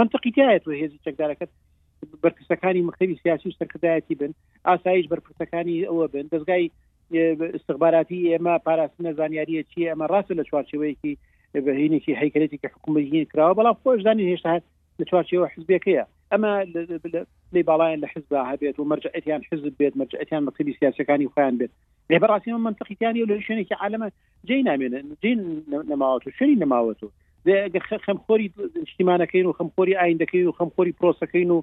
منطقی 0.00 0.32
تایە 0.36 0.58
تۆ 0.64 0.68
هێزی 0.80 0.98
سياسي 1.02 2.16
بەرپرسەکانی 2.24 2.82
بن 4.20 4.32
اسايج 4.32 4.32
و 4.32 4.32
او 4.32 4.32
بن 4.32 4.32
ئاسایش 4.68 5.06
بەرپرسەکانی 5.12 5.86
ئەوە 5.88 6.06
بن 6.12 6.26
دەستگای 6.34 6.64
استخباراتی 7.58 8.26
ئێمە 8.32 8.54
پاراستنە 8.66 9.12
زانیاریە 9.18 9.62
چی 9.70 9.88
ئەمە 9.90 10.94
كي 11.02 11.18
بهيني 11.60 12.00
كي 12.00 12.12
هيكلتي 12.16 12.22
هیکلێتی 12.22 12.58
کە 12.62 12.68
حکوومەتگین 12.74 13.26
کراوە 13.34 13.54
بەڵام 13.58 13.76
خۆشدانی 13.82 14.24
هێشتا 14.32 14.54
لە 15.00 15.04
چوارچەوە 15.10 15.46
حزبەکەیە 15.54 16.04
ئەمە 16.32 16.50
لێ 17.54 17.62
باڵایان 17.68 18.00
لە 18.04 18.08
حزب 18.14 18.32
هەبێت 18.50 18.76
و 18.78 18.84
مەرجەتیان 18.90 19.40
حزب 19.52 19.68
بێت 19.78 19.94
مكتبي 20.44 20.72
سياسي 20.80 21.04
كاني 21.04 21.26
وخيان 21.26 21.56
بيت 21.58 21.70
لێبڕاستی 22.12 22.48
من 22.52 22.60
منطقییانانی 22.66 23.26
لە 23.30 23.34
شوێنێکی 23.46 23.78
عالمە 23.82 24.08
جی 24.48 24.58
نامێنن 24.68 25.06
جین 25.22 25.40
نەماوەت 25.92 26.24
و 26.26 26.30
شوێنی 26.38 26.60
نەماوەت 26.62 26.98
و 27.02 27.08
خەمخۆری 28.06 28.46
شتیمانەکەین 28.90 29.46
و 29.46 29.56
خەمخۆری 29.58 29.98
ئایندەکەین 30.00 30.46
و 30.48 30.56
خەمخۆری 30.58 30.96
پرۆسەکەین 30.98 31.50
و 31.54 31.58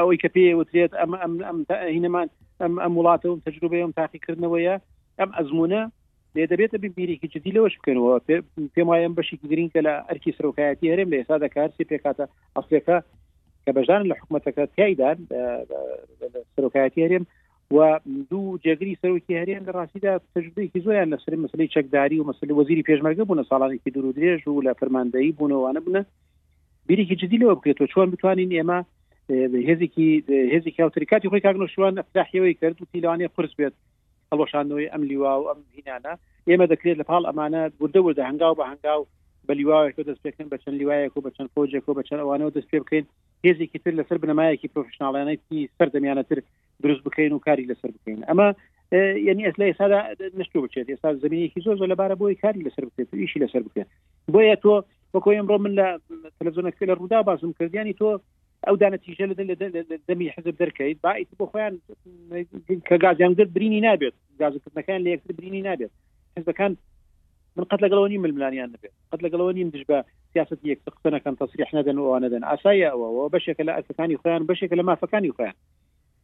ئەوەی 0.00 0.18
کە 0.22 0.28
پێ 0.34 0.42
وترێت 0.60 0.92
ئەم 1.00 1.12
هینەمان 1.96 2.26
ئەم 2.62 2.74
ئەم 2.84 2.92
وڵاتە 2.98 3.26
و 3.28 3.40
تەجروبەیەم 3.46 3.90
تاقیکردنەوەیە 3.98 4.74
ئەم 5.20 5.30
ئەزمونە 5.36 5.82
لێ 6.34 6.44
دەبێتە 6.52 6.76
بیریکی 6.96 7.28
جدی 7.34 7.54
لەوەش 7.56 7.74
بکەنەوە 7.78 8.12
پێم 8.74 8.86
وایە 8.90 9.08
بەشی 9.18 9.36
گرین 9.52 9.68
کە 9.74 9.80
لە 9.86 9.92
ئەرکی 10.08 10.36
سرۆکایەتی 10.38 10.90
هەرێم 10.92 11.08
لە 11.12 11.16
ئێستا 11.20 11.36
دەکارسی 11.44 11.88
پێکاتە 11.90 12.24
ئەفریقا 12.56 12.98
کە 13.64 13.70
بەژان 13.76 14.02
لە 14.10 14.14
حکوومەتەکە 14.20 14.62
تایدان 14.76 15.18
سرۆکایەتی 16.54 17.04
هەرێم 17.04 17.24
و 17.70 17.98
دوو 18.30 18.58
جگری 18.58 18.98
سەرکی 19.02 19.34
هەریان 19.42 19.62
لە 19.68 19.72
ڕاستیدا 19.78 20.18
تجدێکی 20.34 20.80
زۆیان 20.86 21.10
لەسەر 21.14 21.34
مەسلی 21.44 21.72
چەکداری 21.74 22.20
و 22.20 22.28
مەسلی 22.30 22.54
وەزیری 22.58 22.86
پێشمەرگە 22.88 23.24
بوون 23.26 23.42
ساڵانێکی 23.44 23.90
دوور 23.94 24.04
و 24.06 24.12
درێژ 24.18 24.46
و 24.48 24.62
لە 24.66 24.72
فەرماندەیی 24.80 25.32
بوونەوانە 25.38 25.80
بنە 25.86 26.02
بیرێکی 26.88 27.16
جدی 27.20 27.38
لەوە 27.38 27.54
بکرێتەوە 27.58 27.88
چۆن 27.92 28.08
بتوانین 28.14 28.50
ئێمە 28.58 28.78
هێزیکی 29.68 30.06
هێزیکی 30.54 30.82
ئەوتریکاتی 30.82 31.30
خۆی 31.30 31.40
کاگنشوان 31.46 31.94
ئەفتاحیەوەی 32.00 32.54
کرد 32.60 32.76
و 32.82 32.86
تیلوانێ 32.92 33.26
قرس 33.36 33.52
بێت 33.58 33.74
هەڵۆشانەوەی 34.32 34.90
ئەم 34.92 35.02
لیوا 35.10 35.34
و 35.40 35.44
ئەم 35.50 35.60
هینانە 35.76 36.12
ئێمە 36.48 36.66
دەکرێت 36.72 36.96
لە 37.00 37.04
پاڵ 37.10 37.22
ئەمانە 37.28 37.62
بردەوردە 37.80 38.22
هەنگاو 38.28 38.54
بە 38.58 38.64
هەنگاو 38.70 39.02
بە 39.46 39.52
لیواەکە 39.58 40.02
دەست 40.08 40.22
پێکردن 40.24 40.48
بە 40.52 40.56
چەند 40.62 40.76
لیواەک 40.80 41.12
و 41.16 41.22
بە 41.26 41.30
چەند 41.36 41.50
فۆجێک 41.54 41.84
و 41.88 41.94
بە 41.98 42.02
چەند 42.08 42.22
ئەوانەوە 42.22 42.50
دەست 42.56 42.68
پێ 42.72 42.78
بکەین 42.84 43.06
هێزیکی 43.44 43.78
تر 43.84 43.92
لەسەر 43.98 44.18
بنەمایەکی 44.22 44.68
پرۆفشنناڵیانەتی 44.74 45.60
سەردەمیانەتر 45.78 46.38
دروست 46.82 47.04
بکەین 47.04 47.32
و 47.32 47.38
کاری 47.38 47.66
لەسەر 47.66 47.90
بکەین 47.96 48.22
ئەمە 48.28 48.54
یعنی 49.24 49.46
ئەس 49.50 49.54
لە 49.54 49.62
ئێستادا 49.68 50.00
نشتو 50.38 50.62
بچێت 50.66 50.88
ئێستا 50.90 51.12
زمینێکی 51.24 51.60
زۆر 51.60 51.76
زۆر 51.78 51.88
لەبارە 51.92 52.16
بۆی 52.20 52.34
کاری 52.34 52.64
لەسەر 52.66 52.84
بکرێت 52.84 53.08
ئیشی 53.14 53.40
لەسەر 53.42 53.62
بکرێت 53.66 53.86
بۆیە 54.32 54.56
تۆ 54.64 54.82
وەکۆ 55.14 55.30
ئەمڕۆ 55.36 55.56
من 55.64 55.72
لە 55.80 55.88
تەلەزۆنەکە 56.38 56.84
لە 56.86 56.94
ڕوودا 56.98 57.22
بازم 57.22 57.52
کردیانی 57.58 57.92
تۆ 58.00 58.10
ئەو 58.66 58.74
دانەتیژە 58.82 59.26
لە 59.30 59.34
دەمی 60.08 60.28
حزب 60.34 60.54
دەکەیت 60.62 60.96
بائیت 61.04 61.28
بۆ 61.38 61.46
خۆیان 61.52 61.74
کە 62.88 62.96
گازیان 63.04 63.32
گرت 63.38 63.50
برینی 63.56 63.80
نابێت 63.86 64.14
گازکردنەکان 64.40 65.00
لە 65.04 65.08
یەکتر 65.14 65.32
برینی 65.38 65.62
نابێت 65.68 65.92
حزبەکان 66.36 66.72
من 67.56 67.64
قەت 67.70 67.80
لەگەڵەوە 67.84 68.08
نیم 68.08 68.20
ململانیان 68.26 68.70
نبێت 68.74 68.94
قەت 69.12 69.20
لەگەڵەوە 69.26 69.52
نیم 69.58 69.68
دش 69.74 69.82
بە 69.90 69.96
سیاست 70.32 70.60
یەک 70.64 70.80
قسەنەکەن 70.96 71.34
تەسریح 71.42 71.70
نەدەن 71.76 71.96
ئەوانەدەن 71.98 72.42
ئاسایە 72.50 72.88
ئەوەوە 72.92 73.26
بەشێکە 73.34 73.62
لە 73.68 73.72
ئەسەکانی 73.78 74.16
خۆیان 74.22 74.42
بەشێکە 74.50 74.74
لە 74.78 74.82
مافەکانی 74.90 75.34
خۆیان 75.36 75.56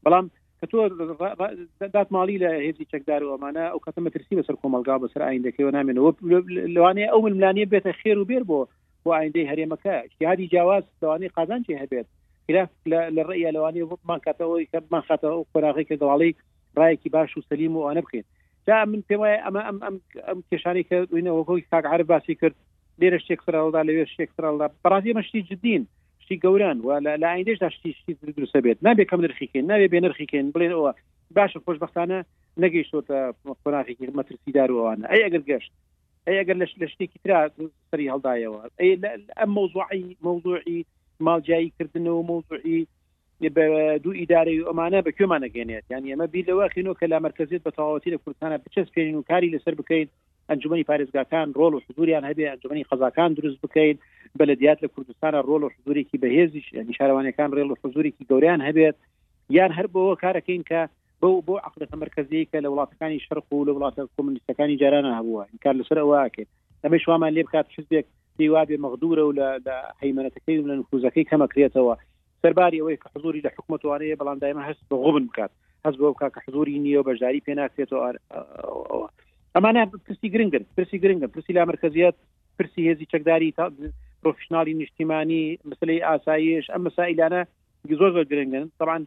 بەڵام 0.05 0.27
کە 0.63 0.71
تۆ 0.73 1.89
دات 1.95 2.09
ماڵی 2.17 2.37
لە 2.45 2.51
هێزی 2.65 2.87
چەکدار 2.93 3.21
و 3.25 3.31
ئەمانە 3.35 3.65
ئەو 3.71 3.83
کەتە 3.87 4.01
مەترسی 4.07 4.37
بەسەر 4.39 4.57
کۆمەلگا 4.63 4.97
بەسەر 5.03 5.23
ئاین 5.25 5.43
دەکەەوە 5.49 5.73
نامێنەوە 5.79 6.11
لەوانەیە 6.75 7.09
ئەو 7.13 7.21
ملانیە 7.27 7.71
بێتە 7.73 7.93
خێر 8.01 8.17
و 8.19 8.29
بێر 8.31 8.45
بۆ 8.51 8.59
بۆ 9.05 9.11
ئایندەی 9.17 9.49
هەرێمەکە 9.51 9.95
شتیادی 10.13 10.51
جیاواز 10.53 10.85
لەوانەی 11.03 11.33
قازانچی 11.37 11.81
هەبێت 11.83 12.07
خلاف 12.47 12.71
لە 13.17 13.23
ڕێە 13.29 13.51
لەوانەیە 13.57 13.87
بمان 14.03 14.21
کاتەوەی 14.27 14.69
کە 14.73 14.79
بمان 14.87 15.03
خاتەوە 15.09 15.37
قۆراغی 15.53 15.89
کە 15.89 15.95
دەواڵی 16.03 16.33
ڕایەکی 16.79 17.09
باش 17.15 17.31
و 17.37 17.47
سەلیم 17.49 17.73
و 17.75 17.81
ئەوانە 17.83 18.03
بخین 18.07 18.25
جا 18.67 18.77
من 18.93 19.03
پێم 19.09 19.21
وایە 19.23 19.39
ئەمە 19.47 19.61
ئەم 19.69 19.79
ئەم 19.87 19.97
ئەم 20.29 20.39
کێشانی 20.51 20.85
کە 20.89 20.97
دوینەوەکۆی 21.11 21.67
کاک 21.71 21.85
عرب 21.93 22.07
باسی 22.13 22.35
کرد 22.41 22.57
لێرە 23.01 23.19
شتێک 23.25 23.41
سراڵدا 23.47 23.81
لەوێ 23.89 24.05
شتێک 24.13 24.31
سراڵدا 24.37 24.67
بەڕازی 24.85 25.15
مەشتی 25.19 25.43
جدین 25.51 25.83
شتی 26.33 26.41
گەوران 26.43 26.81
و 26.85 27.01
لە 27.01 27.23
ئایندێشدا 27.31 27.71
شتیشتی 27.71 28.17
دروستە 28.37 28.61
بێت 28.65 28.79
نابێت 28.87 29.07
کەم 29.11 29.21
نرخیکەین 29.25 29.65
نابێت 29.71 29.91
بێ 29.93 30.01
نرخیکەین 30.05 30.47
بڵێن 30.55 30.73
ئەوە 30.77 30.93
باشە 31.37 31.59
خۆشببختانە 31.67 32.19
نەگەیشتۆتە 32.63 33.19
قۆناخێکی 33.65 34.13
مەترسیدار 34.19 34.69
ئەوانە 34.77 35.07
ئەی 35.13 35.23
ئەگەر 35.27 35.43
گەشت 35.51 35.73
ئەی 36.27 36.37
ئەگەر 36.41 36.57
لە 36.61 36.67
لە 36.81 36.87
شتێکی 36.93 37.19
تررا 37.25 37.41
سەری 37.91 38.11
هەڵدایەوە 38.13 38.61
ئەم 39.39 39.51
مووزعی 39.57 40.05
مووضوعی 40.27 40.79
ماڵجیایی 41.27 41.73
کردنەوە 41.79 42.23
مووزعی 42.31 42.81
دوو 44.03 44.13
ئیداری 44.21 44.65
ئەمانە 44.69 44.99
بە 45.07 45.11
کوێمانەگەێنێت 45.17 45.85
یان 45.93 46.05
ئەمە 46.13 46.27
بیلەوە 46.35 46.65
خینۆ 46.75 46.93
کە 47.01 47.07
لا 47.13 47.19
مرکزیت 47.27 47.63
بە 47.67 47.71
تەواوەتی 47.77 48.13
لە 48.15 48.19
کوردستانە 48.23 48.57
بچەس 48.65 48.89
پێین 48.95 49.15
و 49.17 49.27
کاری 49.31 49.53
لەسەر 49.55 49.75
بکەین 49.81 50.09
ئەنجومی 50.51 50.85
پارێزگاکان 50.91 51.47
ڕۆل 51.61 51.73
و 51.75 51.83
حزوریان 51.87 52.25
هەبێ 52.31 52.45
ئەنجومی 52.51 52.89
قەزاکان 52.91 53.31
دروست 53.39 53.61
بکەین 53.65 53.97
بەلدیات 54.39 54.79
لە 54.85 54.89
کوردستانە 54.95 55.41
ڕۆل 55.49 55.63
و 55.65 55.73
حزورێکی 55.77 56.21
بەهێزیش 56.23 56.67
نیشارەوانەکان 56.91 57.51
ڕێل 57.57 57.69
و 57.71 57.79
حزورێکی 57.83 58.29
گەوریان 58.31 58.61
هەبێت 58.69 58.97
یان 59.57 59.71
هەر 59.79 59.87
بۆەوە 59.95 60.15
کارەکەین 60.25 60.63
کە 60.71 60.81
بۆ 61.21 61.29
بۆ 61.47 61.55
عقلەتە 61.69 61.97
مرکزی 62.03 62.49
کە 62.51 62.59
لە 62.65 62.69
وڵاتەکانی 62.73 63.23
شەرق 63.27 63.47
و 63.53 63.67
لە 63.69 63.73
وڵاتە 63.77 64.03
کمونیستەکانی 64.17 64.79
جارانە 64.83 65.13
هەبووە 65.19 65.43
کار 65.65 65.75
لەسەر 65.81 65.99
ئەوواکەین 66.03 66.49
ئەمە 66.85 66.97
شوامان 67.05 67.33
لێ 67.37 67.43
بکات 67.47 67.67
شتێک 67.77 68.07
دیوابێ 68.39 68.77
مەغدورە 68.85 69.25
و 69.27 69.33
لە 69.67 69.77
حیمەتەکەی 70.03 70.59
و 70.61 70.69
لە 70.71 70.75
نکوزەکەی 70.81 71.29
کەمەکرێتەوە 71.31 71.95
سەرباری 72.43 72.81
ئەوەی 72.81 72.99
کە 73.03 73.09
حزوری 73.15 73.45
لە 73.47 73.51
حکوومەتوانەیە 73.57 74.19
بەڵام 74.21 74.39
دایمە 74.43 74.63
هەست 74.69 74.83
بە 74.91 74.95
غوبن 75.03 75.25
بکات 75.31 75.51
هەست 75.85 75.97
بۆ 76.01 76.07
بکات 76.15 76.33
کە 76.35 76.41
حزوری 76.47 76.81
نییە 76.85 76.99
و 77.01 77.07
بەشداری 77.09 77.45
پێ 77.47 77.53
ناکرێتەوە 77.61 78.09
ئەمانە 79.57 79.81
پرسی 80.09 80.29
گرنگن 80.33 80.65
پرسی 80.77 80.99
گرنگن 81.03 81.27
پرسی 81.35 81.53
لا 81.57 81.65
مرکزیت 81.71 82.15
پرسی 82.59 82.83
هێزی 82.89 83.07
چەکداری 83.13 83.51
تا 83.59 83.65
پرۆفشنالی 84.25 84.75
نیشتیمانی 84.81 85.43
مثلی 85.73 85.97
ئاسایش 86.09 86.67
ئەم 86.73 86.83
مەسائلانە 86.89 87.41
زۆر 88.01 88.11
زۆر 88.17 88.25
گرنگن 88.33 88.65
طبعا 88.81 88.99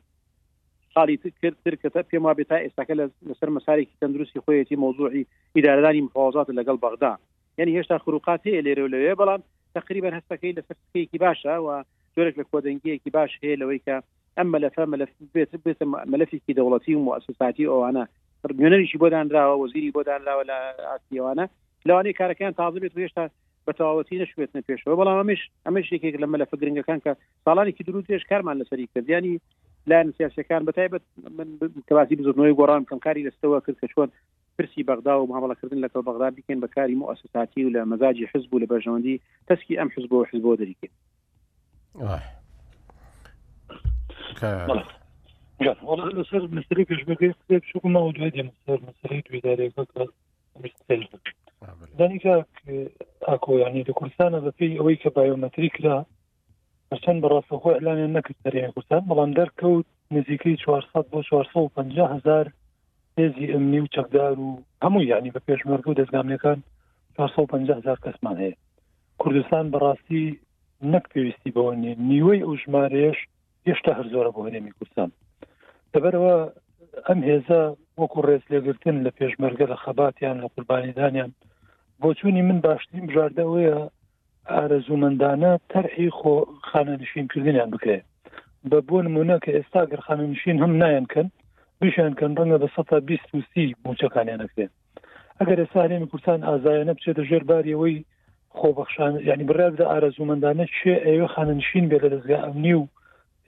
ساڵی 0.96 1.16
کرد 1.42 1.58
کە 1.82 1.90
پێم 2.10 2.24
وا 2.26 2.34
بێت 2.38 2.48
تا 2.52 2.58
ئێستاکە 2.66 2.94
لەسەر 3.30 3.50
مەسارێکی 3.58 4.00
تەندروستی 4.02 4.44
خۆیەتی 4.46 4.80
مۆزوعی 4.84 5.24
ئیدارەدانی 5.58 6.02
مفاوزات 6.06 6.48
لەگەڵ 6.58 6.78
بەغدا 6.84 7.12
یعنی 7.58 7.72
هێشتا 7.82 7.98
خروقات 8.06 8.42
هەیە 8.48 8.62
لێرە 8.66 8.82
و 8.84 8.92
لەوێ 8.94 9.14
بەڵام 9.22 9.42
تقریبا 9.76 10.10
هەستەکەی 10.18 10.56
لەسەرکەیەکی 10.58 11.18
باشە 11.26 11.56
و 11.66 11.68
جۆرێک 12.16 12.36
لە 12.40 12.46
کۆدەنگیەکی 12.52 13.10
باش 13.18 13.32
هەیە 13.44 13.58
لەوەی 13.62 13.82
کە 13.86 13.96
ئەم 14.38 14.48
مەلەفە 14.54 14.84
مەلف 14.92 15.12
بێت 15.34 15.52
بێت 15.66 15.80
مەلفێکی 16.12 16.56
دەوڵەتی 16.58 16.94
و 16.96 17.06
مؤسساتی 17.08 17.70
ئەوانە 17.72 18.06
گوێنەریشی 18.54 18.98
بۆ 19.02 19.10
دانراوە 19.10 19.56
وەزیری 19.62 19.92
بۆ 19.96 20.02
دانراوە 20.10 20.44
لە 20.50 20.58
ئاسیوانە 20.90 21.46
لەوانەیە 21.88 22.18
کارەکان 22.20 22.52
تازە 22.62 22.78
بێت 22.82 22.94
هێشتا 23.02 23.26
بەتەواوەتی 23.68 24.22
نشوێتە 24.22 24.60
پێشەوە 24.70 24.96
بەڵام 25.00 25.18
ئەمش 25.22 25.42
ئەمە 25.66 25.80
شتێکێک 25.88 26.16
لە 26.22 26.28
مەلەفە 26.34 26.56
گرنگەکان 26.62 27.00
کە 27.06 27.12
ساڵانێکی 27.46 27.84
دروێش 27.88 28.24
کارمان 28.30 28.56
لەسەری 28.62 28.90
کردیانی 28.94 29.42
لایەن 29.90 30.12
سیاسەکان 30.18 30.62
بەتایبەت 30.70 31.04
من 31.38 31.48
کەواسی 31.88 32.16
بزرنەوەی 32.20 32.58
گۆڕان 32.60 32.84
کەمکاری 32.90 33.26
لەستەوە 33.28 33.58
کرد 33.66 33.78
کە 33.82 33.88
چۆن 33.94 34.10
پرسی 34.58 34.84
بەغدا 34.90 35.14
و 35.20 35.28
مامەڵەکردن 35.32 35.80
لەکە 35.86 36.00
بەغدا 36.08 36.30
بکەن 36.38 36.60
بەکاری 36.64 36.96
مؤسساتی 37.02 37.66
و 37.66 37.70
لە 37.76 37.82
مەزاجی 37.92 38.28
حزب 38.32 38.52
و 38.54 38.60
لە 38.62 38.68
بەژەوەندی 38.72 39.18
تەسکی 39.48 39.78
ئەم 39.80 39.90
حزب 39.96 40.10
بۆ 40.12 40.18
حزبۆ 40.32 40.52
دەریکە. 40.62 40.88
والله 45.62 46.06
لسر 46.10 46.48
مصري 46.56 46.86
كش 46.86 47.04
بقيت 47.04 47.64
شو 47.64 47.80
كنا 47.80 48.00
ودي 48.00 48.44
مصر 48.44 48.80
مصري 48.88 49.22
تداري 49.22 49.72
دانیکە 52.00 52.34
ئاکۆ 53.28 53.54
ینی 53.62 53.84
لە 53.90 53.94
کوردستانە 54.00 54.40
بەپی 54.48 54.68
ئەوەی 54.80 54.98
کە 55.04 55.10
بایۆمەتریک 55.16 55.76
لا 55.86 55.94
هەچەند 56.94 57.22
بەڕاستەخۆ 57.24 57.70
ئەلانیان 57.78 58.12
نەکرد 58.18 58.38
دەریان 58.48 58.72
کوردستان 58.76 59.02
بەڵام 59.12 59.32
دەرکەوت 59.40 59.88
نزیکەی 60.18 60.58
400 60.66 61.10
بۆ 61.12 61.20
450 61.30 62.10
هزار 62.16 62.46
هێزی 63.20 63.52
ئەمنی 63.54 63.80
و 63.82 63.88
چەکدار 63.96 64.34
و 64.40 64.62
هەموو 64.84 65.08
یعنی 65.12 65.32
بە 65.36 65.40
پێشمەرگ 65.48 65.86
و 65.88 65.98
دەستگامەکان 66.00 66.60
450 67.18 67.78
هزار 67.80 68.00
کەسمان 68.06 68.36
هەیە 68.42 68.56
کوردستان 69.22 69.66
بەڕاستی 69.74 70.24
نەک 70.94 71.06
پێویستی 71.14 71.54
بەوە 71.56 71.74
نیە 71.82 71.94
نیوەی 72.10 72.44
ئەو 72.46 72.54
ژمارەیەش 72.64 73.20
هێشتا 73.68 73.92
هەر 73.98 74.08
زۆرە 74.14 74.32
بۆ 74.36 74.40
هەرێمی 74.48 74.72
کوردستان 74.78 75.10
لەبەرەوە 75.96 76.36
ئەم 77.08 77.20
هێزە 77.30 77.62
وەکو 78.02 78.20
ڕێز 78.28 78.44
لێگرتن 78.52 78.96
لە 79.06 79.12
پێشمەرگە 79.18 79.66
لە 79.74 79.78
خەباتیان 79.84 80.36
لە 80.44 80.48
قوربانیدانیان 80.54 81.32
بۆچوونی 82.02 82.44
من 82.50 82.58
باشترین 82.68 83.06
بژاردەوەیە 83.10 83.78
ئارەزومەندانە 84.52 85.52
تەرحی 85.74 86.10
خۆ 86.20 86.36
خانە 86.70 86.94
نشینکردنیان 87.04 87.70
بکرێ 87.74 88.00
بە 88.70 88.78
بۆ 88.88 88.98
نمونە 89.06 89.38
کە 89.44 89.52
ئێستا 89.58 89.82
گەرخانە 89.92 90.26
نشین 90.34 90.58
هەم 90.64 90.74
نایەنکەن 90.82 91.28
بشانکەن 91.80 92.32
ڕەنگە 92.38 92.58
بە 92.64 92.68
سە 92.76 92.96
بیست 93.10 93.30
وسی 93.38 93.66
بچەکانیانەکرێن 93.84 94.72
ئەگەر 95.40 95.58
ئێساێن 95.64 96.04
کوردستان 96.12 96.40
ئازایەنە 96.50 96.94
بچێتە 96.98 97.24
ژێر 97.30 97.44
باریەوەی 97.50 97.98
خۆبخشان 98.60 99.14
ینی 99.30 99.46
بڕێدا 99.50 99.86
ئارەزومەندانە 99.92 100.66
چێ 100.78 100.94
ئێوە 101.08 101.28
خانەنشین 101.34 101.86
بێت 101.90 102.02
لە 102.06 102.10
دەستگا 102.14 102.38
ئەمنی 102.48 102.74
و 102.80 102.84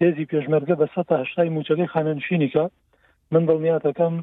هێزی 0.02 0.26
پێشمەرگە 0.32 0.76
بە 0.82 0.86
سە 0.94 1.02
هشتای 1.22 1.54
موچەکەی 1.56 1.92
خانەنشینیکە 1.94 2.66
من 3.32 3.44
دڵنیاتەکەم 3.50 4.16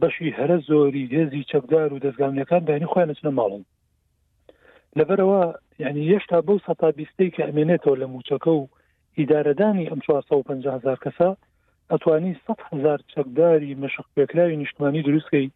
بەشی 0.00 0.34
هەرە 0.38 0.56
زۆری 0.68 1.10
هێزی 1.14 1.48
چەکدار 1.52 1.88
و 1.92 2.02
دەستگامەکان 2.04 2.62
دانی 2.68 2.90
خۆیان 2.92 3.10
نچنە 3.10 3.30
ماڵن 3.38 3.64
لەبەرەوە 4.98 5.42
یعنی 5.82 6.00
هێشتا 6.10 6.38
بەو 6.46 6.58
سەتا 6.66 6.88
بیستەی 6.98 7.30
کە 7.34 7.42
ئەمێنێتەوە 7.46 7.96
لە 8.02 8.06
موچەکە 8.14 8.52
و 8.58 8.62
ئیدارەدانی 9.18 9.88
ئەم 9.90 10.00
450هزار 10.06 10.98
کەسە 11.04 11.28
ئەتوانی 11.90 12.32
100هزار 12.46 13.00
چەکداری 13.12 13.78
مەشق 13.82 14.06
پێکراوی 14.16 14.56
نیشتمانی 14.62 15.02
دروستکەی 15.06 15.46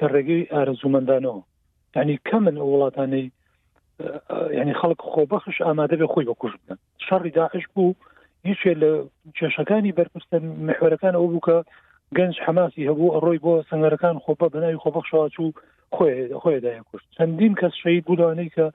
لە 0.00 0.06
ڕێگەی 0.12 0.42
ئارەزومەندانەوە 0.54 1.40
ینی 1.96 2.16
کەمن 2.28 2.56
ئەو 2.60 2.70
وڵاتانەی 2.74 3.26
ینی 4.60 4.74
خەڵک 4.80 5.00
خۆبەخش 5.12 5.56
ئامادە 5.66 5.96
بێ 6.00 6.06
خۆی 6.12 6.26
بەکوش 6.30 6.52
بن 6.66 6.78
شەڕی 7.06 7.30
داعش 7.36 7.64
بوو 7.74 7.92
هیچێ 8.46 8.72
لە 8.82 8.90
کێشەکانی 9.38 9.94
بەرپستن 9.98 10.42
محورەکان 10.68 11.14
ئەو 11.16 11.26
بووکە 11.32 11.58
گەنج 12.16 12.34
حماسی 12.46 12.88
هەبوو 12.90 13.12
ئەڕۆی 13.14 13.42
بۆ 13.44 13.52
سنگەرەکان 13.70 14.16
خۆپە 14.24 14.46
بەناوی 14.54 14.80
خۆبەخشواچوو 14.82 15.48
خۆیدای 16.42 16.80
کوشت 16.88 17.06
چەندین 17.16 17.54
کەس 17.60 17.74
شەید 17.82 18.04
بودوانەی 18.08 18.50
کە 18.56 18.66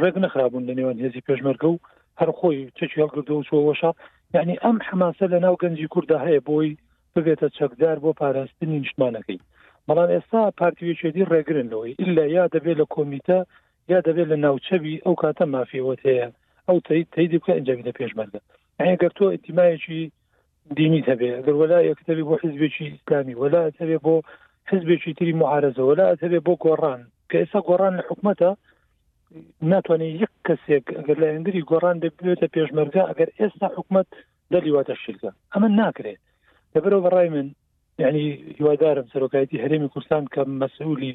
ڕێک 0.00 0.16
نەخرابوون 0.24 0.64
لە 0.68 0.72
نێوان 0.78 0.96
هێزی 1.04 1.24
پێشمەرگە 1.28 1.68
و 1.72 1.82
هەر 2.20 2.30
خۆی 2.38 2.58
چێکی 2.76 3.00
هەڵگردەوە 3.02 3.42
چوەوەشا 3.48 3.90
یعنی 4.36 4.54
ئەم 4.64 4.76
حماسە 4.88 5.26
لە 5.32 5.38
ناو 5.44 5.56
گەنجی 5.62 5.90
کووردا 5.92 6.18
هەیە 6.26 6.40
بۆی 6.48 6.78
ببێتە 7.14 7.48
چەکدار 7.58 7.96
بۆ 8.04 8.10
پاراستنی 8.20 8.78
نیشتمانەکەی 8.82 9.40
بەڵام 9.86 10.08
ئێستا 10.14 10.42
پارتیویچێتی 10.60 11.28
ڕێگرنەوەی 11.32 11.94
ئللا 12.02 12.24
یا 12.36 12.44
دەبێت 12.54 12.76
لە 12.82 12.86
کۆمیتە 12.94 13.38
یا 13.92 13.98
دەبێت 14.06 14.28
لە 14.32 14.36
ناوچەوی 14.44 15.02
ئەو 15.04 15.14
کاتە 15.22 15.44
مافیەوەت 15.54 16.00
هەیە 16.08 16.28
ئەو 16.68 16.78
تەید 16.86 17.06
تەیدی 17.14 17.38
بکە 17.40 17.52
ئەنجامی 17.56 17.86
لە 17.88 17.92
پێشمەرگە 17.98 18.40
ئەگەر 18.90 19.12
تۆ 19.18 19.24
ئەتیمایەکی 19.34 20.00
دینی 20.78 21.02
هەبێ 21.10 21.30
ئەگەر 21.38 21.54
ولا 21.62 21.78
یەکتەبی 21.90 22.26
بۆ 22.28 22.34
حزبێکی 22.44 22.84
ئیسلامی 22.92 23.34
ولا 23.42 23.62
هەبێ 23.80 23.96
بۆ 24.06 24.14
حزبێکی 24.70 25.12
تری 25.18 25.32
محارزە 25.42 25.82
ولا 25.90 26.06
هەبێ 26.22 26.38
بۆ 26.46 26.52
گۆڕان 26.64 27.00
کە 27.30 27.36
ئێستا 27.40 27.60
گۆڕان 27.68 27.94
لە 27.98 28.02
حکومەتە 28.08 28.50
ناتوانێت 29.72 30.16
یەک 30.22 30.32
کەسێک 30.46 30.84
ئەگەر 30.98 31.16
لە 31.22 31.28
ئەندری 31.32 31.66
گۆڕان 31.70 31.96
دەبێتە 32.04 32.46
پێشمەرگا 32.54 33.02
ئەگەر 33.10 33.28
ئێستا 33.38 33.66
حکومت 33.78 34.06
دەلیواتە 34.52 34.94
شلگە 35.02 35.30
ئەمە 35.52 35.68
ناکرێت 35.80 36.20
دەبەرەوە 36.74 37.04
بەڕای 37.06 37.28
من 37.36 37.48
یعنی 38.02 38.24
هیوادارم 38.58 39.06
سەرۆکایەتی 39.14 39.62
هەرێمی 39.64 39.90
کوردستان 39.92 40.24
کە 40.34 40.42
مەسئولی 40.60 41.12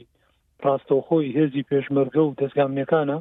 ڕاستەوخۆی 0.63 1.34
هێزی 1.38 1.68
پێشمەرگە 1.72 2.22
و 2.24 2.36
دەستگامەکانە 2.41 3.18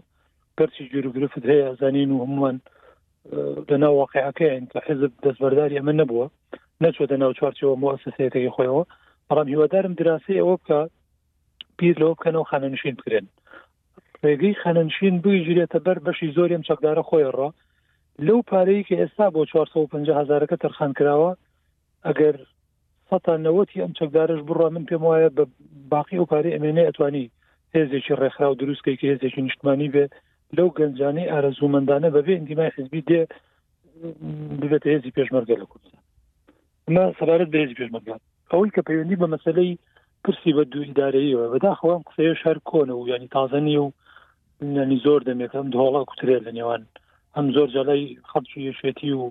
گەرچی 0.59 0.88
جوروگرفت 0.92 1.44
هەیە 1.53 1.68
زانین 1.80 2.11
و 2.12 2.20
هەمووان 2.22 2.57
لەناو 3.68 3.95
واقعەکەیان 4.03 4.64
کە 4.72 4.79
حزب 4.87 5.12
دەستبەرداری 5.24 5.77
ئەمە 5.79 5.93
نەبووە 6.01 6.27
نەچوەدە 6.85 7.16
ناو 7.22 7.33
چوارچەوە 7.39 7.77
مؤسسەیەەکەی 7.85 8.53
خۆیەوە 8.55 8.85
بەڵام 9.29 9.49
هیوادارم 9.53 9.95
دراسی 10.01 10.39
ئەوە 10.41 10.55
بکە 10.61 10.81
پیر 11.79 11.95
لەوە 12.03 12.12
بکەنەوە 12.16 12.49
خانەنشین 12.51 12.95
بکرێن 12.99 13.27
ڕێگەی 14.24 14.59
خەنەنشین 14.62 15.14
بگیرێتە 15.24 15.79
بەر 15.87 15.99
بەشی 16.07 16.33
زۆریم 16.37 16.62
چەکدارە 16.68 17.03
خۆیڕە 17.09 17.49
لەو 18.27 18.39
پارەیە 18.51 18.83
کە 18.89 18.95
ئێستا 19.01 19.27
بۆ 19.35 19.41
450 19.45 20.18
هزارەکە 20.20 20.57
تەرخان 20.62 20.93
کراوە 20.99 21.31
ئەگەر 22.07 22.37
سەتانەوەتی 23.11 23.83
ئەم 23.83 23.93
چەکدارش 23.99 24.41
بڕە 24.49 24.68
من 24.74 24.85
پێم 24.89 25.03
وایە 25.07 25.31
بە 25.37 25.45
باقی 25.93 26.16
ئەو 26.20 26.27
پارەی 26.31 26.55
ئەمێنێ 26.55 26.85
ئەتوانی 26.87 27.31
هێزێکی 27.74 28.14
ڕێکخرا 28.20 28.49
و 28.51 28.59
دروستکەی 28.61 28.97
کە 29.01 29.07
هێزێکی 29.11 29.43
نیشتمانی 29.47 29.89
بێ 29.95 30.05
لەو 30.57 30.68
گەنجانی 30.78 31.30
ئارەزوومەندانە 31.32 32.09
بەبێ 32.16 32.32
ئەنگیمای 32.36 32.74
حزبی 32.76 33.03
دێ 33.09 33.20
ببێت 34.61 34.84
هێزی 34.92 35.14
پێشمەرگە 35.16 35.57
لە 35.62 35.66
کوردستان 35.70 36.03
ما 36.94 37.05
سەبارەت 37.18 37.49
بە 37.53 37.59
هێزی 37.62 37.78
پێشمەرگان 37.80 38.20
ئەوەی 38.53 38.74
کە 38.74 38.80
پەیوەندی 38.88 39.18
بە 39.22 39.26
مەسلەی 39.34 39.78
پرسی 40.22 40.53
بە 40.57 40.62
دوو 40.72 40.86
ئیدارەیەوە 40.88 41.47
بەداخواوام 41.53 42.03
قسەیە 42.09 42.34
شار 42.42 42.59
کۆنە 42.70 42.94
و 42.97 43.09
ینی 43.12 43.32
تازەنی 43.34 43.76
و 43.84 43.86
ینی 44.82 44.99
زۆر 45.05 45.20
دەمێکم 45.28 45.66
دۆڵا 45.74 46.03
کوترێت 46.09 46.42
لە 46.47 46.53
نێوان 46.59 46.82
ئەم 47.36 47.47
زۆر 47.57 47.68
جاڵی 47.74 48.05
خەڵکی 48.30 48.64
یەشێتی 48.68 49.12
و 49.20 49.24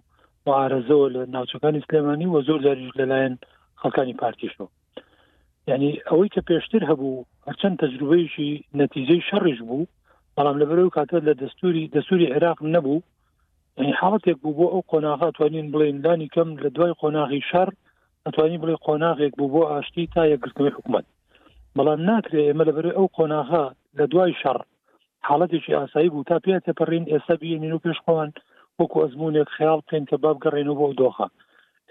معارزەوە 0.48 1.08
لە 1.16 1.22
ناوچەکانی 1.36 1.84
سلێمانی 1.88 2.28
و 2.30 2.42
زۆر 2.48 2.60
جاریش 2.66 2.92
لەلایەن 3.00 3.36
خەکانی 3.82 4.18
پارتیشەوە 4.22 4.68
یعنی 5.70 5.90
ئەوەی 6.10 6.34
کە 6.36 6.42
پێشتر 6.50 6.82
هەبوو 6.92 7.26
هەرچەند 7.48 7.80
تەجروبەیشی 7.84 8.52
نەتیجەی 8.80 9.26
شەڕش 9.30 9.60
بوو 9.68 9.84
بەڵام 10.38 10.58
لەبەر 10.62 10.80
و 10.84 10.90
کاتە 10.96 11.18
لە 11.28 11.34
دەستوری 11.42 11.90
دەسووری 11.96 12.32
عێراق 12.34 12.60
نەبوو 12.74 13.04
حڵاتێک 14.00 14.38
بوو 14.44 14.58
بۆ 14.58 14.66
ئەو 14.74 14.82
قۆناغا 14.92 15.30
توانین 15.38 15.68
بڵێن 15.74 15.98
لانی 16.06 16.32
کەم 16.36 16.50
لە 16.64 16.70
دوای 16.76 16.98
قۆناغی 17.02 17.42
شەر 17.50 17.70
ئەتوانی 18.26 18.62
بڵێ 18.62 18.76
قۆناغێک 18.86 19.34
بوو 19.40 19.52
بۆ 19.54 19.62
ئاشتی 19.72 20.06
تا 20.14 20.22
یەکگرتنەوەی 20.34 20.76
حکوومەت 20.78 21.06
بەڵام 21.78 22.00
ناکرێ 22.10 22.42
ئێمە 22.48 22.64
لەبەر 22.70 22.88
ئەو 22.98 23.06
قۆناغا 23.18 23.66
لە 23.98 24.06
دوای 24.12 24.34
شەڕ 24.42 24.60
حالڵەتێکی 25.28 25.78
ئاسایی 25.80 26.12
بوو 26.14 26.28
تا 26.30 26.38
پێ 26.44 26.56
تەپەڕین 26.68 27.06
ئێستا 27.12 27.36
بینین 27.42 27.74
و 27.74 27.84
پێشخواوان 27.86 28.30
وەکو 28.80 28.98
ئەزمونێک 29.04 29.50
خیال 29.58 29.80
بکەین 29.86 30.06
کە 30.10 30.16
باب 30.24 30.38
گەڕێن 30.44 30.68
و 30.70 30.76
بۆ 30.80 30.88
دۆخە 31.00 31.28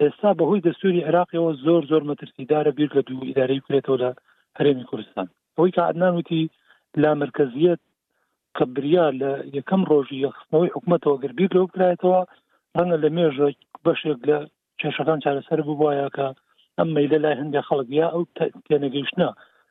ئێستا 0.01 0.31
بەهۆی 0.39 0.65
دەستوری 0.67 1.05
عراقیەوە 1.09 1.51
زۆر 1.65 1.83
زۆر 1.91 2.03
مەترسیدارە 2.11 2.73
بیر 2.77 2.89
لە 2.97 3.03
دوو 3.07 3.27
ئیدارەی 3.29 3.65
کرێتەوە 3.67 3.97
لە 4.03 4.11
هەرێمی 4.59 4.87
کوردستان 4.91 5.27
ئەوەی 5.57 5.73
کە 5.77 5.83
عدنان 5.89 6.15
وتی 6.19 6.43
لا 7.03 7.11
مرکزیت 7.23 7.81
قبریا 8.59 9.07
لە 9.21 9.33
یەکەم 9.59 9.83
ڕۆژی 9.91 10.19
یخستنەوەی 10.27 10.75
حکوومەتەوە 10.77 11.17
گربی 11.25 11.53
لۆ 11.55 11.61
بکرێتەوە 11.67 12.21
ڕەنگە 12.77 12.99
لە 13.05 13.09
مێژە 13.17 13.49
بەشێک 13.87 14.21
لە 14.29 14.37
کێشەکان 14.81 15.19
چارەسەر 15.25 15.59
ببواە 15.69 16.09
کە 16.17 16.27
ئەم 16.79 16.89
مەیلە 16.97 17.19
لای 17.25 17.39
هەندێک 17.41 17.65
خەڵکیا 17.69 18.07
ئەو 18.15 18.23
تێنەگەیشتە 18.67 19.29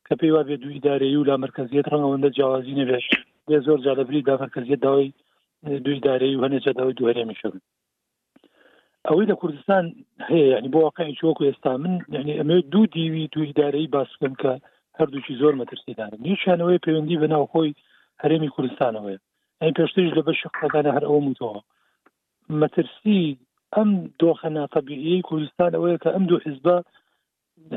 کە 0.07 0.13
پێی 0.19 0.31
وا 0.34 0.41
بێ 0.49 0.55
دوو 0.61 0.73
ئیدارەی 0.75 1.15
و 1.17 1.27
لا 1.29 1.36
مرکزیت 1.45 1.86
ڕەنگەوەندە 1.91 2.29
جیاوازی 2.36 2.77
نەبێت 2.81 3.05
بێ 3.47 3.57
زۆر 3.65 3.79
جالبری 3.86 4.21
دا 4.29 4.36
مرکزیت 4.43 4.79
داوای 4.86 5.07
دوی 5.86 5.97
دارەی 6.07 6.36
و 6.38 6.41
هەنێک 6.45 6.65
داوای 6.77 6.95
دوهرێ 6.99 7.23
میشن 7.31 7.53
ئەوەی 9.07 9.25
لە 9.31 9.36
کوردستان 9.41 9.84
هەیە 10.29 10.47
یعنی 10.53 10.69
بۆ 10.73 10.79
واقعی 10.88 11.17
چۆکو 11.21 11.43
ئێستا 11.49 11.71
من 11.84 11.93
یعنی 12.15 12.31
ئەمێ 12.39 12.57
دوو 12.73 12.86
دیوی 12.95 13.27
دوی 13.36 13.49
دارەی 13.61 13.88
باسکەن 13.95 14.34
کە 14.41 14.51
هەردووکی 14.99 15.39
زۆر 15.41 15.53
مەترسیدارن 15.59 16.17
نیشانەوەی 16.27 16.81
پەیوەندی 16.86 17.19
بەناوخۆی 17.23 17.71
هەرێمی 18.22 18.51
کوردستانەوەی 18.55 19.20
ئەی 19.61 19.76
پێشتیش 19.78 20.09
لە 20.18 20.22
بە 20.28 20.34
شقەکانە 20.41 20.91
هەر 20.95 21.03
ئەوە 21.07 21.20
موتەوە 21.26 21.59
مەترسی 22.59 23.24
ئەم 23.76 23.89
دۆخە 24.22 24.49
ناتەبیریی 24.57 25.26
کوردستان 25.30 25.72
ئەوەیە 25.76 25.97
کە 26.03 26.09
ئەم 26.16 26.24
دوو 26.30 26.43
حزب 26.47 26.68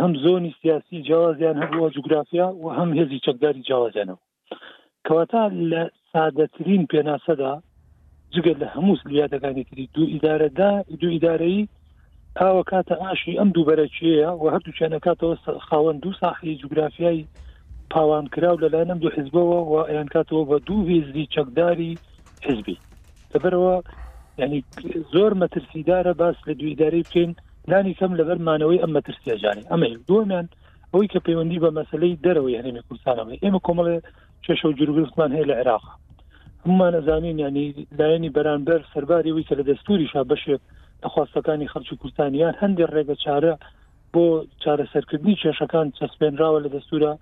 هەم 0.02 0.12
زۆنی 0.24 0.56
سیاسی 0.60 1.02
جیازیان 1.08 1.56
هەبووە 1.62 1.88
جوگرافیا 1.96 2.46
و 2.62 2.66
هەم 2.78 2.90
هێزی 2.98 3.22
چەکداری 3.26 3.64
جیازیانەوە 3.68 4.22
کەواتا 5.06 5.42
لە 5.70 5.82
سادەترین 6.12 6.82
پێناسەدا 6.92 7.52
جگەر 8.34 8.56
لە 8.62 8.66
هەموو 8.74 8.98
سلیاتەکانی 9.02 9.64
تری 9.68 9.84
دوو 9.94 10.10
ئیدارەدا 10.14 10.70
دوو 11.00 11.14
ئیدارەی 11.14 11.68
ئاوە 12.40 12.62
کاتە 12.70 12.94
ئاشی 13.04 13.38
ئەم 13.38 13.48
دوو 13.54 13.66
بەرەچیەیە 13.68 14.30
و 14.40 14.50
هەردوو 14.54 14.76
چێنەکاتەوە 14.78 15.34
خاوەند 15.66 16.00
دوو 16.02 16.18
ساحی 16.20 16.58
جوگرافیایی 16.62 17.24
پاوانکراو 17.90 18.58
لەلایەنم 18.62 18.98
دو 19.02 19.08
حزبەوە 19.16 19.58
و 19.70 19.74
ئەیان 19.88 20.08
کاتەوە 20.14 20.42
بە 20.50 20.56
دوو 20.66 20.86
وێزی 20.88 21.26
چەکداری 21.34 21.92
حزبی 22.46 22.78
لەبەرەوە 23.32 23.74
ینی 24.38 24.64
زۆر 25.14 25.32
مەترسیدارە 25.42 26.12
باس 26.20 26.36
لە 26.48 26.54
دویداری 26.60 27.02
بکەین 27.06 27.30
نانی 27.68 27.94
کەم 27.98 28.12
لەبەر 28.20 28.38
مانەوەی 28.48 28.82
ئەم 28.82 28.92
مەترسیەجانانی 28.96 29.68
ئەمە 29.70 29.88
دوۆمیان 30.08 30.46
ئەوەی 30.92 31.08
کە 31.12 31.18
پەیوەندی 31.26 31.60
بە 31.64 31.70
مەسلەی 31.78 32.18
دەرەوەی 32.24 32.58
هەرێمی 32.58 32.82
کوردستانەوە 32.88 33.34
ئێمە 33.44 33.60
کۆمەڵێ 33.66 33.96
چێشە 34.44 34.64
و 34.68 34.76
جروگرفتمان 34.78 35.30
هەیە 35.36 35.46
لە 35.50 35.54
عێراق 35.60 35.84
هەممان 36.66 36.92
نەزانین 36.96 37.38
ینی 37.44 37.66
لایەنی 37.98 38.30
بەرانبەر 38.36 38.80
سەرباری 38.94 39.32
وی 39.32 39.44
کە 39.48 39.54
لە 39.58 39.64
دەستوریشا 39.70 40.22
بەشێ 40.30 40.54
دەخواستەکانی 41.02 41.70
خەرچی 41.72 41.96
کوردستانیان 42.00 42.54
هەندێک 42.62 42.90
ڕێگە 42.94 43.16
چارە 43.24 43.54
بۆ 44.14 44.24
چارەسەرکردنی 44.62 45.36
کێشەکان 45.42 45.86
چەسپێنراوە 45.98 46.58
لە 46.64 46.68
دەستورە 46.74 47.12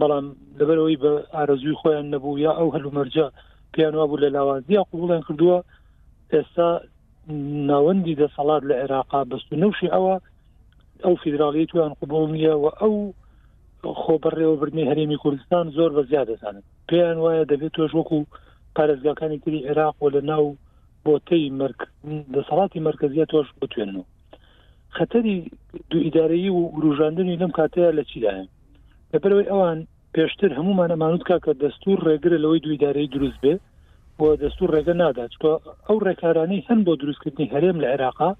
بەڵام 0.00 0.26
لەبەرەوەی 0.58 0.98
بە 1.02 1.12
ئارەزوی 1.36 1.78
خۆیان 1.80 2.06
نەبوو 2.14 2.38
یا 2.46 2.52
ئەو 2.58 2.68
هەلو 2.76 2.94
مەرجە 2.98 3.26
پیانوا 3.74 4.04
بوو 4.08 4.22
لە 4.24 4.28
لاوازی 4.36 4.80
قوڵیان 4.90 5.22
کردووە 5.28 5.58
ئێستا 6.34 6.70
ناوەندی 7.70 8.18
دەسەڵات 8.22 8.62
لە 8.68 8.74
عێراقا 8.82 9.20
بەست 9.30 9.50
نوشی 9.62 9.92
ئەوە 9.94 10.14
ئەو 11.04 11.14
فیدراالی 11.22 11.66
تویان 11.70 11.92
قوبڵ 11.98 12.22
نیە 12.36 12.54
و 12.62 12.66
ئەو 12.80 12.94
خۆبڕێوەبرنی 14.02 14.88
هەرێمی 14.90 15.20
کوردستان 15.22 15.64
زۆر 15.76 15.90
بە 15.96 16.02
زیاد 16.10 16.26
دەزانن 16.32 16.64
پێیان 16.88 17.18
وایە 17.24 17.42
دەبێت 17.52 17.72
توۆش 17.76 17.92
وەکو 17.98 18.18
پارێزگاکانی 18.76 19.38
تری 19.44 19.66
عێراق 19.68 19.96
و 20.00 20.10
لە 20.14 20.20
ناو 20.30 20.44
بۆتەی 21.06 21.44
دەسەڵاتی 22.34 22.80
مرکزیە 22.88 23.26
تۆش 23.32 23.48
بتوێنن 23.60 23.96
و 24.00 24.04
خەتەری 24.96 25.36
دوو 25.90 26.00
ئیدارایی 26.06 26.50
و 26.56 26.60
ڕژاندنی 26.84 27.38
لەم 27.40 27.52
کاتەیە 27.58 27.90
لە 27.98 28.02
چیداە 28.10 28.34
لەبەرەوەی 29.14 29.50
ئەوان 29.52 29.78
پێشتر 30.14 30.50
هەمومان 30.58 30.88
ئەمانوت 30.92 31.22
کا 31.28 31.36
کە 31.44 31.52
دەستور 31.64 31.98
ڕێگرە 32.06 32.38
لەوەی 32.44 32.62
دویدارەی 32.64 33.10
دروست 33.14 33.38
بێ 33.44 33.54
بۆ 34.18 34.26
دەستور 34.42 34.68
ڕێگە 34.74 34.94
نادات 35.02 35.30
چکە 35.34 35.52
ئەو 35.86 35.96
ڕێکارانەی 36.06 36.64
هەن 36.68 36.80
بۆ 36.86 36.92
دروستکردنی 37.00 37.52
هەرێم 37.54 37.76
لە 37.82 37.88
عێراقا 37.92 38.30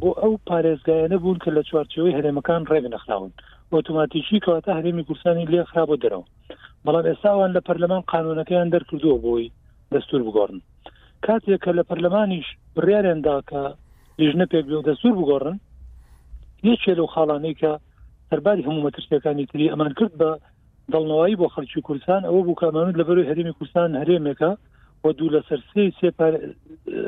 بۆ 0.00 0.10
ئەو 0.22 0.32
پارێزگایانە 0.48 1.16
بوون 1.22 1.38
کە 1.44 1.50
لە 1.56 1.62
چوارچەوەی 1.68 2.16
هەرێمەکان 2.18 2.62
ڕێگ 2.70 2.86
نەخراون 2.94 3.32
ئۆتوماتیکی 3.72 4.42
کەواتە 4.44 4.70
هەرێمی 4.78 5.04
کوردستانی 5.06 5.50
لێ 5.52 5.62
خراپە 5.70 5.96
دەرەوە 6.02 6.26
بەڵام 6.84 7.06
ئێستاوان 7.10 7.50
لە 7.56 7.60
پەرلەمان 7.66 8.02
قانونەکەیان 8.12 8.68
دەرکردووە 8.74 9.16
بۆی 9.24 9.46
دەستور 9.94 10.20
بگۆڕن 10.26 10.60
کاتێک 11.24 11.60
کە 11.64 11.72
لە 11.78 11.82
پەرلەمانیش 11.88 12.46
بڕارێندا 12.74 13.36
کە 13.50 13.62
لیژنە 14.20 14.46
پێک 14.52 14.64
دەستور 14.88 15.12
بگۆڕن 15.18 15.56
یەکێ 16.70 16.92
لەو 16.98 17.06
خاڵانەی 17.14 17.58
کە 17.60 17.72
سەرباری 18.32 18.64
هەموو 18.68 18.84
مەترسیەکانی 18.88 19.46
تری 19.52 19.70
ئەمان 19.72 19.92
کرد 20.00 20.12
بە 20.20 20.30
دڵنەوەی 20.92 21.38
بۆ 21.40 21.46
خەرکی 21.54 21.84
کوردستان 21.88 22.22
ئەوە 22.28 22.40
بوو 22.44 22.58
کامانوت 22.62 22.94
لە 23.00 23.04
بەروی 23.08 23.28
هەرمی 23.30 23.54
کوردستان 23.58 23.90
هەرێمێکە 24.02 24.50
و 25.04 25.12
دوو 25.18 25.32
لە 25.36 25.40
سەرسی 25.48 25.86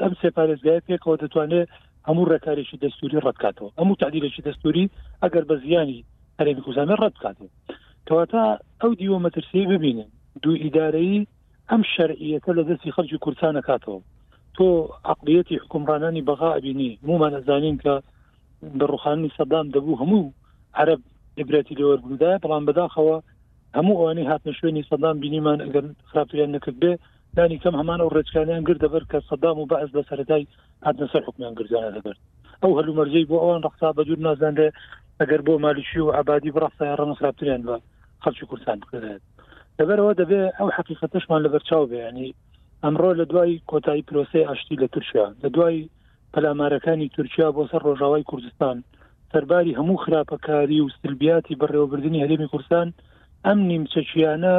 ئەم 0.03 0.13
سێ 0.21 0.31
پارێزگای 0.37 0.83
پێکەوە 0.89 1.17
دەتوانێت 1.23 1.69
هەموو 2.09 2.29
ڕێکارێکی 2.33 2.81
دەستوری 2.85 3.23
ڕەتکاتەوە 3.27 3.71
ئەموو 3.79 3.99
تعدیلێکی 4.01 4.43
دەستوری 4.49 4.91
ئەگەر 5.23 5.45
بە 5.51 5.55
زیانی 5.65 6.01
هەرێمی 6.39 6.63
کوردستانە 6.65 6.97
ڕەتکاتەوە 7.03 7.51
کەواتە 8.07 8.45
ئەو 8.83 8.93
دیوە 9.01 9.19
مەترسی 9.25 9.65
ببینن 9.73 10.11
دوو 10.43 10.55
ئیدارایی 10.63 11.27
ئەم 11.71 11.83
شەرعیەکە 11.95 12.51
لە 12.59 12.63
دەستی 12.69 12.95
خەرکی 12.97 13.19
کوردستانە 13.25 13.63
کاتەوە 13.69 13.99
تۆ 14.57 14.67
عقلەتی 15.13 15.57
حکومڕانانی 15.63 16.27
بەغا 16.29 16.51
ئەبینی 16.57 16.91
مومان 17.09 17.33
ئەزانین 17.39 17.77
کە 17.85 17.95
بە 18.79 18.85
ڕوخانی 18.93 19.31
سەدام 19.39 19.67
دەبوو 19.77 20.01
هەموو 20.01 20.25
عرب 20.81 21.01
لبرەتی 21.41 21.75
لەوەرگدای 21.81 22.41
بەڵام 22.45 22.65
بەداخەوە 22.69 23.17
هەموو 23.77 23.99
ئەوانی 24.01 24.29
هاتنە 24.31 24.53
شوێنی 24.59 24.87
سەدام 24.91 25.17
بینیمان 25.23 25.59
ئەگەر 25.65 25.85
خراپیان 26.11 26.51
نەکرد 26.57 26.77
بێ 26.83 26.93
دانی 27.37 27.59
کەم 27.63 27.75
هەمانە 27.81 28.03
و 28.05 28.15
ڕێچکانیان 28.17 28.63
گرد 28.69 28.81
دەبەر 28.85 29.05
کە 29.11 29.19
سەدام 29.31 29.57
و 29.59 29.69
بەعز 29.71 29.91
لە 29.97 30.03
سەرای 30.09 30.47
هاتنە 30.87 31.07
سەر 31.13 31.23
حکمیان 31.27 31.55
گردانە 31.59 31.91
دەبێت 31.97 32.19
ئەو 32.63 32.73
هەلو 32.79 32.97
مەرجەی 32.99 33.27
بۆ 33.31 33.37
ئەوان 33.43 33.63
ڕختا 33.67 33.89
بە 33.97 34.03
دوور 34.07 34.21
نازانێ 34.29 34.69
ئەگەر 35.21 35.41
بۆ 35.47 35.53
مالیشی 35.65 36.01
و 36.05 36.15
عبادی 36.21 36.51
بڕاستای 36.55 36.97
ڕەمە 37.01 37.15
خراپتریان 37.19 37.63
بە 37.69 37.77
خەرچی 38.25 38.47
کوردستان 38.51 38.79
بکرێت 38.83 39.23
دەبەرەوە 39.79 40.13
دەبێ 40.21 40.43
ئەو 40.59 40.69
حقیقەتشمان 40.77 41.41
لە 41.45 41.49
بەرچاو 41.55 41.85
بێ 41.91 41.99
ینی 42.09 42.29
ئەمڕۆ 42.85 43.11
لە 43.21 43.25
دوای 43.31 43.61
کۆتایی 43.71 44.07
پرۆسی 44.09 44.47
ئاشتی 44.49 44.77
لە 44.83 44.87
تورکیا 44.95 45.27
لە 45.43 45.49
دوای 45.57 45.89
پەلامارەکانی 46.35 47.13
تورکیا 47.17 47.49
بۆ 47.57 47.63
سەر 47.71 47.81
ڕۆژاوای 47.89 48.25
کوردستان 48.31 48.77
سەرباری 49.35 49.75
هەموو 49.79 50.03
خراپەکاری 50.05 50.79
و 50.81 50.89
سلبیاتی 51.03 51.59
بەڕێوەبردننی 51.61 52.23
هەرێمی 52.25 52.51
کوردستان 52.53 52.87
ئەم 53.47 53.59
نیمچەچیانە 53.71 54.55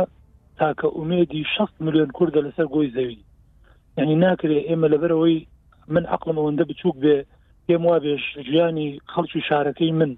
تاکە 0.60 0.88
ئومێدی 0.98 1.42
6 1.56 1.72
میلیۆن 1.86 2.10
کووردە 2.18 2.42
لەسەر 2.48 2.68
گۆی 2.76 2.92
زەوی 2.96 3.20
یعنی 3.98 4.16
ناکرێت 4.24 4.66
ئێمە 4.70 4.88
لەبەرەوەی 4.94 5.38
من 5.94 6.04
عقلم 6.16 6.38
ئەوەندە 6.40 6.66
بچووک 6.70 6.96
بێ 7.04 7.18
پێم 7.68 7.84
وابێش 7.92 8.24
ژیانی 8.48 8.88
خەڵکی 9.14 9.46
شارەکەی 9.50 9.92
من 10.00 10.12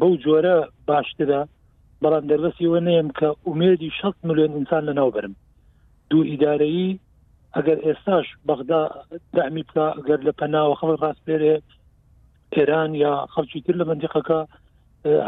بەو 0.00 0.12
جۆرە 0.24 0.56
باشترە 0.88 1.40
بەڵام 2.02 2.24
دەربەسیەوە 2.30 2.80
نەیەم 2.88 3.08
کە 3.18 3.28
ئومێدی 3.46 3.90
6 3.98 4.16
میلیۆن 4.28 4.52
ئینسان 4.56 4.82
لەناوبرم 4.88 5.34
دوو 6.10 6.22
ئیدارایی 6.30 6.98
ئەگەر 7.56 7.78
ئێستاش 7.86 8.26
بەغدا 8.48 8.82
دامی 9.36 9.62
بکە 9.68 9.86
ئەگەر 9.96 10.20
لە 10.26 10.32
پەناوە 10.38 10.74
خەڵ 10.80 10.90
ڕاستپێرێ 11.02 11.54
ئێران 12.58 12.90
یا 13.04 13.14
خەڵکی 13.34 13.60
تر 13.66 13.74
لە 13.80 13.84
منندقەکە 13.88 14.38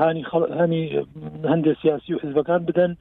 هانی 0.00 0.22
هەنی 0.60 0.82
هەندێک 1.52 1.76
سیاسی 1.82 2.14
و 2.14 2.22
حزبەکان 2.24 2.60
بدەن 2.68 2.92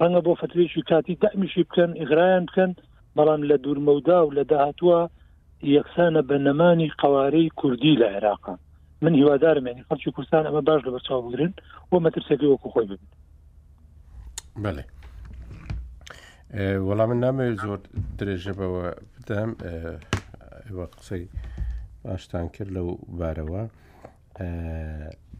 ڕەنگە 0.00 0.20
بۆ 0.26 0.32
فترێکی 0.42 0.82
کاتی 0.90 1.14
دامیشی 1.22 1.62
بکەن 1.68 1.90
ئیغرایان 2.00 2.44
بکەن 2.48 2.70
بەڵام 3.16 3.40
لە 3.50 3.56
دوورمەودا 3.64 4.18
و 4.26 4.34
لە 4.38 4.44
داهتووە 4.52 5.00
یەکسانە 5.76 6.22
بە 6.30 6.36
نەمانی 6.46 6.88
قوارەی 7.02 7.48
کوردی 7.60 7.94
لە 8.02 8.06
عێراقا 8.14 8.54
من 9.02 9.14
هیوادارم 9.14 9.66
ینی 9.66 9.84
خەڵکی 9.90 10.10
کوردستان 10.16 10.44
ئەمە 10.48 10.62
باش 10.68 10.80
لە 10.86 10.90
بەرچاو 10.94 11.22
بگرن 11.26 11.52
و 11.92 11.96
مەترسێکی 12.04 12.48
وەکو 12.52 12.68
خۆی 12.74 12.86
ببن 12.90 13.04
بەێ 14.64 14.84
وەڵام 16.88 17.08
من 17.12 17.20
نامەوێت 17.24 17.60
زۆر 17.64 17.80
درێژە 18.18 18.52
بەوە 18.58 18.82
بدەم 19.22 19.50
قسەی 21.00 21.24
باشتان 22.04 22.48
کرد 22.54 22.70
لەو 22.76 22.88
بارەوە 23.18 23.64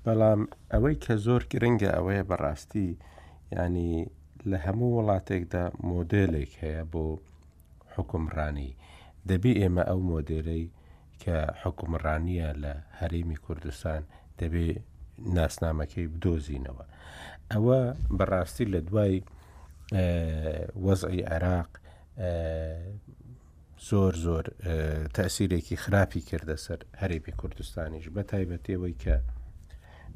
بەڵام 0.05 0.41
ئەوەی 0.73 0.97
کە 1.05 1.15
زۆر 1.27 1.43
گرنگە 1.53 1.91
ئەوەیە 1.97 2.25
بەڕاستی 2.31 2.89
ینی 3.57 3.93
لە 4.51 4.57
هەموو 4.67 4.91
وڵاتێکدا 4.97 5.65
مۆدلێک 5.91 6.53
هەیە 6.63 6.83
بۆ 6.93 7.05
حکمڕانی 7.95 8.71
دەبی 9.31 9.53
ئێمە 9.61 9.83
ئەو 9.91 10.01
مۆدلەی 10.13 10.65
کە 11.23 11.37
حکومڕانیە 11.63 12.49
لە 12.63 12.73
هەرێمی 13.01 13.39
کوردستان 13.45 14.01
دەبێ 14.41 14.69
ناسنامەکەی 15.37 16.11
بدۆزینەوە 16.13 16.85
ئەوە 17.53 17.79
بەڕاستی 18.19 18.67
لە 18.75 18.81
دوای 18.89 19.15
وەزعی 20.85 21.27
عێراق 21.33 21.71
زۆر 23.89 24.15
زۆر 24.27 24.47
تاسیرێکی 25.19 25.77
خراپی 25.85 26.21
کردە 26.31 26.57
سەر 26.65 26.79
هەرێبی 27.01 27.33
کوردستانیش 27.41 28.07
بە 28.15 28.23
تایبەتەوەی 28.31 28.95
کە 29.03 29.17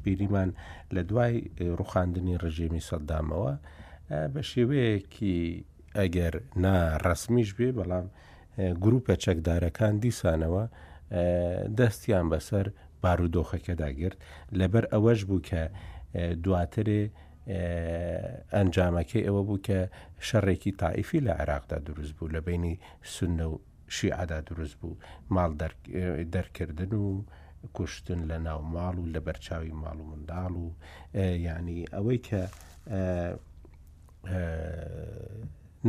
بیریمان 0.03 0.51
لە 0.95 1.03
دوای 1.11 1.35
ڕوخاندنی 1.79 2.39
ڕژێمی 2.45 2.87
سەددامەوە 2.89 3.53
بە 4.33 4.43
شێوەیەکی 4.51 5.37
ئەگەر 5.99 6.35
ناڕسمیش 6.65 7.51
بێ 7.59 7.69
بەڵام 7.79 8.07
گروپە 8.85 9.15
چەکدارەکان 9.25 9.95
دیسانەوە 10.05 10.65
دەستیان 11.79 12.27
بەسەر 12.33 12.67
بارودۆخەکەداگرت 13.03 14.19
لەبەر 14.59 14.85
ئەوەش 14.93 15.21
بوو 15.29 15.41
کە 15.49 15.61
دواترێ 16.45 17.03
ئەنجامەکەی 18.55 19.23
ئەوە 19.27 19.43
بوو 19.47 19.65
کە 19.67 19.81
شەڕێکی 20.29 20.77
تائیفی 20.83 21.25
لە 21.27 21.33
عێراقدا 21.41 21.79
دروست 21.89 22.13
بوو 22.17 22.33
لە 22.35 22.41
بینی 22.49 22.75
سنە 23.15 23.47
و 23.53 23.55
شیعدا 23.97 24.39
دروست 24.51 24.75
بوو 24.81 25.01
ماڵ 25.35 25.51
دەرکردن 26.35 26.93
و 26.97 27.09
کوشتن 27.77 28.21
لە 28.31 28.37
ناو 28.47 28.61
ماڵ 28.75 28.95
و 29.01 29.07
لە 29.15 29.21
بەرچاوی 29.27 29.77
ماڵ 29.83 29.97
و 30.03 30.07
منداڵ 30.11 30.53
و 30.65 30.69
یعنی 31.47 31.77
ئەوەی 31.95 32.21
کە 32.29 32.43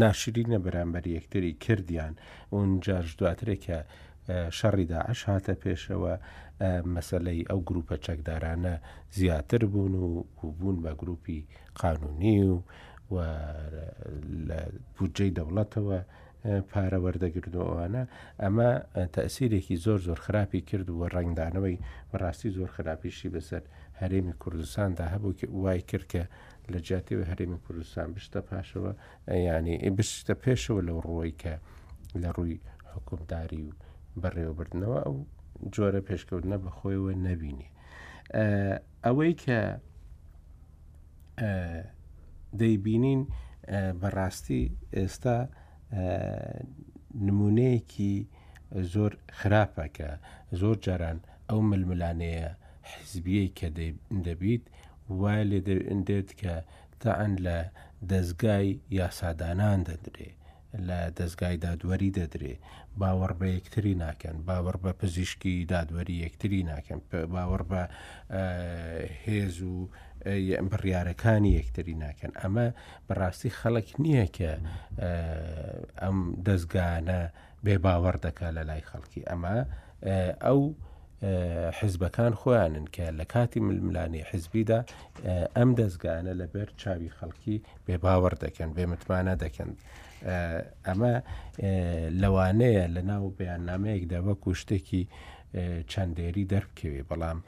ناشرینە 0.01 0.59
بەرامبەر 0.65 1.03
یەکتری 1.17 1.53
کردیان 1.65 2.13
اونجاش 2.57 3.07
دواترێکە 3.19 3.79
شەڕی 4.57 4.85
داعش 4.93 5.19
هاتە 5.29 5.53
پێشەوە 5.63 6.13
مەسلەی 6.95 7.41
ئەو 7.49 7.59
گروپە 7.69 7.95
چەکدارانە 8.05 8.75
زیاتر 9.17 9.61
بوون 9.71 9.93
و 10.03 10.07
بوون 10.41 10.77
بە 10.83 10.91
گروپی 11.01 11.39
قانونی 11.81 12.39
و 13.13 13.15
بودجەی 14.95 15.35
دەوڵەتەوە 15.37 15.99
پارە 16.71 16.97
وەردەگرنەوەوانە 17.03 18.03
ئەمە 18.41 18.69
تەسیرێکی 19.15 19.75
زۆر 19.85 19.99
زۆر 20.07 20.19
خراپی 20.25 20.61
کرد 20.69 20.87
وە 20.99 21.07
ڕنگدانەوەی 21.15 21.81
بەڕاستی 22.11 22.53
زۆر 22.57 22.69
خراپیشی 22.75 23.31
بەسەر 23.35 23.63
هەرێمی 24.01 24.35
کوردستاندا 24.41 25.05
هەبوو 25.13 25.37
کە 25.39 25.45
وای 25.63 25.81
کرد 25.89 26.05
کە 26.13 26.23
لە 26.73 26.79
جاتیەوە 26.87 27.25
هەرێمی 27.31 27.59
کوردستان 27.65 28.07
بشتە 28.15 28.39
پاشەوە 28.49 28.91
ینی 29.57 29.75
بشتە 29.97 30.33
پێشەوە 30.43 30.81
لەو 30.87 30.99
ڕۆی 31.09 31.33
کە 31.41 31.53
لە 32.21 32.29
ڕووی 32.37 32.59
حکومداری 32.93 33.61
و 33.67 33.75
بەڕێوەبردنەوە 34.21 34.99
ئەو 35.05 35.15
جۆرە 35.73 36.01
پێشکەوتنە 36.07 36.57
بە 36.63 36.69
خۆیەوە 36.77 37.11
نەبینێ 37.27 37.67
ئەوەی 39.05 39.33
کە 39.43 39.59
دەیبینین 42.61 43.21
بەڕاستی 44.01 44.63
ئێستا 44.95 45.37
نمونەیەکی 47.27 48.15
زۆر 48.93 49.11
خراپەکە 49.39 50.09
زۆر 50.61 50.75
جاران 50.85 51.17
ئەو 51.49 51.59
ململانەیە 51.71 52.49
حزبیەی 52.91 53.49
کە 53.57 53.67
دەبیت 54.25 54.63
وای 55.19 55.41
لێ 55.49 55.59
دەێت 56.07 56.29
کە 56.41 56.55
تەعەن 57.01 57.33
لە 57.45 57.57
دەستگای 58.11 58.67
یاسادانان 58.99 59.79
دەدرێ 59.89 60.31
لە 60.89 60.99
دەستگای 61.17 61.57
دادوەری 61.63 62.11
دەدرێ 62.19 62.55
باوەڕ 63.01 63.31
بە 63.39 63.47
یەکتری 63.57 63.93
ناکەن 64.03 64.35
باوەڕ 64.47 64.77
بە 64.83 64.91
پزیشکی 65.01 65.55
دادوەری 65.73 66.21
یەکتری 66.25 66.61
ناکەن 66.71 66.99
باوەڕ 67.33 67.61
بە 67.71 67.81
هێز 69.25 69.55
و 69.71 69.75
بڕیارەکانی 70.71 71.55
یەکتری 71.59 71.95
ناکەن 72.05 72.31
ئەمە 72.41 72.67
بەڕاستی 73.07 73.55
خەڵک 73.59 73.87
نییە 74.03 74.25
کە 74.37 74.51
ئەم 76.01 76.17
دەستگانە 76.47 77.19
بێ 77.65 77.75
باوەڕ 77.85 78.15
دەکا 78.25 78.47
لە 78.57 78.63
لای 78.69 78.83
خەڵکی 78.89 79.25
ئەمە 79.29 79.55
ئەو 80.45 80.61
حزبەکان 81.79 82.33
خۆیانن 82.39 82.87
کە 82.95 83.05
لە 83.19 83.25
کاتی 83.33 83.59
ململانی 83.67 84.21
حزبیدا 84.31 84.79
ئەم 85.57 85.69
دەستگانە 85.79 86.33
لەبەر 86.41 86.67
چاوی 86.81 87.13
خەڵکی 87.17 87.57
بێ 87.85 87.95
باوەڕ 88.03 88.33
دەکەن 88.43 88.69
بێ 88.75 88.85
متمانە 88.91 89.35
دەکەن. 89.43 89.71
ئەمە 90.85 91.13
لەوانەیە 92.21 92.83
لە 92.95 93.01
ناو 93.11 93.23
بەیاننامەیەکدا 93.39 94.19
وەکو 94.27 94.49
شتێکی 94.61 95.03
چەندێری 95.91 96.45
دەربکەوێ 96.51 97.01
بەڵام 97.09 97.39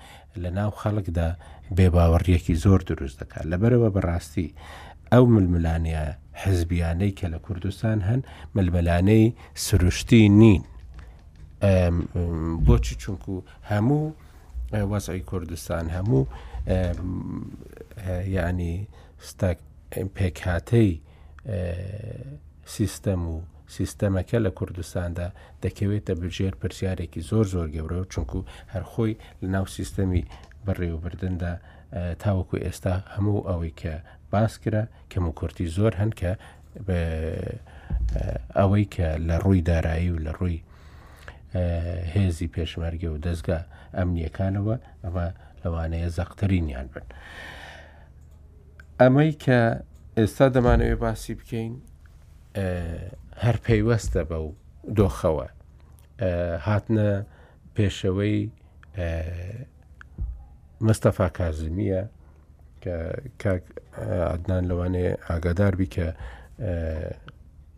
لە 0.42 0.50
ناو 0.58 0.72
خەڵکدا 0.82 1.30
بێباوەڕیەکی 1.78 2.56
زۆر 2.64 2.82
دروست 2.90 3.18
دەکات 3.22 3.46
لەبەرەوە 3.54 3.90
بەڕاستی 3.96 4.48
ئەو 5.14 5.24
ململانە 5.36 6.04
حزبیانەی 6.44 7.12
کە 7.20 7.28
لە 7.34 7.40
کوردستان 7.46 7.98
هەن 8.10 8.22
ململانەی 8.56 9.24
سروشتی 9.66 10.24
نین 10.42 10.64
بۆچی 12.66 12.96
چونکو 13.02 13.34
هەموو 13.72 14.02
وەزعی 14.92 15.24
کوردستان 15.32 15.86
هەموو 15.96 16.24
ینی 18.36 18.76
پێکاتەی 20.16 20.90
سیستەم 22.76 23.22
و 23.32 23.42
سیستەمەکە 23.78 24.36
لە 24.46 24.52
کوردستاندا 24.60 25.28
دەکەوێتە 25.64 26.14
بژێر 26.22 26.54
پرسیارێکی 26.62 27.22
زۆر 27.30 27.46
زۆر 27.54 27.68
گەورە 27.76 27.98
و 28.02 28.06
چونکو 28.14 28.40
هەرخۆی 28.74 29.14
لە 29.42 29.48
ناو 29.56 29.66
سیستەمی 29.78 30.24
بەڕێوەبردندا 30.66 31.54
تاوەکو 32.22 32.58
ئێستا 32.66 32.94
هەموو 33.16 33.48
ئەوەی 33.50 33.74
کە 33.82 33.94
باسکرا 34.32 34.84
کەم 35.12 35.24
و 35.28 35.32
کورتی 35.40 35.68
زۆر 35.78 35.94
هەن 36.02 36.12
کە 36.20 36.32
ئەوەی 38.60 38.86
کە 38.96 39.08
لە 39.28 39.36
ڕووی 39.44 39.62
دارایی 39.70 40.10
و 40.14 40.18
لە 40.26 40.32
ڕووی 40.38 40.60
هێزی 42.14 42.48
پێشمەرگە 42.56 43.10
و 43.14 43.22
دەستگا 43.26 43.60
ئەمنیەکانەوە 43.98 44.76
ئەمە 45.04 45.28
لەوانەیە 45.62 46.08
زەخترینیان 46.18 46.88
بن. 46.94 47.06
ئەمەی 49.02 49.32
کە 49.44 49.60
ئێستا 50.18 50.46
دەمانەوێت 50.56 51.00
باسی 51.06 51.34
بکەین 51.40 51.74
هەر 53.44 53.56
پەیوەستە 53.66 54.22
بە 54.30 54.38
و 54.46 54.50
دۆخەوە 54.98 55.48
هاتنە 56.68 57.10
پێشەوەی 57.76 58.38
مستەفا 60.88 61.28
کازمیە 61.38 62.04
کە 63.42 63.50
عدنان 64.34 64.64
لەوانێ 64.70 65.08
ئاگادار 65.30 65.74
بیکە 65.80 66.08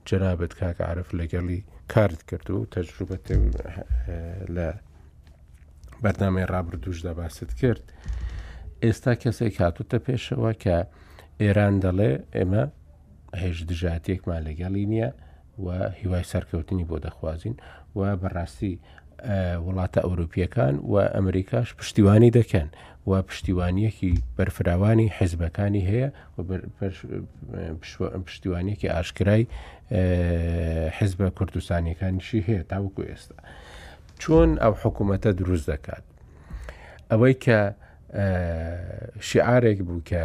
جەنابەت 0.08 0.52
کاک 0.60 0.78
عرف 0.92 1.10
لەگەڵی 1.20 1.60
کارت 1.92 2.22
کرد 2.30 2.48
و 2.52 2.66
تەجروبەت 2.74 3.26
لە 4.56 4.68
بەرنامەی 6.04 6.46
ڕابردوشدا 6.54 7.14
باست 7.20 7.52
کرد 7.62 7.86
ئێستا 8.86 9.14
کەسێک 9.22 9.56
هاتوتە 9.64 9.98
پێشەوە 10.06 10.52
کە 10.64 10.78
ئێران 11.44 11.76
دەڵێ 11.84 12.12
ئێمە 12.36 12.64
هێش 13.38 13.58
دژاتێکمان 13.70 14.42
لەگەڵی 14.48 14.86
نییە 14.92 15.10
و 15.66 15.68
هیوای 16.00 16.24
سەرکەوتنی 16.32 16.86
بۆ 16.90 16.98
دەخوازیین 17.06 17.56
و 17.96 18.00
بەڕاستی 18.22 18.76
وڵاتە 19.66 20.00
ئەوروپیەکان 20.08 20.76
و 20.92 20.96
ئەمریکاش 21.16 21.74
پشتیوانی 21.80 22.32
دەکەن 22.40 22.70
و 23.10 23.12
پشتیوانیەکی 23.30 24.12
بەرفراوانی 24.38 25.08
حیزبەکانی 25.20 25.84
هەیە 25.90 26.10
پشتیوانیەکی 28.26 28.88
ئاشکرای 28.96 29.48
حیزبە 31.00 31.28
کوردستانیەکانیشی 31.38 32.40
هەیە 32.48 32.62
تاوکو 32.72 33.02
ئێستا 33.10 33.38
چۆن 34.22 34.50
ئەو 34.64 34.74
حکوومەتە 34.84 35.30
دروست 35.42 35.66
دەکات 35.72 36.04
ئەوەی 37.12 37.36
کە 37.46 37.60
شیعارێک 39.30 39.80
بوو 39.88 40.02
کە 40.10 40.24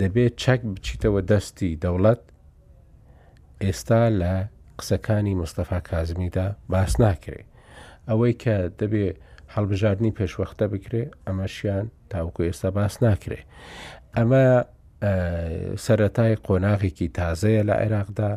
دەبێت 0.00 0.34
چەک 0.42 0.60
بچیتەوە 0.74 1.20
دەستی 1.30 1.72
دەوڵەت 1.84 2.22
ئێستا 3.66 4.02
لە 4.20 4.34
قسەکانی 4.78 5.34
مستەفا 5.42 5.78
کازمیدا 5.90 6.46
باس 6.72 6.92
ناکرێ 7.02 7.40
ئەوەی 8.08 8.34
کە 8.42 8.56
دەبێ 8.80 9.06
هەڵبژاردننی 9.54 10.12
پێشوەختە 10.18 10.64
بکرێ 10.72 11.02
ئەمەشیان 11.26 11.84
تاوکو 12.12 12.40
ئێستا 12.48 12.68
باس 12.78 12.94
ناکرێ 13.06 13.40
ئەمە 14.16 14.44
سەتای 15.86 16.34
قۆناغێکی 16.46 17.08
تازەیە 17.18 17.62
لە 17.68 17.74
عێراقدا 17.82 18.32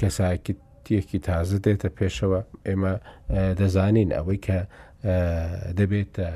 کەساکتێکی 0.00 1.18
تازە 1.28 1.56
دێتە 1.64 1.88
پێشەوە 1.98 2.40
ئێمە 2.68 2.94
دەزانین 3.60 4.10
ئەوەی 4.16 4.38
کە 4.46 4.58
دەبێتە 5.78 6.30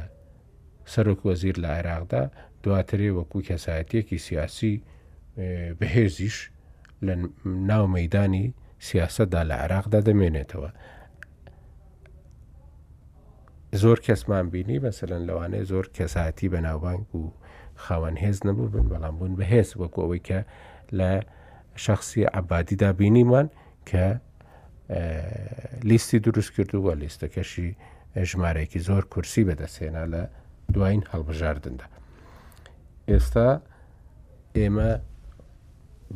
سەرۆک 0.93 1.21
وەزیر 1.29 1.57
لە 1.65 1.69
عێراقدا 1.77 2.23
دواترێ 2.65 3.11
وەکوو 3.19 3.47
کەسایەتێکی 3.49 4.19
سیاسی 4.27 4.75
بەهێزیش 5.79 6.39
لە 7.07 7.15
ناو 7.45 7.87
مەدانی 7.95 8.47
سیاسەدا 8.89 9.43
لە 9.51 9.55
عراقدا 9.65 10.01
دەمێنێتەوە 10.09 10.71
زۆر 13.83 13.99
کەسمان 14.07 14.47
بینی 14.53 14.79
بەسەرەن 14.85 15.23
لەوانەیە 15.29 15.65
زۆر 15.73 15.87
کەساتی 15.97 16.49
بەناوبانک 16.55 17.07
و 17.17 17.23
خاوەن 17.85 18.17
هێز 18.25 18.39
نەبوو 18.47 18.71
بن 18.75 18.87
بەڵام 18.93 19.15
بوون 19.19 19.33
بەهێز 19.41 19.69
وەکو 19.81 19.99
ئەوەی 20.05 20.23
کە 20.29 20.39
لە 20.99 21.11
شخصی 21.85 22.25
عبادیدا 22.41 22.91
بینیمان 23.01 23.47
کە 23.91 24.07
لیستی 25.91 26.19
دروست 26.27 26.51
کردو 26.57 26.79
وە 26.87 26.95
لیستەکەشی 27.03 27.69
ژمارەیەکی 28.31 28.81
زۆر 28.89 29.03
کورسی 29.13 29.43
بەدەسێنا 29.49 30.05
لە 30.13 30.23
دوایین 30.75 31.03
هەڵبژاردندا. 31.13 31.87
ئێستا 33.11 33.49
ئێمە 34.59 34.91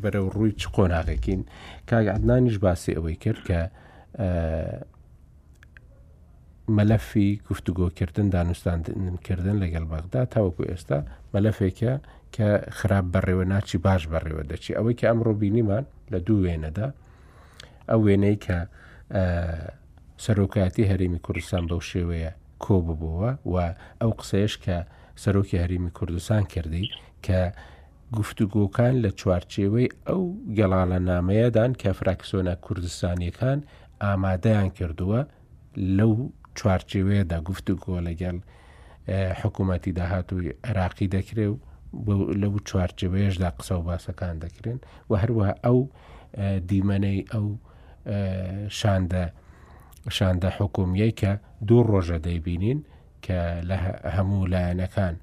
بەرەو 0.01 0.27
ڕووی 0.35 0.53
چ 0.61 0.63
قۆناغێکین 0.75 1.43
کاگەعدنانیش 1.89 2.57
باسی 2.65 2.93
ئەوەی 2.97 3.17
کرد 3.25 3.41
کە 3.49 3.61
مەلەفی 6.77 7.29
گفتوگۆکردن 7.49 8.27
دانوستانکردن 8.37 9.57
لەگەڵ 9.65 9.85
بەغدا 9.93 10.23
تاوەکو 10.35 10.63
ئێستا 10.73 10.99
مەلەفێکە 11.35 11.93
کە 12.35 12.49
خراپ 12.79 13.07
بەڕێوە 13.15 13.45
ناچی 13.53 13.79
باش 13.87 14.03
بەڕێوە 14.13 14.43
دەچی 14.51 14.77
ئەوەی 14.79 14.97
کە 15.01 15.07
ئەمڕۆ 15.11 15.33
بینیمان 15.43 15.85
لە 16.13 16.19
دوو 16.27 16.43
وێنەدا 16.45 16.89
ئەو 17.91 18.01
وێنەی 18.07 18.37
کە 18.47 18.59
سەرۆکاتی 20.25 20.85
هەرمی 20.91 21.21
کوردستان 21.27 21.63
بەو 21.71 21.81
شێوەیە 21.91 22.33
کۆ 22.65 22.75
ببووە 22.87 23.31
و 23.53 23.55
ئەو 24.01 24.11
قسەیەش 24.21 24.55
کە 24.65 24.79
سەرۆکی 25.23 25.61
هەریمی 25.63 25.91
کوردستان 25.99 26.43
کردی 26.53 26.85
کە 27.27 27.41
گفتوگۆکان 28.19 28.95
لە 29.05 29.11
چوارچێوەی 29.21 29.89
ئەو 30.09 30.23
گەڵانە 30.57 30.99
نامەیەدان 31.11 31.71
کە 31.81 31.91
فراکسۆنە 31.99 32.55
کوردستانیەکان 32.67 33.59
ئامادەیان 34.05 34.69
کردووە 34.79 35.21
لەو 35.99 36.13
چوارچێوەیەدا 36.59 37.39
گفتوگۆ 37.49 37.97
لەگەڵ 38.09 38.37
حکوومەتی 39.41 39.93
داهاتووی 39.99 40.51
عراقی 40.69 41.09
دەکرێ 41.17 41.47
و 41.51 41.59
لەو 42.43 42.55
چوارچێوەیەشدا 42.69 43.51
قسە 43.59 43.73
و 43.81 43.87
باسەکان 43.89 44.35
دەکرێن 44.45 44.79
و 45.11 45.13
هەروە 45.23 45.47
ئەو 45.65 45.79
دیمەنەی 46.69 47.21
ئەو 47.33 47.47
شاندە 48.81 49.25
شاندە 50.17 50.49
حکومیەی 50.59 51.13
کە 51.21 51.31
دوو 51.69 51.81
ڕۆژە 51.91 52.19
دەیبینین 52.27 52.81
کە 53.25 53.39
لە 53.69 53.77
هەموو 54.15 54.47
لایەنەکان 54.53 55.15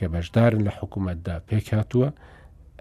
کە 0.00 0.06
بەشدارن 0.14 0.60
لە 0.66 0.72
حکوومەتدا 0.80 1.36
پێکهاتووە 1.48 2.08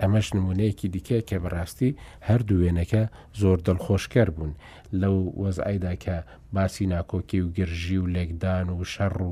ئەمەش 0.02 0.28
نمونەیەکی 0.38 0.88
دیکە 0.94 1.18
کە 1.30 1.38
بەڕاستی 1.44 1.92
هەردوو 2.30 2.60
وێنەکە 2.62 3.04
زۆر 3.42 3.58
دڵخۆشکەر 3.68 4.28
بوون 4.36 4.54
لەو 5.02 5.18
وەزعیدا 5.42 5.94
کە 6.04 6.16
باسی 6.56 6.86
ناکۆکی 6.94 7.40
و 7.44 7.52
گرژی 7.58 7.98
و 8.04 8.10
لێکدان 8.16 8.68
و 8.72 8.78
شەڕ 8.94 9.16
و 9.30 9.32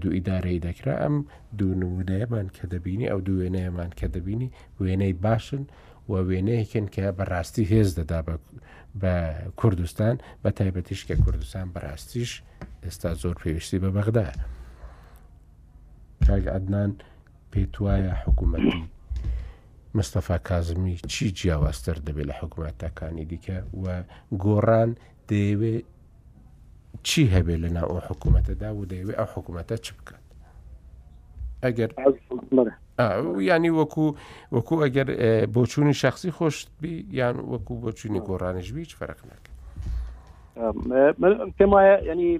دوو 0.00 0.12
ئیدارەی 0.16 0.62
دەکرا 0.66 0.94
ئەم 1.02 1.16
دوو 1.58 1.72
نمونەیەمان 1.82 2.46
کە 2.56 2.64
دەبینی 2.72 3.06
ئەو 3.10 3.20
دوو 3.26 3.38
وێنەیەمان 3.42 3.90
کە 3.98 4.06
دەبینی 4.14 4.48
وێنەی 4.84 5.14
باشن 5.24 5.62
و 6.10 6.12
وێنەیەکن 6.28 6.86
کە 6.94 7.04
بەڕاستی 7.18 7.64
هێز 7.72 7.90
دەدا 7.98 8.20
بە 9.02 9.14
کوردستان 9.60 10.14
بە 10.42 10.48
تایبەتیش 10.58 11.00
کە 11.08 11.14
کوردستان 11.24 11.66
بەڕاستیش 11.74 12.32
ئێستا 12.84 13.10
زۆر 13.22 13.34
پێویستی 13.42 13.78
بە 13.84 13.90
بەغدایە. 13.98 14.36
کاگ 16.26 16.44
ئەدنان 16.54 16.92
پێت 17.52 17.74
وایە 17.84 18.14
حکوومەتی 18.24 18.84
مستەفا 19.98 20.36
کازمی 20.48 20.96
چی 21.12 21.24
جیاوازتر 21.38 21.96
دەبێت 22.06 22.26
لە 22.30 22.34
حکوومەتەکانی 22.42 23.24
دیکە 23.30 23.58
و 23.82 23.84
گۆڕان 24.44 24.90
دەیەوێت 25.28 25.82
چی 27.08 27.22
هەبێت 27.34 27.58
لە 27.64 27.70
ناو 27.76 27.88
ئەو 27.92 28.00
حکوومەتەدا 28.08 28.68
و 28.74 28.86
دەیەوێت 28.92 29.16
ئەو 29.20 29.28
حکوومەتە 29.34 29.76
چ 29.84 29.86
بکات 29.98 30.24
ئەگەر 31.64 31.90
ینی 33.52 33.70
وەکو 33.78 34.06
وەکو 34.56 34.74
ئەگەر 34.84 35.08
بۆچوونی 35.54 35.94
شخصی 36.02 36.30
خۆشت 36.36 36.66
بی 36.80 36.92
یان 37.20 37.36
وەکو 37.52 37.72
بۆچوونی 37.84 38.20
گۆڕانیش 38.28 38.68
بی 38.72 38.80
هیچ 38.84 38.92
فەرق 39.00 39.20
ناکە 39.30 39.53
پێم 41.56 41.70
وایە 41.76 41.96
ینی 42.10 42.30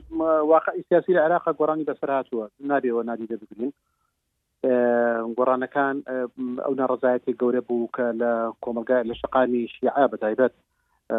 واقعی 0.55 0.83
سیاسی 0.89 1.13
لە 1.17 1.21
عراق 1.27 1.45
گۆڕانی 1.59 1.87
بەسەر 1.91 2.11
هاتووە 2.17 2.45
نابێەوە 2.71 3.03
نادیدە 3.09 3.37
بگرین 3.43 3.73
گۆڕانەکان 5.37 5.97
ئەو 6.65 6.73
ناڕزایەتی 6.81 7.39
گەورە 7.41 7.63
بوو 7.69 7.89
کە 7.97 8.07
لە 8.21 8.33
کۆمەلگای 8.65 9.07
لە 9.09 9.15
شقامی 9.23 9.71
شیعە 9.75 10.05
بەتایبەت 10.13 10.53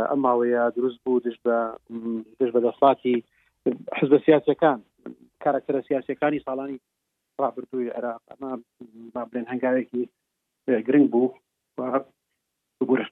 ئەم 0.10 0.20
ماوەیە 0.26 0.64
دروست 0.76 1.00
بوو 1.04 1.24
دش 1.28 1.38
بە 1.46 1.56
دش 2.40 2.50
بە 2.56 2.60
دەسڵاتی 2.66 3.16
حزب 4.00 4.14
سیاسەکان 4.26 4.80
کارکتەرە 5.44 5.82
سیاسەکانی 5.90 6.44
ساڵانی 6.48 6.78
ڕابردووی 7.42 7.94
عراق 7.98 8.22
ئەمە 8.32 8.52
بڵێن 9.30 9.46
هەنگاوێکی 9.52 10.04
گرنگ 10.88 11.08
بوو 11.12 11.30
گورە 12.90 13.06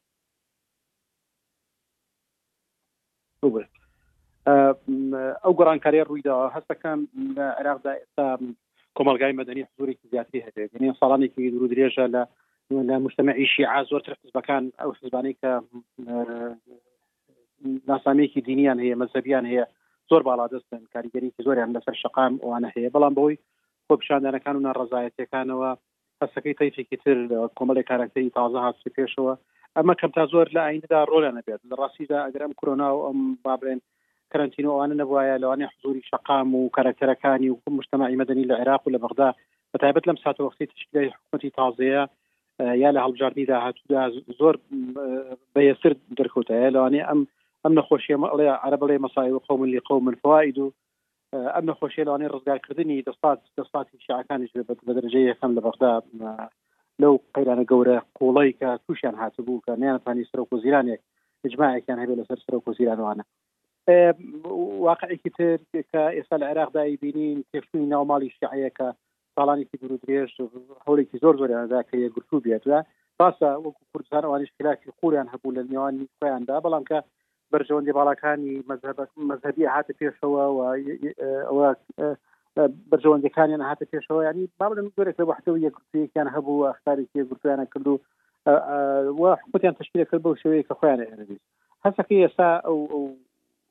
بگرت 3.49 4.79
ئەو 5.43 5.53
گۆرانکاری 5.59 6.01
ڕوویدا 6.09 6.35
هەستەکان 6.55 6.99
لە 7.37 7.47
عێراقدا 7.59 7.91
ئێستا 7.97 8.27
کۆمەلگای 8.97 9.37
مەدەنی 9.39 9.67
حزوری 9.67 9.95
زیاتری 10.11 10.43
هەبێت 10.47 10.69
یعنی 10.73 10.95
ساڵانێکی 11.01 11.49
درو 11.53 11.67
درێژە 11.73 12.05
لە 12.15 12.23
لە 12.89 12.95
مشتمەعی 13.05 13.45
شیعا 13.55 13.79
زۆرتر 13.91 14.13
حزبەکان 14.23 14.63
ئەو 14.79 14.89
حزبانەی 14.99 15.37
کە 15.41 15.51
ناسامەیەکی 17.89 18.41
دینیان 18.47 18.79
هەیە 18.83 18.95
مەذهبیان 19.01 19.45
هەیە 19.51 19.65
زۆر 20.09 20.21
باڵا 20.27 20.45
دەستن 20.53 20.81
کاریگەریکی 20.93 21.43
زۆریان 21.45 21.71
لەسەر 21.75 21.95
شقام 22.03 22.33
وانە 22.49 22.69
هەیە 22.75 22.89
بەڵام 22.95 23.13
بەوەی 23.17 23.37
خۆ 23.87 23.93
پیشاندانەکان 24.01 24.55
و 24.55 24.65
ناڕزایەتەکانەوە 24.67 25.71
هەستەکەی 26.21 26.57
تەیفێکی 26.59 26.97
تر 27.03 27.17
کۆمەڵی 27.57 27.87
کارکتەری 27.91 28.33
تازە 28.37 28.59
هاتی 28.65 28.91
پێشەوە 28.97 29.33
ئەمە 29.79 29.93
کەمتا 29.99 30.23
زۆر 30.33 30.47
لە 30.55 30.61
ئاینددا 30.63 30.99
ڕۆلە 31.11 31.29
نەبێت 31.37 31.61
لە 31.69 31.75
ڕاستیدا 31.81 32.17
ئەگەرم 32.25 32.51
کرونا 32.59 32.87
و 32.93 33.03
ئەم 33.07 33.19
بابرێن 33.45 33.79
کەرنتین 34.31 34.67
ئەوانە 34.73 34.95
نبووایە 35.01 35.41
لەوانێ 35.43 35.65
حزوری 35.73 36.07
شقام 36.09 36.47
و 36.55 36.71
کارکتەرەکانی 36.75 37.49
و 37.51 37.57
مشتمەعی 37.77 38.19
مەدەنی 38.21 38.49
لە 38.51 38.55
عێراق 38.59 38.81
و 38.83 38.93
لە 38.95 38.99
بەغدا 39.03 39.29
بە 39.71 39.77
تایبەت 39.81 40.03
لەم 40.09 40.19
ساتوەختی 40.25 40.67
تشکلای 40.73 41.13
حکومەتی 41.15 41.53
تازەیە 41.59 42.03
یا 42.83 42.89
لە 42.95 42.99
هەڵبجاردنی 43.03 43.49
داهاتوودا 43.51 44.03
زۆر 44.39 44.55
بەیەسر 45.53 45.91
دەرکوتەیە 46.17 46.69
لەوانێ 46.75 47.01
ئەم 47.09 47.21
ئەم 47.63 47.73
نەخۆشیێمە 47.79 48.27
ئەڵێ 48.31 48.47
عربڵێ 48.67 48.97
مەسای 49.05 49.31
و 49.33 49.43
قوم 49.47 49.61
لی 49.73 49.79
قوم 49.87 50.03
من 50.07 50.15
فواید 50.23 50.57
و 50.59 50.67
ئەم 51.55 51.65
نەخۆشیە 51.69 52.05
لەوانێ 52.07 52.27
ڕزگارکردنی 52.33 53.05
دەستات 53.07 53.39
دەستاتی 53.57 54.03
شعەکانیش 54.07 54.51
بە 54.87 54.93
دەرجەیەکەم 54.97 55.51
لە 55.57 55.61
بەغدا 55.65 55.93
لەو 57.01 57.13
قەیرانە 57.35 57.63
گەورە 57.71 57.95
قوڵی 58.17 58.51
کە 58.59 58.69
تووشیان 58.85 59.15
هاتبوو 59.21 59.63
کە 59.65 59.71
نیانتانی 59.81 60.25
سرۆک 60.31 60.49
و 60.53 60.61
زیرانێک 60.63 61.01
اجماعێکیان 61.47 61.99
هەبێت 62.01 62.17
لەسەر 62.21 62.39
سرۆک 62.45 62.63
و 62.67 62.75
زیرانوانە 62.77 63.23
واقعێکی 64.87 65.29
تر 65.37 65.57
کە 65.91 66.01
ئێستا 66.17 66.35
لە 66.41 66.45
عێراقدای 66.51 66.97
بینین 67.03 67.39
تێشتنی 67.51 67.91
ناوماڵی 67.93 68.33
شعەکە 68.37 68.87
ساڵانێکی 69.35 69.77
درو 69.81 69.97
درێژ 70.03 70.31
هەولێکی 70.85 71.17
زۆر 71.23 71.35
زۆریاندا 71.39 71.81
کە 71.89 71.95
یە 72.03 72.09
گرتو 72.15 72.43
بێتە 72.45 72.77
باسە 73.19 73.49
وەکو 73.65 73.81
کوردستان 73.91 74.23
ئەوانش 74.25 74.49
خلافی 74.57 74.93
قوریان 74.99 75.27
هەبوو 75.33 75.55
لە 75.57 75.61
نێوانی 75.71 76.09
خۆیاندا 76.17 76.57
بەڵام 76.65 76.83
کە 76.89 76.97
بەرژەوەندی 77.51 77.95
باڵەکانی 77.97 78.53
مەذهبی 79.31 79.71
هاتە 79.75 79.93
پێشەوە 79.99 80.43
ئەوە 81.49 81.67
بەرژەوەندەکانیان 82.91 83.63
هاتە 83.69 83.85
پێشەوە 83.93 84.21
ینی 84.27 84.45
باڵم 84.59 84.87
گەورێک 84.95 85.15
لە 85.21 85.25
بەحتەوە 85.31 85.57
یەکوتیەکیان 85.67 86.27
هەبوو 86.35 86.65
ئەختارێکی 86.69 87.25
گرتویانە 87.29 87.65
کردو 87.73 87.95
وا 89.21 89.31
حکوتیان 89.41 89.75
تشکیلە 89.81 90.05
کرد 90.09 90.21
بەو 90.25 90.39
شوەیە 90.41 90.63
کە 90.67 90.73
خۆیان 90.79 90.99
ئەێنەویست 91.05 91.45
هەسەکە 91.85 92.13
ئێستا 92.21 92.49
ئەو 92.67 92.79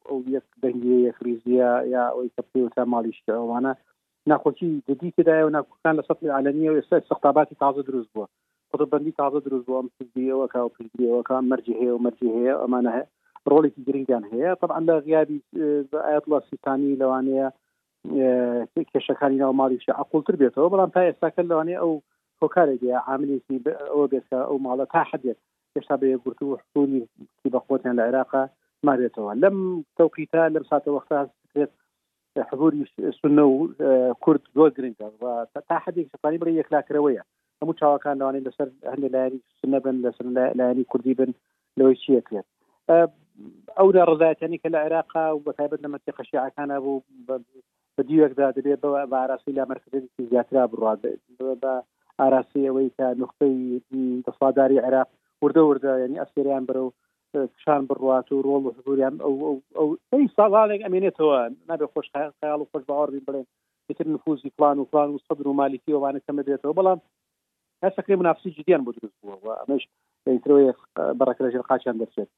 ئەو 0.09 0.19
یەک 0.37 0.47
دەنگی 0.63 0.97
یەک 1.09 1.17
ریزیە 1.27 1.73
یا 1.95 2.03
ئەوی 2.15 2.31
کەپیوتا 2.37 2.83
ماڵیشتەوانە 2.93 3.73
ناخۆشی 4.31 4.71
جدی 4.89 5.11
تدایە 5.17 5.45
و 5.47 5.55
ناکوکان 5.57 5.95
لە 5.99 6.03
سەڵی 6.09 6.35
علەنیە 6.39 6.71
و 6.71 6.77
ئێستا 6.81 6.97
سەختاباتی 7.11 7.59
تازە 7.63 7.83
دروست 7.89 8.11
بووە 8.15 8.27
قوتبندی 8.71 9.17
تازە 9.21 9.39
دروست 9.47 9.67
بووە 9.67 9.79
ئەم 9.81 9.89
سزیەوە 9.99 10.47
کا 10.53 10.61
و 10.67 10.73
پێوەکە 10.95 11.35
مەرجی 11.51 11.75
هەیە 11.81 11.93
و 11.95 12.03
مەرجی 12.05 12.35
هەیە 12.37 12.55
ئەمانە 12.63 12.91
هەیە 12.97 13.07
ڕۆڵێکی 13.51 13.85
گرنگیان 13.87 14.25
هەیە 14.33 14.51
طبعا 14.61 14.81
لە 14.89 14.95
غیابی 15.07 15.39
ئاەت 16.07 16.25
لە 16.31 16.39
سیستانی 16.49 16.99
لەوانەیە 17.01 17.49
کێشەکانی 18.93 19.41
ناوماڵیشە 19.43 19.93
عقلتر 20.03 20.35
بێتەوە 20.43 20.69
بەڵام 20.73 20.91
تا 20.95 21.01
ئێستاکە 21.07 21.43
لەوانێ 21.51 21.77
ئەو 21.81 21.93
هۆکارێکی 22.43 22.91
عاملیسی 23.09 23.57
ئەوە 23.91 24.07
بێتە 24.13 24.39
ئەو 24.49 24.59
ماڵە 24.67 24.87
تا 24.95 25.01
حدێت 25.11 25.39
هێشتا 25.75 25.95
بە 26.01 26.07
یەگورت 26.13 26.39
و 26.43 26.57
حکووری 26.61 27.03
بە 27.53 27.59
خۆتیان 27.67 27.95
لە 27.99 28.03
عێراقا 28.09 28.43
مابێتەوە 28.87 29.33
لەم 29.43 29.57
تەوقیتا 29.97 30.43
لەم 30.55 30.65
ساتە 30.71 30.89
وەختاێت 30.95 31.73
حبوری 32.49 32.81
سنە 33.21 33.45
و 33.49 33.55
کورد 34.25 34.43
زۆر 34.57 34.71
گرنگە 34.77 35.07
تا 35.69 35.77
حدێک 35.85 36.07
سپانی 36.15 36.41
بڕی 36.41 36.59
یەکلاکرەوەیە 36.61 37.23
هەموو 37.61 37.79
چاوەکان 37.81 38.17
لەوانێت 38.21 38.45
لەسەر 38.49 38.69
هەندێ 38.93 39.09
لایانی 39.15 39.41
سنە 39.61 39.79
بن 39.85 39.97
لەسەر 40.05 40.27
لایانی 40.59 40.89
کوردی 40.91 41.15
بن 41.21 41.31
لەوەی 41.79 41.97
چیەکرێت 42.03 42.47
ئەودا 43.79 44.03
ڕزایەتانی 44.11 44.61
کە 44.63 44.69
لە 44.75 44.79
عێراقا 44.85 45.25
و 45.35 45.45
بەتایبەت 45.47 45.81
لە 45.85 45.89
مەتیقەشیعەکانە 45.95 46.77
بوو 46.85 47.01
بە 47.97 48.03
دیوێکدا 48.09 48.49
دەبێت 48.59 48.81
بە 48.83 48.89
ئاراسی 49.23 49.53
لا 49.59 49.65
مەرکزی 49.71 50.01
زیاترا 50.31 50.65
بڕات 50.73 50.99
بە 51.63 51.73
ئاراسی 52.21 52.67
ئەوەی 52.69 52.89
تا 52.99 53.07
نقطەی 53.23 53.57
دەسواداری 54.27 54.83
عێراق 54.87 55.09
وردە 55.43 55.63
وردە 55.65 55.93
ینی 56.03 56.21
ئەسێریان 56.23 56.65
بەرە 56.69 56.83
و 56.85 56.89
کشان 57.55 57.83
بڕات 57.89 58.27
و 58.31 58.45
ڕۆڵ 58.47 58.63
حبوریان 58.77 59.15
ئەوی 60.13 60.27
ساڵێک 60.37 60.81
ئەمێنێتەوە 60.85 61.39
نابێ 61.69 61.87
خۆش 61.93 62.07
خیاڵ 62.41 62.61
و 62.61 62.69
خۆش 62.71 62.83
باوەڕبی 62.89 63.25
بڵێن 63.27 63.47
تر 63.99 64.07
نفوزی 64.15 64.51
پلان 64.57 64.77
و 64.79 64.89
پلان 64.91 65.09
و 65.11 65.23
سەدر 65.27 65.47
و 65.49 65.59
مالیکی 65.61 65.99
وانە 66.03 66.21
کەمە 66.27 66.43
دێتەوە 66.49 66.75
بەڵام 66.79 67.01
هەسەکری 67.85 68.19
منافسی 68.21 68.55
جدیان 68.57 68.83
بۆ 68.85 68.91
دروست 68.97 69.19
بووە 69.21 69.53
ئەمەش 69.61 69.85
بەڕکرێژ 71.19 71.55
قاچیان 71.69 71.97
دەچێت 72.03 72.31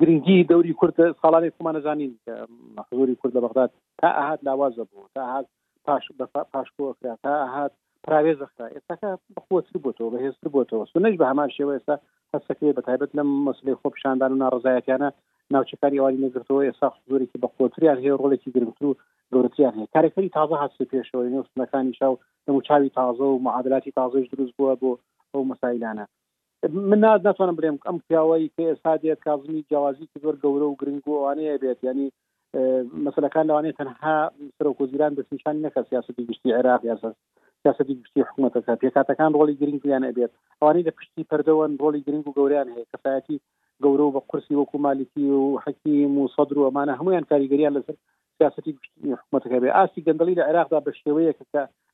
گرنگی 0.00 0.44
دەوری 0.50 0.74
کورد 0.80 1.00
ساڵانی 1.22 1.50
خمانەزانین 1.56 2.12
مەخزۆری 2.76 3.16
کورد 3.22 3.36
لە 3.36 3.40
بەغداد 3.44 3.70
تا 4.02 4.08
ئاهات 4.18 4.40
لاوازە 4.48 4.84
بوو 4.90 5.08
تا 5.14 5.24
هاات 5.26 5.46
پاش 5.84 6.04
پاشکۆکرا 6.52 7.16
تا 7.22 7.32
ئاهات 7.42 7.72
پراوێزەخرا 8.04 8.66
ئێستاکە 8.74 9.10
بخوتر 9.36 9.74
بۆتەوە 9.84 10.10
بە 10.12 10.18
هێزتر 10.24 10.48
بۆتەوە 10.54 10.84
سنەش 10.92 11.14
بە 11.20 11.24
هەمان 11.30 11.48
شێوە 11.56 11.72
ئێستا 11.76 11.96
هەستەکەی 12.34 12.74
بە 12.76 12.82
تایبەت 12.86 13.12
لەم 13.16 13.28
مەسلەی 13.48 13.78
خۆپشاندان 13.80 14.30
و 14.32 14.40
ناڕزایەتیانە 14.42 15.08
ناوچەکانی 15.54 15.98
ئەوانی 15.98 16.22
نەگرتەوە 16.26 16.62
ئێستا 16.68 16.88
زۆرێکی 17.10 17.40
بە 17.42 17.48
خۆتریان 17.56 17.98
هەیە 18.02 18.14
ڕۆڵێکی 18.20 18.52
گرنگتر 18.54 18.84
و 18.86 18.96
گەورەتیان 19.32 19.74
هەیە 19.78 19.88
کارەکەی 19.94 20.28
تازە 20.38 20.56
هەستی 20.62 20.88
پێشەوە 20.92 21.22
نوستنەکانی 21.36 21.94
شاو 22.00 22.14
دەموچاوی 22.46 22.90
تازە 22.98 23.24
و 23.32 23.38
معادلاتی 23.46 23.92
تازەش 23.98 24.26
دروست 24.30 24.54
بووە 24.58 24.74
بۆ 24.82 24.90
ئەو 25.32 25.42
مەسایلانە 25.50 26.06
من 26.68 26.98
ناز 27.00 27.20
ناتوانم 27.26 27.56
بڵێم 27.58 27.76
ئەم 27.86 27.96
پیاوەی 28.08 28.50
کە 28.54 28.62
ئێستا 28.70 28.92
دێت 29.02 29.20
کازمی 29.26 29.64
جیاوازی 29.68 30.08
زۆر 30.22 30.34
گەورە 30.42 30.66
و 30.68 30.78
گرنگ 30.80 31.02
و 31.08 31.12
ئەوانەیە 31.18 31.56
بێت 31.62 31.78
ینی 31.88 32.08
مەسلەکان 33.06 33.44
لەوانێت 33.50 33.76
تەنها 33.80 34.16
سرۆکۆزیران 34.56 35.12
دەستنیشان 35.16 35.54
نەکە 35.66 35.80
سیاستی 35.90 36.26
گشتی 36.28 36.54
عێراق 36.58 36.82
یاسا 36.84 37.10
سیاستی 37.62 37.94
گشتی 38.00 38.20
حکوومەتەکە 38.28 38.72
پێکاتەکان 38.82 39.30
ڕۆلی 39.38 39.58
گرنگیان 39.60 40.04
ئەبێت 40.08 40.32
ئەوانەی 40.60 40.86
لە 40.88 40.92
پشتی 40.98 41.28
پەردەوەن 41.30 41.72
ڕۆلی 41.82 42.04
گرنگ 42.06 42.24
و 42.28 42.34
گەوریان 42.38 42.68
هەیە 42.74 42.86
کەسایەتی 42.92 43.38
گەورە 43.82 44.04
و 44.04 44.14
بە 44.16 44.20
قرسی 44.30 44.54
وەکو 44.60 44.76
مالیکی 44.86 45.24
و 45.38 45.44
حەکیم 45.64 46.12
و 46.18 46.30
سەدر 46.36 46.56
و 46.58 46.66
ئەمانە 46.68 46.94
هەمویان 47.00 47.24
کاریگەریان 47.30 47.72
لەسەر 47.76 47.96
سیاستی 48.38 48.72
گشتی 48.76 49.10
حکوومەتەکە 49.20 49.58
بێ 49.62 49.70
ئاسی 49.78 50.04
گەندەلی 50.06 50.38
لە 50.38 50.44
عێراقدا 50.48 50.78
بە 50.86 50.90
شێوەیە 51.00 51.32
کە 51.38 51.44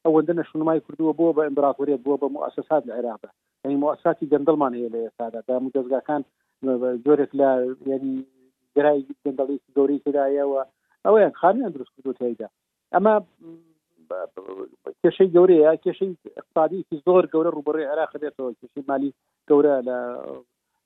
ئەوەندە 0.07 0.33
نەشنمای 0.41 0.83
کردووە 0.89 1.13
بۆ 1.21 1.27
بە 1.37 1.43
ئەمبراکورێت 1.47 2.01
بۆ 2.07 2.15
بە 2.23 2.27
مؤسسات 2.37 2.83
لە 2.89 2.93
عێراقدا 2.99 3.31
یعنی 3.65 3.77
مؤسساتی 3.85 4.31
گەندڵمان 4.33 4.73
هەیە 4.77 4.91
لە 4.95 4.99
ئێستادا 5.05 5.41
دا 5.49 5.55
مدەزگاکان 5.67 6.23
جۆرێک 7.05 7.31
لە 7.41 7.51
یعنی 7.93 8.11
گرای 8.77 9.01
گەندڵی 9.25 9.59
گەوری 9.77 10.03
تدایەوە 10.07 10.63
ئەوەیان 11.05 11.33
خامیان 11.41 11.71
دروست 11.73 11.93
کردو 11.97 12.13
تایدا 12.19 12.49
ئەمە 12.95 13.15
کێشەی 15.03 15.29
گەورەیە 15.37 15.71
کێشەی 15.85 16.13
اقتصادیکی 16.41 17.03
زۆر 17.07 17.25
گەورە 17.33 17.51
ڕوبڕی 17.57 17.91
عراق 17.93 18.13
دێتەوە 18.23 18.51
کێشەی 18.61 18.85
مالی 18.91 19.11
گەورە 19.51 19.75
لە 19.89 19.99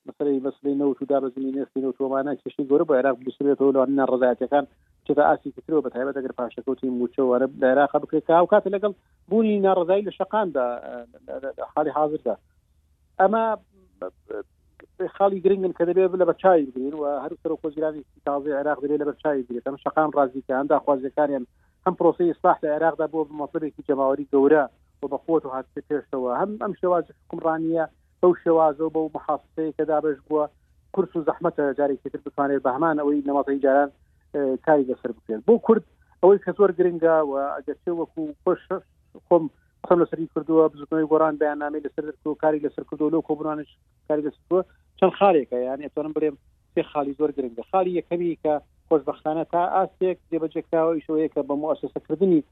مەسەی 0.06 0.40
مەسلەی 0.46 0.78
نەوت 0.80 0.98
و 1.02 1.08
دابزمینێستی 1.10 1.84
نەوتۆمانە 1.84 2.32
کێشەی 2.42 2.68
گەورە 2.70 2.84
بە 2.88 2.94
عراق 3.00 3.16
بسرێتەوە 3.26 3.72
لەوانە 3.74 4.04
ڕزایەتەکان 4.12 4.66
چ 5.08 5.14
ئاسی 5.22 5.50
کترەوە 5.54 5.82
بە 5.84 5.90
تایبەت 5.94 6.16
ئەگەر 6.18 6.34
پاشەکەوتی 6.40 6.90
موچەوەرە 6.98 7.46
دەراخە 7.62 7.98
بکرێت 8.02 8.28
و 8.42 8.46
کاتە 8.52 8.70
لەگەڵ 8.74 8.92
بوونی 9.28 9.62
ناڕزایی 9.66 10.06
لە 10.08 10.12
شقاندا 10.18 10.66
حالی 11.74 11.90
حاضردا 11.96 12.34
ئەمە 13.20 13.42
خاڵی 15.16 15.42
گرنگن 15.44 15.72
کە 15.78 15.84
دەبێت 15.88 16.12
لە 16.22 16.26
بەرچوی 16.30 16.66
بگرین 16.66 16.94
و 16.94 17.04
هەر 17.24 17.32
سەر 17.42 17.52
خۆزیرانی 17.62 18.02
تازی 18.26 18.52
عراق 18.60 18.78
دەبێت 18.82 19.00
لە 19.02 19.06
بەرچوی 19.10 19.42
بگرێت 19.46 19.66
ئەم 19.68 19.76
شقام 19.84 20.10
ڕازیکەیاندا 20.16 20.76
خوازیەکانیان 20.84 21.44
هەم 21.86 21.94
پرۆسی 22.00 22.30
ئسلاح 22.32 22.56
لە 22.64 22.68
عێراقدا 22.74 23.06
بۆ 23.12 23.20
مەطلبێکی 23.42 23.84
جەماوەری 23.88 24.28
گەورە 24.32 24.64
و 25.02 25.04
بە 25.12 25.18
خۆت 25.24 25.42
و 25.46 25.50
هات 25.54 25.66
پێشەوە 25.90 26.30
هەم 26.40 26.50
ئەم 26.62 26.72
شێواز 26.80 27.04
حکمڕانیە 27.20 27.84
بەو 28.20 28.32
شێوازە 28.42 28.86
بەو 28.94 29.06
محاسەیە 29.16 29.72
کە 29.76 29.84
دابش 29.90 30.18
بووە 30.28 30.44
کورس 30.94 31.12
و 31.16 31.24
زەحمەتە 31.28 31.64
جارێکی 31.78 32.10
تر 32.12 32.20
بتوانێت 32.26 32.62
بەهمان 32.66 32.96
ئەوەی 33.00 33.26
نەماڵی 33.28 33.58
جاران 33.64 33.90
کاری 34.36 34.84
لەسەر 34.90 35.10
بکرێت 35.16 35.42
بۆ 35.48 35.54
کورد 35.66 35.84
ئەوەی 36.22 36.42
کە 36.44 36.50
زۆر 36.58 36.70
گرنگە 36.78 37.16
و 37.28 37.32
ئەگەرچێ 37.56 37.90
وەکو 37.94 38.22
پش 38.44 38.60
خۆم 39.26 39.44
قسە 39.84 39.94
لەسری 40.00 40.26
کردووە 40.34 40.64
بزنەوەی 40.72 41.08
گۆران 41.12 41.34
بەیانامی 41.42 41.84
لەسەر 41.86 42.04
کاری 42.42 42.64
لەسەر 42.66 42.84
کردو 42.90 43.12
لەو 43.14 43.26
کۆبرانش 43.28 43.70
کاری 44.08 44.24
لەسەوە 44.28 44.60
چەند 44.98 45.16
خارێکە 45.18 45.56
یان 45.66 45.80
ئەتوانم 45.86 46.12
بڵێم 46.16 46.36
سێ 46.72 46.82
خالی 46.90 47.16
زۆر 47.20 47.30
گرنگە 47.36 47.62
خالی 47.70 47.96
یەکەمی 48.00 48.38
کە 48.42 48.54
خۆشببختانە 48.88 49.44
تا 49.52 49.62
ئاستێک 49.76 50.18
دێبەجێکراوە 50.30 50.92
یشەیە 51.00 51.28
کە 51.34 51.40
بە 51.48 51.54
موسەسەکردنی 51.62 52.42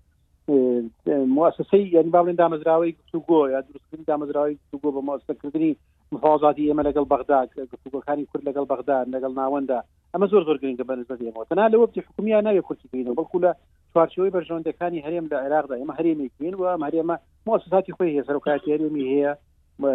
مؤسسەی 0.49 1.89
یعنی 1.93 2.11
باڵێن 2.13 2.37
دامەزراوی 2.37 2.93
گفتوگۆ 2.93 3.41
یا 3.51 3.61
دروستکردنی 3.61 4.05
دامەزراوی 4.11 4.55
گفتوگۆ 4.57 4.89
بە 4.95 5.01
مؤسسەکردنی 5.09 5.77
مفاازاتی 6.13 6.69
ئێمە 6.75 6.83
لەگەڵ 6.89 7.05
بەغدا 7.13 7.39
گفتوگۆکانی 7.73 8.27
کورد 8.31 8.45
لەگەڵ 8.49 8.65
بەغدا 8.71 8.99
لەگەڵ 9.15 9.33
ناوەندا 9.41 9.79
ئەمە 10.15 10.27
زۆر 10.33 10.43
زۆر 10.47 10.57
گرنگگە 10.63 10.85
بەنزەمەوە 10.91 11.45
تەنا 11.49 11.67
لە 11.73 11.77
وەبتی 11.81 12.01
حکومیان 12.07 12.45
ناوێت 12.47 12.65
کورتینەوە 12.69 13.15
بەڵکو 13.19 13.39
لە 13.45 13.53
چوارچەوەی 13.93 14.33
بەژۆندەکانی 14.37 15.05
هەرێم 15.07 15.27
لە 15.31 15.37
عێراقدا 15.45 15.75
ئێمە 15.81 15.95
هەرێمێکین 15.99 16.55
و 16.61 16.65
مەرێمە 16.83 17.17
مؤسساتی 17.47 17.93
خۆی 17.97 18.11
هەیە 18.13 18.27
سەرۆکاتی 18.29 18.73
هەرێمی 18.75 19.07
هەیە 19.13 19.33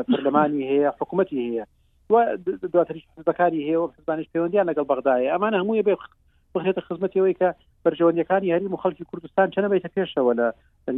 پەرلەمانی 0.09 0.63
هەیە 0.71 0.89
حکوومەتی 0.99 1.39
هەیە 1.47 1.63
دواتری 2.73 3.01
حزبەکانی 3.17 3.61
هەیە 3.67 3.77
و 3.81 3.91
حزبانش 3.97 4.25
پەیوەندیان 4.33 4.67
لەگەڵ 4.71 4.85
بەغدایە 4.91 5.31
ئەمانە 5.33 5.57
هەمووی 5.61 5.85
بێ 5.87 5.95
بخێتە 6.55 6.81
خزمەتەوەی 6.87 7.35
کە 7.39 7.49
بەرژەوەندەکانی 7.85 8.53
هەریم 8.55 8.73
و 8.73 8.81
خەڵکی 8.83 9.05
کوردستان 9.11 9.49
چەنە 9.55 9.69
بیتە 9.73 9.89
پێشەوە 9.97 10.33
لە 10.39 10.47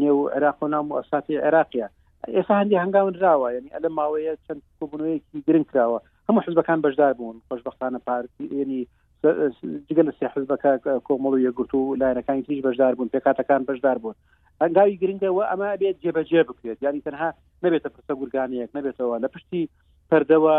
نێو 0.02 0.18
عراق 0.36 0.58
و 0.64 0.68
نام 0.74 0.86
و 0.92 0.98
ئەساتی 1.02 1.42
عێراقیە 1.46 1.88
ئێستا 2.36 2.54
هەندی 2.62 2.82
هەنگاون 2.84 3.16
راوە 3.26 3.48
یعنی 3.56 3.70
ئەلە 3.76 3.90
ماوەیە 3.98 4.34
چەند 4.46 4.62
کوبنەیەکی 4.80 5.44
گرنگ 5.48 5.66
کراوە 5.72 6.00
هەموو 6.28 6.44
حزبەکان 6.48 6.80
بەشدار 6.84 7.14
بوون 7.18 7.38
خۆشببختانە 7.50 8.00
پارتیێنی 8.08 8.82
جگە 9.90 10.04
لە 10.08 10.12
سێ 10.20 10.26
حزبەکە 10.36 10.72
کۆمەڵ 11.08 11.34
و 11.34 11.44
یەگرت 11.48 11.72
و 11.76 11.96
لایەنەکانی 12.02 12.44
تریش 12.46 12.62
بەشدار 12.66 12.94
بوون 12.96 13.10
پێکاتەکان 13.14 13.62
بەشدار 13.70 13.98
بوون 14.04 14.16
هەنگاوی 14.62 15.00
گرنگەوە 15.02 15.44
ئەمە 15.52 15.68
بێت 15.82 15.98
جێبەجێ 16.04 16.42
بکرێت 16.50 16.78
یانی 16.86 17.04
تەنها 17.08 17.30
نبێتە 17.64 17.88
پرسە 17.96 18.14
گورگانەیەک 18.20 18.70
نبێتەوە 18.78 19.16
لە 19.24 19.28
پشتی 19.34 19.64
پردەوە 20.10 20.56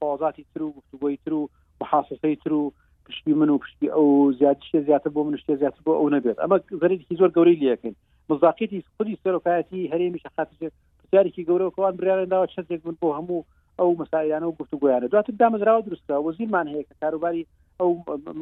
قوازاتی 0.00 0.44
تر 0.52 0.62
و 0.62 0.68
گفتوگوۆی 0.78 1.16
تر 1.24 1.32
و 1.38 1.42
محاسسەی 1.80 2.36
تر 2.44 2.52
و 2.60 2.64
پشتی 3.08 3.32
من 3.32 3.48
و 3.48 3.58
پشتی 3.58 3.88
ئەو 3.88 4.38
زیات 4.38 4.56
شتێ 4.68 4.78
زیاتر 4.86 5.10
بۆ 5.16 5.24
من 5.28 5.36
شتێ 5.42 5.54
زیاتر 5.62 5.80
بۆ 5.86 5.92
ئەو 6.00 6.08
نەبێت 6.14 6.38
ئەمە 6.42 6.56
زەرێکی 6.82 7.16
زۆر 7.20 7.30
گەورەی 7.36 7.62
لەکەین 7.70 7.94
مزاقیتی 8.28 8.84
خودی 8.96 9.18
سەرۆکایەتی 9.24 9.90
هەرێمیش 9.92 10.24
خاتێ 10.36 10.68
پرسیارێکی 11.02 11.46
گەورەکەوان 11.50 11.94
بریانداوە 12.00 12.52
شتێک 12.54 12.80
من 12.86 12.96
بۆ 13.02 13.08
هەموو 13.18 13.42
ئەو 13.78 13.90
مەسایانە 14.00 14.46
و 14.46 14.56
گفتو 14.60 14.76
گویانە 14.82 15.06
دواتر 15.12 15.32
دامەزراوە 15.42 15.82
درستە 15.88 16.14
وەزیرمان 16.26 16.66
هەیە 16.72 16.84
کە 16.88 16.94
کاروباری 17.00 17.46
ئەو 17.80 17.90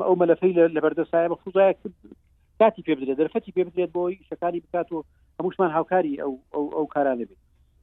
ئەو 0.06 0.14
مەلەفەی 0.20 0.52
لە 0.76 0.80
بەردەسایە 0.84 1.28
بە 1.30 1.36
خوزایە 1.42 1.74
کاتی 2.60 2.82
پێ 2.86 2.94
بدرێت 2.98 3.18
دەرفەتی 3.20 3.52
پێ 3.56 3.62
بدرێت 3.66 3.90
بۆی 3.96 4.14
شەکاری 4.30 4.60
بکات 4.64 4.88
و 4.92 5.04
هەمووشمان 5.38 5.70
هاوکاری 5.76 6.20
ئەو 6.22 6.32
ئەو 6.76 6.86
کارانە 6.94 7.24
بێت 7.28 7.40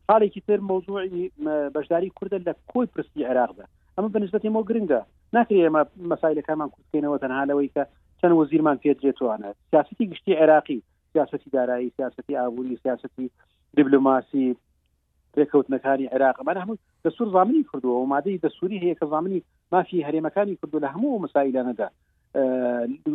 حالێکی 0.10 0.42
تر 0.48 0.60
مۆزوعی 0.70 1.32
بەشداری 1.76 2.12
کوردە 2.18 2.40
لە 2.48 2.54
کۆی 2.72 2.88
پرستی 2.94 3.26
عێراقدا 3.30 3.66
ئەمە 4.00 4.10
بەنسبەتی 4.16 4.52
مۆ 4.56 4.62
گرنگە 4.70 5.00
ناکری 5.36 5.64
ئێمە 5.66 5.82
مەسایلەکانمان 6.12 6.70
کوتکەینەوە 6.74 7.18
تەنهالەوەی 7.24 7.70
کە 7.76 7.84
چەند 8.20 8.34
وەزیرمان 8.40 8.78
پێدرێتوانە 8.84 9.48
سیاستی 9.72 10.06
گشتی 10.12 10.38
عێراقی 10.42 10.80
سیاستی 11.14 11.50
دارایی 11.56 11.94
سیاستی 11.98 12.38
ئابووری 12.40 12.80
سیاستی 12.84 13.26
دیبلوماسی 13.78 14.48
پێکەوتنەکانی 15.36 16.12
عێراقمان 16.14 16.58
هەموو 16.64 16.82
دەسوور 17.06 17.28
زمانی 17.36 17.68
کردووە 17.72 17.96
و 18.02 18.10
مادەی 18.14 18.42
دەسووری 18.46 18.82
هەیە 18.84 18.96
کە 19.00 19.06
زمانی 19.14 19.44
مافی 19.74 20.06
هەرێمەکانی 20.08 20.56
کردو 20.62 20.80
لە 20.84 20.88
هەموو 20.94 21.22
مسایلانەدا 21.26 21.88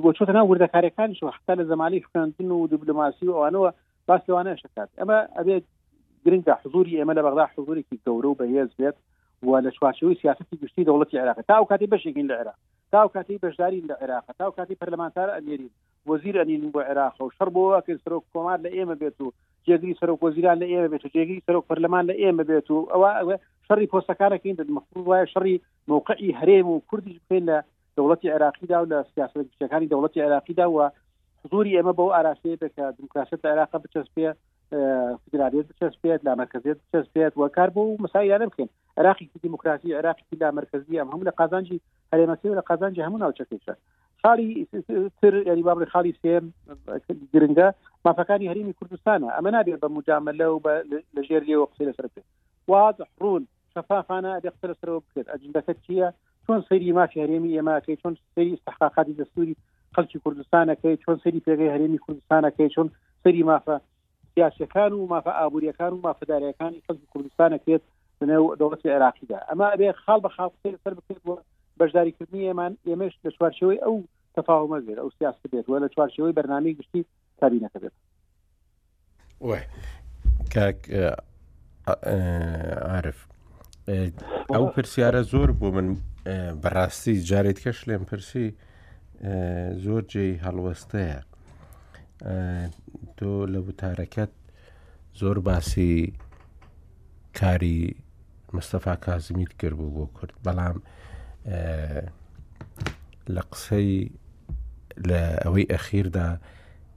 بۆ 0.03 0.11
چۆتەنا 0.17 0.43
وردەکارەکانیش 0.51 1.21
حتا 1.37 1.53
لە 1.61 1.65
زمانی 1.73 2.05
خوێندن 2.11 2.51
و 2.57 2.69
دیبلوماسی 2.73 3.27
و 3.29 3.35
ئەوانەوە 3.37 3.71
باس 4.09 4.23
لەوانە 4.29 4.53
شکات 4.63 4.89
ئەمە 5.01 5.17
ئەبێت 5.39 5.65
گرنگە 6.25 6.55
حزوری 6.63 6.97
ئێمە 6.99 7.15
لە 7.19 7.23
بەغدا 7.25 7.45
حزورێکی 7.53 8.01
گەورە 8.07 8.29
و 8.31 8.39
بەهێز 8.41 8.71
بێت 8.79 8.97
بووە 9.45 9.61
لە 9.65 9.71
چوارچەوەی 9.79 10.21
سیاستی 10.23 10.59
گشتی 10.63 10.85
دەوڵەتی 10.89 11.15
عراق 11.23 11.39
تاو 11.49 11.65
کاتی 11.71 11.89
بەشێکین 11.95 12.27
لە 12.31 12.35
عێراق 12.41 12.59
تاو 12.93 13.09
کاتی 13.15 13.39
بەشدارین 13.43 13.85
لە 13.91 13.95
عێراق 14.01 14.25
تاو 14.39 14.51
کاتی 14.57 14.79
پەرلەمانتار 14.81 15.29
ئەمێرین 15.37 15.71
وەزیر 16.11 16.35
ئەنین 16.41 16.73
بۆ 16.75 16.81
عێراق 16.89 17.15
و 17.21 17.31
شەر 17.39 17.49
بۆەوە 17.55 17.81
کە 17.87 17.93
سەرۆک 18.05 18.25
کۆمار 18.33 18.59
لە 18.65 18.71
ئێمە 18.77 18.95
بێت 19.01 19.19
و 19.21 19.29
جێگری 19.67 19.95
سەرۆک 20.01 20.21
وەزیران 20.25 20.57
لە 20.63 20.67
ئێمە 20.73 20.89
بێت 20.93 21.05
و 21.05 21.13
جێگری 21.15 21.45
سەرۆک 21.47 21.65
پەرلەمان 21.69 22.05
لە 22.11 22.15
ئێمە 22.23 22.45
بێت 22.51 22.69
و 22.71 22.79
ئەوە 22.93 23.35
شەڕی 23.67 23.91
پۆستەکانەکەین 23.93 24.57
مەفروض 24.77 25.05
وایە 25.09 25.27
شەڕی 25.35 25.57
مووقعی 25.89 26.31
هەرێم 26.39 26.67
و 26.73 26.77
کوردیش 26.89 27.19
بکەین 27.23 27.45
لە 27.51 27.59
دەوڵەتی 27.97 28.33
عێراقیدا 28.35 28.77
و 28.81 28.87
لە 28.93 28.99
سیاستەکانی 29.15 29.91
دەوڵەتی 29.93 30.23
عێراقیدا 30.25 30.67
وە 30.77 30.85
حزوری 31.43 31.77
ئێمە 31.77 31.93
بەو 31.99 32.09
ئاراسەیە 32.15 32.57
دەکە 32.65 32.85
دموکراسیت 32.99 33.43
عێراق 33.51 33.71
بچەسپێ 33.85 34.29
فدرالیت 35.23 35.67
بچەسپێت 35.71 36.21
لا 36.27 36.33
مەرکزیت 36.41 36.79
بچەسپێت 36.85 37.33
وە 37.41 37.47
کار 37.57 37.69
بۆ 37.75 37.83
مساییانە 38.05 38.47
بکەین 38.51 38.71
عراقی 38.97 39.31
دموکراسی 39.43 39.93
عراقی 39.93 40.23
لا 40.41 40.51
مرکزی 40.51 40.99
هم 40.99 41.09
هم 41.09 41.23
لە 41.29 41.31
قازانجی 41.31 41.81
هەرێمەسی 42.15 42.45
لە 42.55 42.61
قازانجی 42.69 43.03
هەموو 43.07 43.23
ناوچەکەیشە 43.23 43.75
خاڵی 44.23 44.51
تر 45.23 45.35
ینی 45.47 45.63
بابر 45.63 45.89
خاڵی 45.95 46.15
سێم 46.23 46.45
گرنگە 47.35 47.69
مافەکانی 48.05 48.51
هەرمی 48.51 48.73
کوردستانە 48.79 49.29
ئەمە 49.37 49.51
نابێت 49.53 49.81
بە 49.85 49.89
مجاملە 49.97 50.47
و 50.51 50.61
لە 51.17 51.23
ژێر 51.29 51.43
لێەوە 51.49 51.67
قسەی 51.73 51.87
لەسەر 51.91 52.07
بێت 52.15 52.25
واضح 52.69 53.09
ڕون 53.23 53.43
شفافانە 53.75 54.31
ئەدە 54.35 54.51
قسە 54.55 54.67
لەسەرەوە 54.71 55.01
بکرد 55.05 55.29
ئەجندەکەت 55.33 55.79
چییە 55.87 56.09
چۆن 56.47 56.61
سەیری 56.69 56.93
مافی 56.99 57.23
هەرێمی 57.23 57.55
ئێماکەی 57.57 57.99
چۆن 58.03 58.13
سەری 58.35 58.55
استحقاقاتی 58.55 59.17
دەستوری 59.21 59.57
خەلکی 59.95 60.19
کوردستانەکەی 60.25 61.01
چۆن 61.05 61.17
سەری 61.25 61.43
پێگەی 61.47 61.73
هەرێمی 61.75 61.99
کوردستانەکەی 62.05 62.71
چۆن 62.75 62.89
سەری 63.25 63.43
مافە 63.51 63.77
سیاسەکان 64.35 64.93
و 64.95 65.09
مافە 65.13 65.33
ئابوووریەکان 65.39 65.93
و 65.95 66.03
مافەدارەکانی 66.07 66.83
خەلکی 66.87 67.07
کوردستانەکرێت 67.13 67.83
بنێو 68.21 68.55
دەوڵەتی 68.61 68.91
عێراقیدا 68.95 69.39
ئەما 69.49 69.67
ئەبێ 69.75 69.89
خاڵ 70.05 70.21
بە 70.25 70.31
خاڵ 70.37 70.51
سەر 70.85 70.93
بکردوە 70.99 71.37
بەشداریکردنی 71.81 72.47
ئێمان 72.49 72.73
ئێمەش 72.89 73.15
لە 73.25 73.31
چوارچەوەی 73.37 73.79
ئەو 73.85 73.97
تەفاومە 74.39 74.79
بێت 74.87 74.99
ئەو 75.03 75.11
سیاست 75.19 75.43
بێت 75.53 75.67
وە 75.71 75.77
لە 75.85 75.89
چوارچەوەی 75.95 76.37
بەرنامی 76.39 76.77
گشتی 76.79 77.03
کابینەکە 77.41 77.79
بێت 77.83 77.93
عرف 82.95 83.19
ئەو 84.55 84.65
پرسیارە 84.75 85.23
زۆر 85.33 85.51
بۆ 85.61 85.69
من 85.77 85.87
بەڕاستی 86.63 87.17
جارێت 87.31 87.59
کەش 87.65 87.79
لێم 87.89 88.05
پرسی 88.11 88.47
زۆر 89.85 90.03
جێی 90.13 90.41
هەڵوەستەیە 90.47 91.21
تۆ 93.19 93.33
لە 93.53 93.61
وتارەکەت 93.69 94.33
زۆر 95.21 95.39
باسی 95.47 96.13
کاری 97.41 97.83
مستەفا 98.57 98.95
کازمیت 99.05 99.53
کرد 99.61 99.77
بوو 99.79 99.93
بۆ 99.97 100.05
کورد 100.17 100.33
بەڵام 100.47 100.77
لە 103.35 103.43
قسەی 103.53 103.93
لە 105.09 105.21
ئەوەی 105.45 105.67
ئەخیردا 105.73 106.29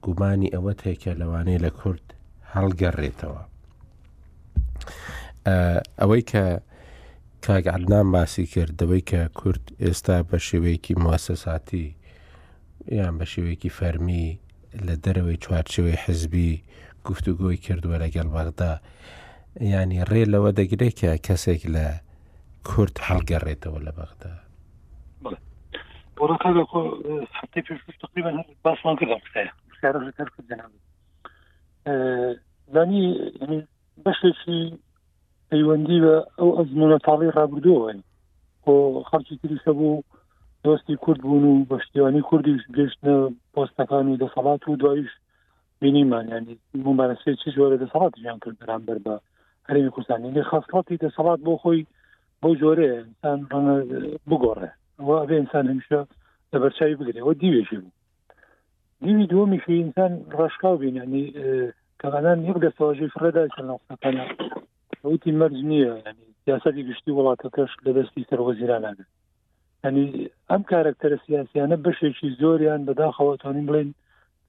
گومانی 0.06 0.54
ئەوە 0.56 0.74
تێکە 0.82 1.12
لەوانەیە 1.22 1.60
لە 1.66 1.72
کورد 1.80 2.06
هەڵگەڕێتەوە 2.54 3.42
ئەوەی 6.02 6.24
کە 6.32 6.46
کاگعلنام 7.46 8.08
باسی 8.16 8.46
کردەوەی 8.54 9.04
کە 9.10 9.22
کورد 9.40 9.64
ئێستا 9.84 10.18
بە 10.30 10.38
شێوەیەکی 10.48 10.94
موسەساتی 11.04 11.86
یان 12.98 13.14
بە 13.20 13.26
شێوەیەکی 13.32 13.76
فەرمی 13.78 14.26
لە 14.88 14.94
دەرەوەی 15.04 15.42
چوارچەوەی 15.44 16.02
حزبی 16.04 16.52
گفتوگۆی 17.08 17.62
کردووە 17.66 17.98
لەگەڵ 18.04 18.28
بەغدا 18.36 18.74
ینی 19.62 20.00
ڕێ 20.12 20.24
لەوە 20.34 20.52
دەگرێت 20.60 20.94
کە 21.00 21.12
کەسێک 21.28 21.62
لە 21.76 21.86
کورت 22.70 22.96
هەڵگەڕێتەوە 23.08 23.80
لە 23.88 23.92
بەغدا 23.98 24.34
باسمان 28.64 28.96
کردم 29.00 29.22
زانی 32.74 33.06
بەشێکی 34.06 34.60
پەیوەندی 35.50 36.00
بە 36.06 36.16
ئەو 36.40 36.50
ئەزمونە 36.58 36.98
تاڵی 37.06 37.30
ڕابردوەوە 37.38 37.92
بۆ 38.64 38.76
خەڵکی 39.10 39.40
تریشە 39.42 39.74
بوو 39.80 40.04
دۆستی 40.66 40.96
کورد 41.04 41.22
بوون 41.22 41.44
و 41.46 41.66
بەشتیوانی 41.72 42.22
کوردیش 42.30 42.62
گەشتە 42.78 43.14
پۆستەکان 43.54 44.06
و 44.08 44.20
دەسەڵات 44.22 44.62
و 44.68 44.76
دوایش 44.82 45.12
بینیمانیانی 45.82 46.56
مبارەسێ 46.88 47.32
چی 47.42 47.50
زۆرە 47.58 47.78
دەسەڵات 47.84 48.14
ژیان 48.22 48.40
کرد 48.44 48.58
بەرامبەر 48.62 49.00
بە 49.06 49.16
هەرێمی 49.70 49.92
کوردستانی 49.96 50.44
خاستڵاتی 50.50 51.02
دەسەڵات 51.04 51.40
بۆ 51.46 51.54
خۆی 51.62 51.82
بۆ 52.42 52.50
جۆرەیە 52.62 52.96
ئینسان 53.02 53.40
بگۆڕێ 54.30 54.70
ئەوێ 55.00 55.36
ئینسان 55.40 55.66
هەمیشە 55.72 56.00
لە 56.52 56.58
بەرچوی 56.62 56.96
بگرێەوە 57.00 57.34
دیوێژی 57.42 57.78
بوو 57.82 57.94
دیوی 59.06 59.28
دووەمیشی 59.32 59.80
ئینسان 59.82 60.12
ڕشکاو 60.40 60.76
بینانی 60.84 61.26
کەغانان 62.02 62.38
یەک 62.50 62.58
دەستەواژی 62.66 63.12
فرەدا 63.16 63.44
ناقسەکانە 63.72 64.24
ئەوتی 65.04 65.32
مەرج 65.40 65.58
نییە 65.72 65.94
ینی 66.08 66.26
سیاستی 66.44 66.84
گشتی 66.90 67.12
وڵاتەکەش 67.18 67.72
لە 67.86 67.92
دەستی 67.98 68.28
سەرۆزیرانانە 68.32 69.06
ینی 69.86 70.08
ئەم 70.52 70.62
کارکتەرە 70.72 71.18
سیاسیانە 71.26 71.76
بەشێکی 71.86 72.30
زۆریان 72.42 72.82
بەداخەوەتوانین 72.88 73.68
بڵێن 73.70 73.90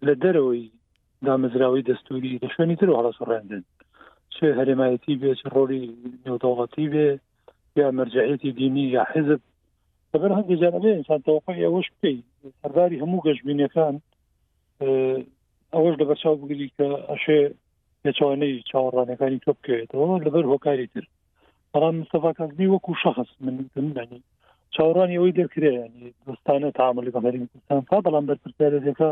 لە 0.06 0.14
دەرەوەی 0.22 0.64
دامەزراوی 1.26 1.86
دەستوری 1.90 2.38
دە 2.42 2.48
شوێنی 2.54 2.76
تر 2.80 2.88
هەڵە 2.96 3.12
سوڕێندن 3.18 3.62
چه 4.36 4.46
هەرێمایەتی 4.58 5.14
بێ 5.20 5.30
چ 5.40 5.42
ڕۆلی 5.54 5.82
نێودەوڵەتی 6.24 6.86
بێ 6.92 7.08
یا 7.80 7.86
مەرجعەتی 7.98 8.50
دینی 8.58 8.84
یا 8.96 9.02
حزب 9.12 9.40
بەبەر 10.12 10.32
هەندی 10.38 10.58
جانبێ 10.62 10.90
ئینسان 10.96 11.20
تەوقی 11.26 11.64
ئەوەش 11.66 11.88
بکەی 11.94 12.18
هەرداری 12.62 13.00
هەموو 13.02 13.24
گەشتبینەکان 13.26 13.94
ئەوەش 15.74 15.94
لە 16.00 16.04
بەرچاو 16.08 16.40
بگری 16.42 16.68
کە 16.76 16.86
ئەشێ 17.10 17.40
پێچوانەی 18.02 18.62
چاوەڕانەکانی 18.70 19.42
تۆ 19.44 19.50
بکەوێتەوە 19.56 20.14
لەبەر 20.26 20.44
هۆکاری 20.52 20.90
تر 20.92 21.04
بەڵام 21.72 21.94
مستەفاکەزی 22.00 22.66
وەکو 22.72 22.92
شخص 23.04 23.28
مننی 23.44 24.22
چاوەڕانی 24.74 25.16
ئەوەی 25.18 25.36
دەکرێنی 25.40 26.06
دۆستانە 26.26 26.70
تعاملی 26.78 27.14
بەمەری 27.16 27.40
کوردستان 27.50 27.80
فا 27.90 27.96
بەڵام 28.06 28.24
بەرپرسیارەکە 28.30 29.08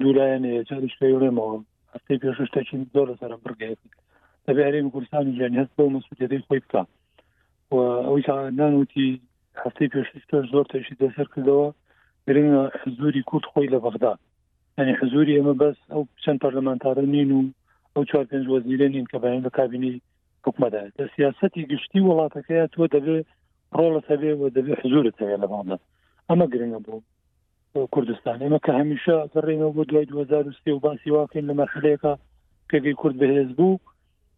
دوولایەنێ 0.00 0.52
چارشتەیڕێمەوە 0.68 1.56
هەفتەی 1.94 2.20
پێششتەکی 2.22 2.78
زۆر 2.94 3.06
لەسەرم 3.10 3.40
بگەێت 3.48 3.80
دەبێ 4.48 4.62
عێرێمی 4.66 4.92
کوردستانی 4.94 5.36
ژیانی 5.38 5.58
هەست 5.62 5.72
بۆ 5.76 5.84
مەسوولەتەی 5.94 6.44
خۆی 6.46 6.60
بکە 6.64 6.82
ئەوی 8.08 8.22
نانوتی 8.58 9.10
هەفتەی 9.62 9.90
پێشتر 9.94 10.42
زۆر 10.52 10.64
تەشی 10.72 10.98
دەسەر 11.02 11.26
کردەوە 11.32 11.66
گرنگە 12.26 12.62
حزوری 12.80 13.22
کورد 13.30 13.44
خۆی 13.52 13.72
لە 13.74 13.78
بەغدا 13.84 14.12
ینی 14.78 14.94
حزوری 15.00 15.36
ئەمە 15.38 15.54
بەس 15.62 15.78
ئەو 15.92 16.02
چەند 16.24 16.38
پەرلەمانتارە 16.42 17.04
نین 17.14 17.30
و 17.36 17.40
ئەو 17.94 18.02
چوار 18.10 18.24
پێنج 18.30 18.44
وەزیرە 18.52 18.86
نین 18.94 19.06
کە 19.12 19.16
بەیان 19.22 19.42
لە 19.46 19.50
کابینی 19.58 19.92
حکومەدا 20.46 20.82
لە 20.98 21.04
سیاستی 21.14 21.62
گشتی 21.72 22.00
وڵاتەکەی 22.08 22.62
تۆ 22.74 22.80
دەبێ 22.94 23.16
ڕۆڵت 23.78 24.04
هەبێ 24.12 24.32
و 24.40 24.42
دەبێ 24.56 24.72
حزورت 24.82 25.16
هەیە 25.22 25.36
لە 25.42 25.46
بەغدا 25.52 25.76
ئەمە 26.28 26.46
گرنگە 26.52 26.80
بوو 26.84 27.00
کوردستان 27.94 28.36
ئمە 28.46 28.58
کە 28.64 28.72
هەمیشە 28.80 29.16
دەڕێنەوە 29.34 29.72
بۆ 29.76 29.82
دوای 29.90 30.06
2023 30.06 30.72
و 30.72 30.78
باسی 30.84 31.10
واکەین 31.14 31.44
لە 31.50 31.54
مەرحلەیەەکە 31.60 32.12
کەگەی 32.70 32.96
کورد 33.00 33.16
بەهێز 33.20 33.50
بوو 33.58 33.74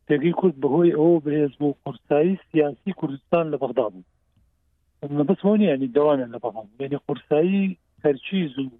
پێگەی 0.09 0.37
کورد 0.41 0.57
بەهۆی 0.63 0.97
ئەو 0.99 1.23
برێز 1.27 1.53
بۆ 1.61 1.69
قورسایی 1.85 2.35
سیاسی 2.51 2.93
کوردستان 3.01 3.45
لە 3.53 3.57
بەغدا 3.63 3.87
بوو 3.93 5.25
بەسمونی 5.29 5.67
ینی 5.73 5.93
دەوانە 5.97 6.27
لە 6.35 6.39
بەغام 6.45 6.69
یعنی 6.83 6.99
قورسایی 7.07 7.77
هەرچی 8.05 8.41
زوو 8.55 8.79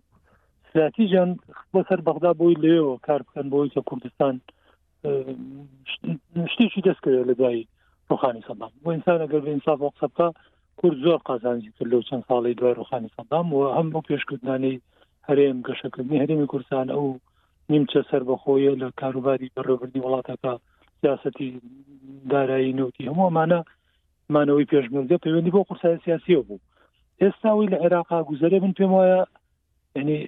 ساتیژان 0.73 1.31
بەسەر 1.75 2.01
بەغدا 2.09 2.31
بۆی 2.41 2.61
لێەوە 2.65 2.95
کار 3.07 3.21
بکەن 3.27 3.47
بۆی 3.55 3.71
کە 3.75 3.81
کوردستان 3.89 4.35
شتێکی 6.53 6.83
دەستکرێت 6.89 7.25
لە 7.31 7.35
دوایی 7.41 7.65
ڕخانی 8.13 8.43
سەدام 8.49 8.73
بۆ 8.83 8.89
ئینسان 8.97 9.19
ئەگەر 9.25 9.41
بە 9.45 9.51
ئینساف 9.55 9.79
وەقسەبکە 9.87 10.29
کورد 10.81 10.97
زۆر 11.05 11.21
قازانجی 11.29 11.71
کرد 11.77 11.89
لەو 11.93 12.03
چەند 12.09 12.25
ساڵی 12.29 12.55
دوای 12.59 12.79
ڕخانی 12.81 13.11
سەدام 13.17 13.47
و 13.55 13.59
هەم 13.77 13.89
بۆ 13.93 14.01
پێشکردانەی 14.09 14.81
هەرێم 15.29 15.59
گەشەکردنی 15.67 16.23
هەرێمی 16.23 16.49
کورسان 16.53 16.89
ئەو 16.95 17.07
نیمچە 17.71 18.01
سەر 18.11 18.23
بەخۆیە 18.29 18.73
لە 18.83 18.89
کاروباری 19.01 19.53
بەڕێبردی 19.57 20.05
وڵاتەکە 20.05 20.55
سیاستی 21.03 21.49
دارایی 22.33 22.73
نوتی 22.79 23.05
هەموو 23.07 23.29
ئەمانە 23.31 23.59
مانەوەی 24.35 24.71
پێشمەرگە 24.73 25.17
پەیوەندی 25.25 25.55
بۆ 25.55 25.61
قورسای 25.69 26.03
سیاسیە 26.05 26.41
بوو 26.49 26.59
ئێستاوی 27.23 27.71
لە 27.73 27.77
عێراقا 27.85 28.21
گوزارێ 28.31 28.59
من 28.63 28.73
پێم 28.79 28.93
وایە 28.97 29.23
ینی 30.01 30.19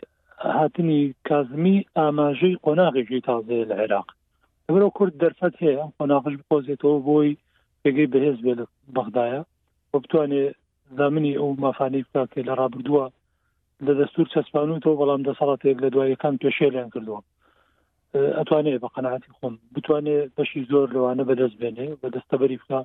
هاتنی 0.57 1.03
کازمی 1.29 1.77
ئاماژەی 1.99 2.61
قۆناغێکی 2.65 3.25
تازەیە 3.29 3.65
لە 3.71 3.75
عێراق 3.83 4.09
ئەمرۆ 4.69 4.89
کورد 4.97 5.15
دەرفەت 5.23 5.55
هەیە 5.63 5.85
قۆناغش 5.99 6.35
بپۆزێتەوە 6.41 6.97
بۆی 7.09 7.39
پێگەی 7.83 8.11
بەهێز 8.13 8.39
بێ 8.45 8.53
لە 8.59 8.65
بەغدایە 8.97 9.41
وە 9.93 9.99
بتوانێ 10.03 10.45
زمانی 10.99 11.37
ئەو 11.39 11.49
مافانی 11.65 12.03
بکات 12.07 12.31
لە 12.49 12.53
ڕابردووە 12.61 13.05
لە 13.87 13.93
دەستور 14.01 14.27
چەسپانوتەوە 14.35 14.99
بەڵام 15.01 15.23
دەسەڵاتێک 15.29 15.77
لە 15.85 15.89
دوایەکان 15.95 16.35
پێشێلیان 16.43 16.89
کردووە 16.95 17.21
ئەتوانێت 18.19 18.81
بە 18.83 18.89
قەنعاتی 18.95 19.35
خۆم 19.39 19.55
بتوانێت 19.75 20.31
بەشی 20.39 20.69
زۆر 20.71 20.87
لەوانە 20.95 21.23
بەدەست 21.31 21.57
بێنێ 21.63 21.89
بە 22.01 22.09
دەستەبەری 22.15 22.61
بکە 22.63 22.79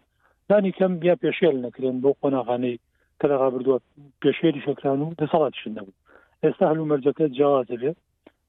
دانی 0.50 0.76
کەم 0.78 0.94
بیا 1.02 1.16
پێشێل 1.24 1.56
نەکرێن 1.66 1.98
بۆ 2.04 2.10
قۆناغانەی 2.22 2.82
کەدەغا 3.20 3.48
بردووە 3.54 3.78
پێشێری 4.24 4.66
شکران 4.68 5.00
و 5.02 5.16
دەسەڵاتشن 5.22 5.72
نەبوو 5.78 6.00
ئێستا 6.44 6.64
هەلو 6.72 6.90
مەرجەکە 6.92 7.26
جیاوازە 7.38 7.76
بێت 7.82 7.98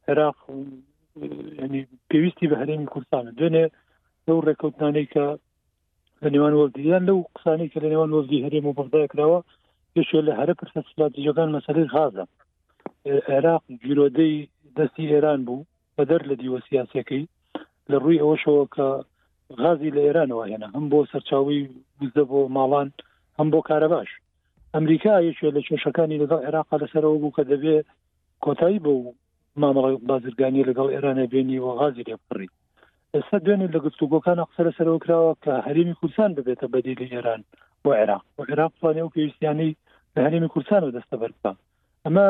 عێراق 0.09 0.39
ینی 1.65 1.81
پێویستی 2.11 2.49
بە 2.51 2.57
هەرێمی 2.63 2.91
کوردستانە 2.93 3.31
دوێنێ 3.39 3.67
لەو 4.27 4.39
ڕێکەوتانەی 4.47 5.07
کە 5.15 5.27
لە 6.23 6.29
نێوان 6.35 6.55
وەردیان 6.59 7.03
لەو 7.09 7.19
قسانەی 7.37 7.71
کە 7.73 7.79
لە 7.85 7.89
نێوان 7.93 8.11
وەردی 8.17 8.45
هەرێم 8.47 8.65
و 8.67 8.77
بەڵدای 8.79 9.11
کراوە 9.13 9.41
پێشێ 9.95 10.21
لە 10.29 10.33
هەرە 10.39 10.53
پرسە 10.61 10.81
سلاتی 10.91 11.25
جەکان 11.27 11.49
مەسەری 11.57 11.87
غازە 11.95 12.25
عێراق 13.31 13.63
گیرۆدەی 13.85 14.37
دەستی 14.77 15.11
ئێران 15.13 15.41
بوو 15.47 15.63
بەدەر 15.99 16.21
لە 16.31 16.35
دیوە 16.41 16.59
سیاسەکەی 16.69 17.25
لە 17.91 17.97
ڕووی 18.03 18.21
ئەوەشەوە 18.23 18.65
کە 18.75 18.87
غازی 19.63 19.95
لە 19.97 20.01
ئێرانەوە 20.07 20.45
هێنا 20.51 20.69
هەم 20.77 20.87
بۆ 20.93 20.99
سەرچاوی 21.13 21.61
گزدە 22.01 22.25
بۆ 22.31 22.41
ماڵان 22.57 22.89
هەم 23.39 23.49
بۆ 23.53 23.61
کارە 23.69 23.89
باش 23.95 24.11
ئەمریکا 24.75 25.15
یەکێ 25.29 25.49
لە 25.57 25.61
کێشەکانی 25.69 26.21
لەگەڵ 26.23 26.41
عێراقا 26.47 26.77
لەسەرەوە 26.83 27.19
بوو 27.21 27.35
کە 27.37 27.43
دەبێ 27.53 27.77
کۆتایی 28.45 28.83
بە 28.85 28.91
و 29.01 29.15
مامەڵی 29.63 29.95
بازرگانی 30.09 30.67
لەگەڵ 30.69 30.89
ئێرانە 30.93 31.25
بێنی 31.33 31.59
و 31.65 31.69
غازی 31.81 32.07
لێ 32.09 32.17
بڕی 32.29 32.49
ئێستا 33.15 33.39
دوێنێ 33.45 33.67
لە 33.77 33.81
گفتوگۆکان 33.87 34.39
قسەرە 34.49 34.73
سەرەوە 34.79 34.99
کراوە 35.05 35.33
کە 35.45 35.53
هەرمی 35.67 35.95
کوردستان 35.99 36.31
ببێتە 36.37 36.67
بەدی 36.75 36.99
لە 37.01 37.07
ئێران 37.15 37.43
بۆ 37.85 37.91
عێراق 38.01 38.25
و 38.39 38.43
عێراق 38.51 38.73
پلانێ 38.79 39.03
و 39.05 39.13
پێویستیانی 39.15 39.71
لە 40.15 40.19
هەرمی 40.27 40.49
کوردستان 40.55 40.83
و 40.85 40.95
دەستە 40.97 41.17
بەرکە 41.23 41.51
ئەمە 42.05 42.27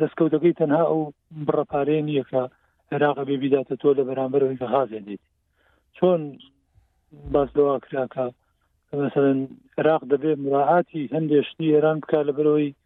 دەستکەوتەکەی 0.00 0.56
تەنها 0.60 0.82
ئەو 0.90 1.00
بڕەپارێن 1.46 2.06
یەکە 2.20 2.42
عێراق 2.92 3.18
بێ 3.28 3.36
بیداتە 3.42 3.74
تۆ 3.82 3.88
لە 3.98 4.02
بەرامبەرەوەی 4.08 4.60
بەغازێنیت 4.62 5.22
چۆن 5.96 6.20
باس 7.32 7.50
لەوا 7.56 7.76
کراکە 7.84 8.26
مثلەن 9.04 9.38
عێراق 9.76 10.02
دەبێت 10.12 10.38
مراعاتی 10.44 11.10
هەندێشتی 11.14 11.72
ئێران 11.74 11.98
بکە 12.02 12.18
لە 12.28 12.32
بەرەوەی 12.36 12.76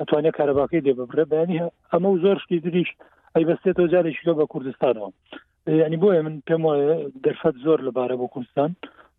ئەتوانێت 0.00 0.34
کارەباکەی 0.38 0.84
دێ 0.86 0.92
ببرە 0.98 1.24
بەینی 1.32 1.58
ئەمە 1.92 2.08
و 2.10 2.20
زۆر 2.24 2.36
شتی 2.44 2.58
دریش 2.66 2.90
ئەی 3.34 3.44
بەستێتەوە 3.48 3.90
جارێکیکە 3.92 4.32
بە 4.38 4.44
کوردستانەوە 4.52 5.08
ینی 5.84 5.98
بۆیە 6.02 6.22
من 6.26 6.34
پێم 6.46 6.62
وایە 6.66 6.94
دەرفەت 7.24 7.54
زۆر 7.64 7.78
لەبارە 7.86 8.14
بۆ 8.20 8.26
کوردستان 8.34 8.70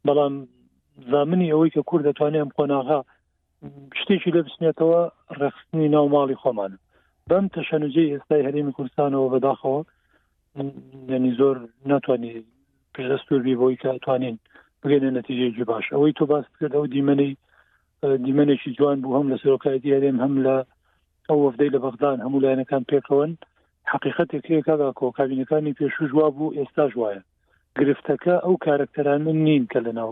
بەڵام 0.08 0.34
زامنی 1.12 1.52
ئەوەی 1.54 1.74
کە 1.76 1.82
کورد 1.90 2.04
دەتوانێت 2.10 2.50
قۆناغا 2.58 3.00
شتێکی 4.00 4.32
لە 4.36 4.42
بچنێتەوە 4.46 5.02
ڕخستنی 5.40 5.90
ناو 5.96 6.06
ماڵی 6.16 6.40
خۆمانە 6.42 6.78
بەم 7.30 7.46
تەشەنجەی 7.56 8.12
ئێستای 8.14 8.46
هەرێمی 8.48 8.74
کوردستانەوە 8.78 9.28
بەداخەوە 9.34 9.82
ینی 11.14 11.32
زۆر 11.40 11.58
ناتوانانی 11.92 12.32
پێدەستوربی 12.96 13.60
بۆی 13.62 13.78
کە 13.82 13.90
توانین 14.06 14.36
بگەێنە 14.82 15.10
نەتیجێکی 15.20 15.66
باش 15.72 15.86
ئەوەی 15.94 16.14
تۆ 16.20 16.24
باس 16.32 16.46
کرد 16.60 16.74
ئەو 16.78 16.86
دیمەی 16.94 17.32
دیمەنێکی 18.26 18.72
جوان 18.78 18.98
بوو 19.02 19.18
هەم 19.18 19.28
لە 19.34 19.38
سەرۆکایەتی 19.44 19.94
هەرێم 19.96 20.18
هەم 20.24 20.34
لە 20.46 20.56
ئەو 21.30 21.38
وەفدەی 21.46 21.74
لە 21.76 21.80
بەغدان 21.86 22.18
هەموو 22.26 22.44
لایەنەکان 22.44 22.84
پێکەوەن 22.92 23.32
حقیقەتێک 23.92 24.46
کاگا 24.68 24.90
کۆکابینەکانی 25.00 25.76
پێشوو 25.80 26.10
جووا 26.12 26.28
بوو 26.38 26.56
ئێستا 26.58 26.84
ژواە 26.94 27.18
گرفتەکە 27.80 28.36
ئەو 28.46 28.54
کارکتەرانە 28.66 29.32
نین 29.46 29.64
کە 29.72 29.80
لە 29.86 29.92
ناو 29.98 30.12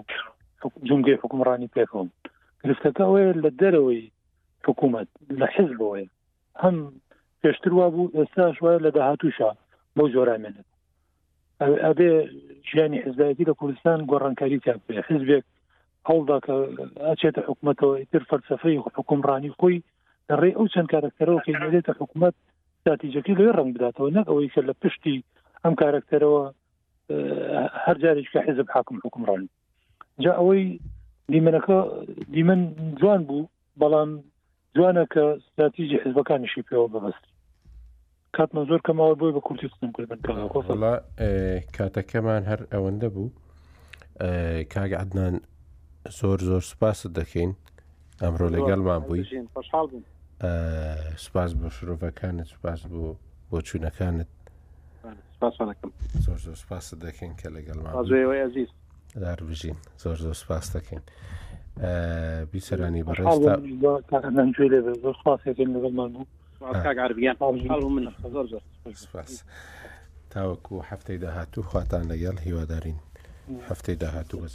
جونگەی 0.88 1.19
حکومڕانی 1.23 1.72
پێکەوەن 1.76 2.09
گرفتەکە 2.63 3.01
ئەوەیە 3.07 3.31
لە 3.43 3.49
دەرەوەی 3.61 4.01
حکوومەت 4.68 5.07
لە 5.39 5.45
حزبەوەی 5.55 6.05
هەم 6.63 6.76
پێشتر 7.41 7.72
وا 7.77 7.88
بوو 7.93 8.13
ئێستا 8.18 8.45
شوایە 8.57 8.80
لە 8.85 8.91
داهاتوشە 8.97 9.51
بۆ 9.99 10.05
جۆرامێنێت 10.15 10.68
ئەبێ 11.85 12.09
ژیانی 12.69 13.03
حزبایەتی 13.05 13.47
لە 13.49 13.53
کوردستان 13.59 13.99
گۆڕانکاری 14.11 14.57
تیا 14.63 14.76
بێ 14.88 14.97
حزبێک 15.09 15.43
هەڵدا 16.09 16.38
کە 16.45 16.55
ئەچێتە 17.07 17.41
حکوومەتەوە 17.49 17.93
تر 18.11 18.23
فەرسەفەی 18.30 18.81
حکومڕانی 18.97 19.55
خۆی 19.59 19.77
ڕێ 20.39 20.51
ئەو 20.57 20.65
چەند 20.73 20.88
کارکتەرەوە 20.93 21.41
کە 21.45 21.51
دێتە 21.73 21.91
حکوومەت 21.99 22.35
نتیجەکە 22.91 23.34
لێ 23.39 23.47
ڕنگ 23.57 23.72
بداتەوە 23.76 24.09
نەک 24.18 24.26
ئەوەی 24.30 24.51
کە 24.53 24.61
لە 24.68 24.73
پشتی 24.81 25.18
ئەم 25.63 25.73
کارکتەرەوە 25.81 26.43
هەر 27.84 27.95
جارێک 28.03 28.27
کە 28.34 28.39
حزب 28.47 28.68
حاکم 28.76 28.95
حکومڕان 29.05 29.41
جا 30.23 30.31
ئەوەی 30.39 30.63
دیمەنەکە 31.31 31.77
دیمەن 32.34 32.61
جوان 33.01 33.22
بوو 33.27 33.49
بەڵام 33.81 34.09
جوانە 34.76 35.05
کە 35.13 35.23
ستراتیژی 35.45 36.01
حزبەکانیشی 36.03 36.65
پێوە 36.68 36.88
بەبستی 36.93 37.31
کاتمە 38.38 38.62
زۆر 38.70 38.80
کەمەوە 38.88 39.16
بۆی 39.20 39.32
بە 39.36 39.40
کورتی 39.48 39.70
سم 39.80 39.91
کردن 39.95 40.20
کاتەکەمان 41.78 42.44
هەر 42.52 42.62
ئەوەندە 42.74 43.08
بوو 43.16 43.28
کاگ 44.74 44.91
عدنان 45.02 45.36
زۆر 46.20 46.40
زۆر 46.49 46.62
سپاس 46.72 46.99
دەکەین 47.20 47.52
ئەمڕۆ 48.24 48.48
لەگەڵمان 48.56 48.99
بووی 49.08 49.24
سپاس 51.26 51.52
بۆ 51.60 51.68
شرۆڤەکانت 51.76 52.48
سپاس 52.56 52.82
بوو 52.91 53.10
بۆ 53.52 53.58
چوونەکانت 53.68 54.28
زۆر 56.26 56.38
زۆر 56.45 56.56
سپاس 56.64 56.86
دەکەین 57.06 57.34
کە 57.40 57.48
لەگەڵمان 57.56 57.94
بژین 59.49 59.76
زۆر 60.02 60.16
زۆر 60.26 60.34
سپاس 60.44 60.66
دەکەین 60.76 61.02
بیسەرانی 62.52 63.03
بەڕێستا 63.08 63.53
لەگەڵمان 64.44 66.10
بوو 66.16 66.26
کاگ 66.62 66.76
آه. 66.98 67.02
عربیان 67.04 67.36
طيب. 67.36 67.72
من 67.86 68.12
زۆر 68.32 68.46
زۆر 68.48 68.62
تاوەکو 70.34 70.74
هەفتەی 70.90 71.18
داهاتوو 71.24 71.64
خواتان 71.64 72.04
لەگەڵ 72.12 72.36
هیوادارین 72.42 72.96
هەفتەی 73.70 73.90
داهاتوو 73.90 74.48